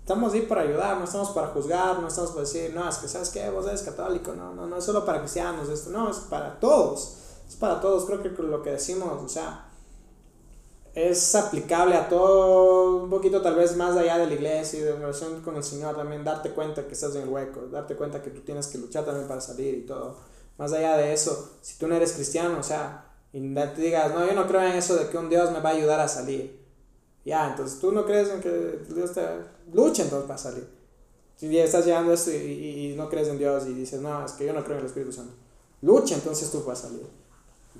estamos 0.00 0.32
ahí 0.32 0.42
para 0.42 0.62
ayudar, 0.62 0.98
no 0.98 1.04
estamos 1.04 1.30
para 1.30 1.48
juzgar, 1.48 2.00
no 2.00 2.08
estamos 2.08 2.30
para 2.30 2.42
decir, 2.42 2.72
no, 2.74 2.88
es 2.88 2.96
que 2.96 3.06
sabes 3.06 3.30
que 3.30 3.48
vos 3.50 3.66
eres 3.66 3.82
católico, 3.82 4.34
no, 4.34 4.52
no, 4.52 4.66
no 4.66 4.76
es 4.76 4.84
solo 4.84 5.04
para 5.04 5.20
cristianos, 5.20 5.68
esto, 5.68 5.90
no, 5.90 6.10
es 6.10 6.16
para 6.16 6.58
todos, 6.58 7.18
es 7.48 7.54
para 7.54 7.80
todos, 7.80 8.06
creo 8.06 8.20
que 8.20 8.30
lo 8.42 8.62
que 8.62 8.72
decimos, 8.72 9.22
o 9.22 9.28
sea, 9.28 9.69
es 10.94 11.34
aplicable 11.34 11.94
a 11.94 12.08
todo, 12.08 13.04
un 13.04 13.10
poquito 13.10 13.40
tal 13.42 13.54
vez 13.54 13.76
más 13.76 13.96
allá 13.96 14.18
de 14.18 14.26
la 14.26 14.34
iglesia 14.34 14.78
y 14.80 14.82
de 14.82 14.92
relación 14.92 15.40
con 15.42 15.56
el 15.56 15.62
Señor 15.62 15.96
también, 15.96 16.24
darte 16.24 16.50
cuenta 16.50 16.86
que 16.86 16.94
estás 16.94 17.14
en 17.14 17.22
el 17.22 17.28
hueco, 17.28 17.68
darte 17.70 17.94
cuenta 17.94 18.22
que 18.22 18.30
tú 18.30 18.40
tienes 18.40 18.66
que 18.66 18.78
luchar 18.78 19.04
también 19.04 19.28
para 19.28 19.40
salir 19.40 19.74
y 19.74 19.86
todo. 19.86 20.16
Más 20.58 20.72
allá 20.72 20.96
de 20.96 21.12
eso, 21.12 21.52
si 21.62 21.78
tú 21.78 21.86
no 21.88 21.94
eres 21.94 22.12
cristiano, 22.12 22.58
o 22.58 22.62
sea, 22.62 23.06
y 23.32 23.54
te 23.54 23.80
digas, 23.80 24.12
no, 24.12 24.26
yo 24.26 24.34
no 24.34 24.46
creo 24.46 24.62
en 24.62 24.72
eso 24.72 24.96
de 24.96 25.08
que 25.08 25.16
un 25.16 25.28
Dios 25.28 25.52
me 25.52 25.60
va 25.60 25.70
a 25.70 25.72
ayudar 25.72 26.00
a 26.00 26.08
salir. 26.08 26.60
Ya, 27.24 27.48
entonces 27.48 27.78
tú 27.78 27.92
no 27.92 28.04
crees 28.04 28.28
en 28.30 28.40
que 28.40 28.80
Dios 28.92 29.12
te 29.12 29.22
lucha 29.72 30.02
entonces 30.02 30.26
para 30.26 30.38
salir. 30.38 30.68
Si 31.36 31.56
estás 31.56 31.86
llegando 31.86 32.12
esto 32.12 32.30
y, 32.32 32.34
y, 32.34 32.94
no 32.96 33.08
crees 33.08 33.28
en 33.28 33.38
Dios 33.38 33.66
y 33.66 33.72
dices, 33.72 34.00
no, 34.00 34.24
es 34.24 34.32
que 34.32 34.44
yo 34.44 34.52
no 34.52 34.62
creo 34.62 34.76
en 34.76 34.80
el 34.80 34.86
Espíritu 34.86 35.12
Santo. 35.12 35.32
Lucha 35.80 36.14
entonces 36.16 36.50
tú 36.50 36.62
para 36.64 36.76
salir. 36.76 37.06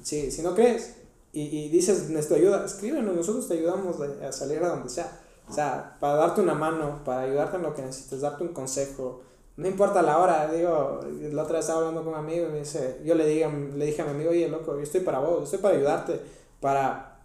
Si, 0.03 0.31
si 0.31 0.41
no 0.41 0.55
crees, 0.55 0.95
y, 1.33 1.43
y 1.43 1.69
dices, 1.69 2.09
necesito 2.09 2.35
ayuda, 2.35 2.65
escríbenos, 2.65 3.15
nosotros 3.15 3.47
te 3.47 3.55
ayudamos 3.55 3.97
a 4.01 4.33
salir 4.33 4.63
a 4.63 4.71
donde 4.71 4.89
sea. 4.89 5.21
O 5.49 5.53
sea, 5.53 5.97
para 6.01 6.15
darte 6.15 6.41
una 6.41 6.55
mano, 6.55 7.03
para 7.05 7.23
ayudarte 7.23 7.57
en 7.57 7.63
lo 7.63 7.75
que 7.75 7.83
necesites, 7.83 8.21
darte 8.21 8.43
un 8.43 8.53
consejo. 8.53 9.23
No 9.57 9.69
importa 9.69 10.03
la 10.03 10.19
hora, 10.19 10.51
digo, 10.51 11.01
la 11.33 11.43
otra 11.43 11.57
vez 11.57 11.65
estaba 11.65 11.81
hablando 11.81 12.03
con 12.03 12.15
un 12.15 12.19
amigo 12.19 12.47
y 12.49 12.53
me 12.53 12.59
dice, 12.61 13.01
yo 13.05 13.15
le, 13.15 13.27
diga, 13.27 13.49
le 13.49 13.85
dije 13.85 14.03
a 14.03 14.07
mi 14.07 14.13
amigo, 14.13 14.31
oye, 14.31 14.49
loco, 14.49 14.77
yo 14.77 14.83
estoy 14.83 15.01
para 15.01 15.19
vos, 15.19 15.39
yo 15.39 15.45
estoy 15.45 15.59
para 15.59 15.77
ayudarte, 15.77 16.21
para 16.61 17.19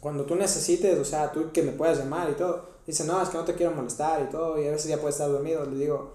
cuando 0.00 0.24
tú 0.24 0.34
necesites, 0.34 0.98
o 0.98 1.04
sea, 1.04 1.30
tú 1.32 1.50
que 1.52 1.62
me 1.62 1.72
puedas 1.72 1.98
llamar 1.98 2.30
y 2.30 2.34
todo. 2.34 2.74
Dice, 2.86 3.04
no, 3.04 3.20
es 3.22 3.28
que 3.28 3.38
no 3.38 3.44
te 3.44 3.54
quiero 3.54 3.72
molestar 3.72 4.22
y 4.22 4.30
todo, 4.30 4.60
y 4.60 4.66
a 4.66 4.70
veces 4.70 4.88
ya 4.88 4.98
puedes 4.98 5.16
estar 5.16 5.30
dormido. 5.30 5.64
Le 5.64 5.76
digo, 5.76 6.12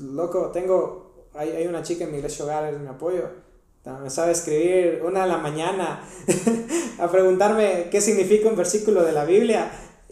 loco, 0.00 0.50
tengo, 0.52 1.26
hay, 1.34 1.50
hay 1.50 1.66
una 1.66 1.82
chica 1.82 2.04
en 2.04 2.12
mi 2.12 2.18
iglesia 2.18 2.44
hogar, 2.44 2.72
es 2.72 2.78
mi 2.78 2.88
apoyo 2.88 3.47
me 3.84 4.10
sabe 4.10 4.32
escribir 4.32 5.02
una 5.04 5.22
de 5.22 5.28
la 5.28 5.38
mañana 5.38 6.02
a 6.98 7.10
preguntarme 7.10 7.88
qué 7.90 8.00
significa 8.00 8.48
un 8.48 8.56
versículo 8.56 9.02
de 9.02 9.12
la 9.12 9.24
Biblia 9.24 9.70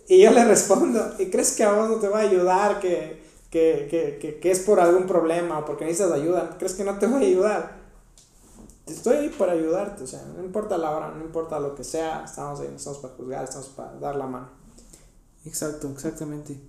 y 0.09 0.23
yo 0.23 0.31
le 0.31 0.45
respondo, 0.45 1.15
¿y 1.19 1.27
crees 1.27 1.53
que 1.57 1.65
a 1.65 1.73
vos 1.73 1.89
no 1.89 1.97
te 1.97 2.09
va 2.09 2.21
a 2.21 2.23
ayudar, 2.23 2.79
que, 2.79 3.23
que, 3.51 3.89
que, 4.21 4.39
que, 4.41 4.51
es 4.51 4.61
por 4.61 4.79
algún 4.79 5.07
problema 5.07 5.59
o 5.59 5.65
porque 5.65 5.85
necesitas 5.85 6.13
ayuda? 6.13 6.57
¿Crees 6.59 6.75
que 6.75 6.85
no 6.85 6.99
te 6.99 7.07
va 7.07 7.17
a 7.17 7.21
ayudar? 7.21 7.77
Estoy 8.87 9.17
ahí 9.17 9.29
para 9.31 9.53
ayudarte, 9.53 10.05
o 10.05 10.07
sea, 10.07 10.23
no 10.37 10.45
importa 10.45 10.79
la 10.79 10.97
hora, 10.97 11.11
no 11.11 11.25
importa 11.25 11.59
lo 11.59 11.75
que 11.75 11.83
sea, 11.83 12.23
estamos 12.25 12.61
ahí, 12.61 12.69
no 12.69 12.77
estamos 12.77 13.01
para 13.01 13.15
juzgar, 13.15 13.45
estamos 13.45 13.69
para 13.71 13.95
dar 13.95 14.15
la 14.15 14.27
mano. 14.27 14.49
Exacto, 15.45 15.91
exactamente. 15.91 16.61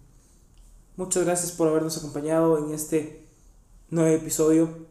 Muchas 0.95 1.25
gracias 1.25 1.51
por 1.51 1.67
habernos 1.67 1.95
acompañado 1.97 2.57
en 2.57 2.73
este 2.73 3.27
nuevo 3.91 4.09
episodio. 4.15 4.87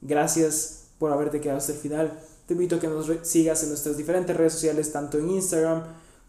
Gracias 0.00 0.79
por 1.00 1.10
haberte 1.10 1.40
quedado 1.40 1.58
hasta 1.58 1.72
el 1.72 1.78
final. 1.78 2.20
Te 2.46 2.54
invito 2.54 2.76
a 2.76 2.78
que 2.78 2.86
nos 2.86 3.10
sigas 3.22 3.62
en 3.64 3.70
nuestras 3.70 3.96
diferentes 3.96 4.36
redes 4.36 4.52
sociales, 4.52 4.92
tanto 4.92 5.18
en 5.18 5.30
Instagram 5.30 5.82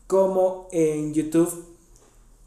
como 0.07 0.67
en 0.71 1.13
YouTube. 1.13 1.65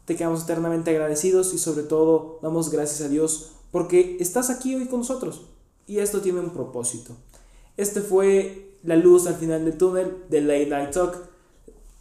Te 0.05 0.15
quedamos 0.15 0.43
eternamente 0.43 0.91
agradecidos 0.91 1.53
y 1.53 1.59
sobre 1.59 1.83
todo 1.83 2.39
damos 2.41 2.69
gracias 2.69 3.01
a 3.01 3.09
Dios 3.09 3.51
porque 3.71 4.17
estás 4.19 4.49
aquí 4.49 4.75
hoy 4.75 4.87
con 4.87 4.99
nosotros 4.99 5.43
y 5.87 5.99
esto 5.99 6.21
tiene 6.21 6.39
un 6.39 6.49
propósito. 6.49 7.15
Este 7.77 8.01
fue 8.01 8.77
la 8.83 8.95
luz 8.95 9.27
al 9.27 9.35
final 9.35 9.65
del 9.65 9.77
túnel 9.77 10.23
de 10.29 10.41
Late 10.41 10.67
Night 10.67 10.91
Talk. 10.91 11.17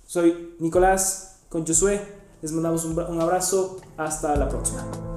Soy 0.07 0.55
Nicolás 0.59 1.41
con 1.49 1.67
Josué. 1.67 2.01
Les 2.43 2.53
mandamos 2.53 2.85
un, 2.85 3.21
abrazo. 3.21 3.81
Hasta 3.97 4.37
la 4.37 4.49
próxima. 4.49 5.14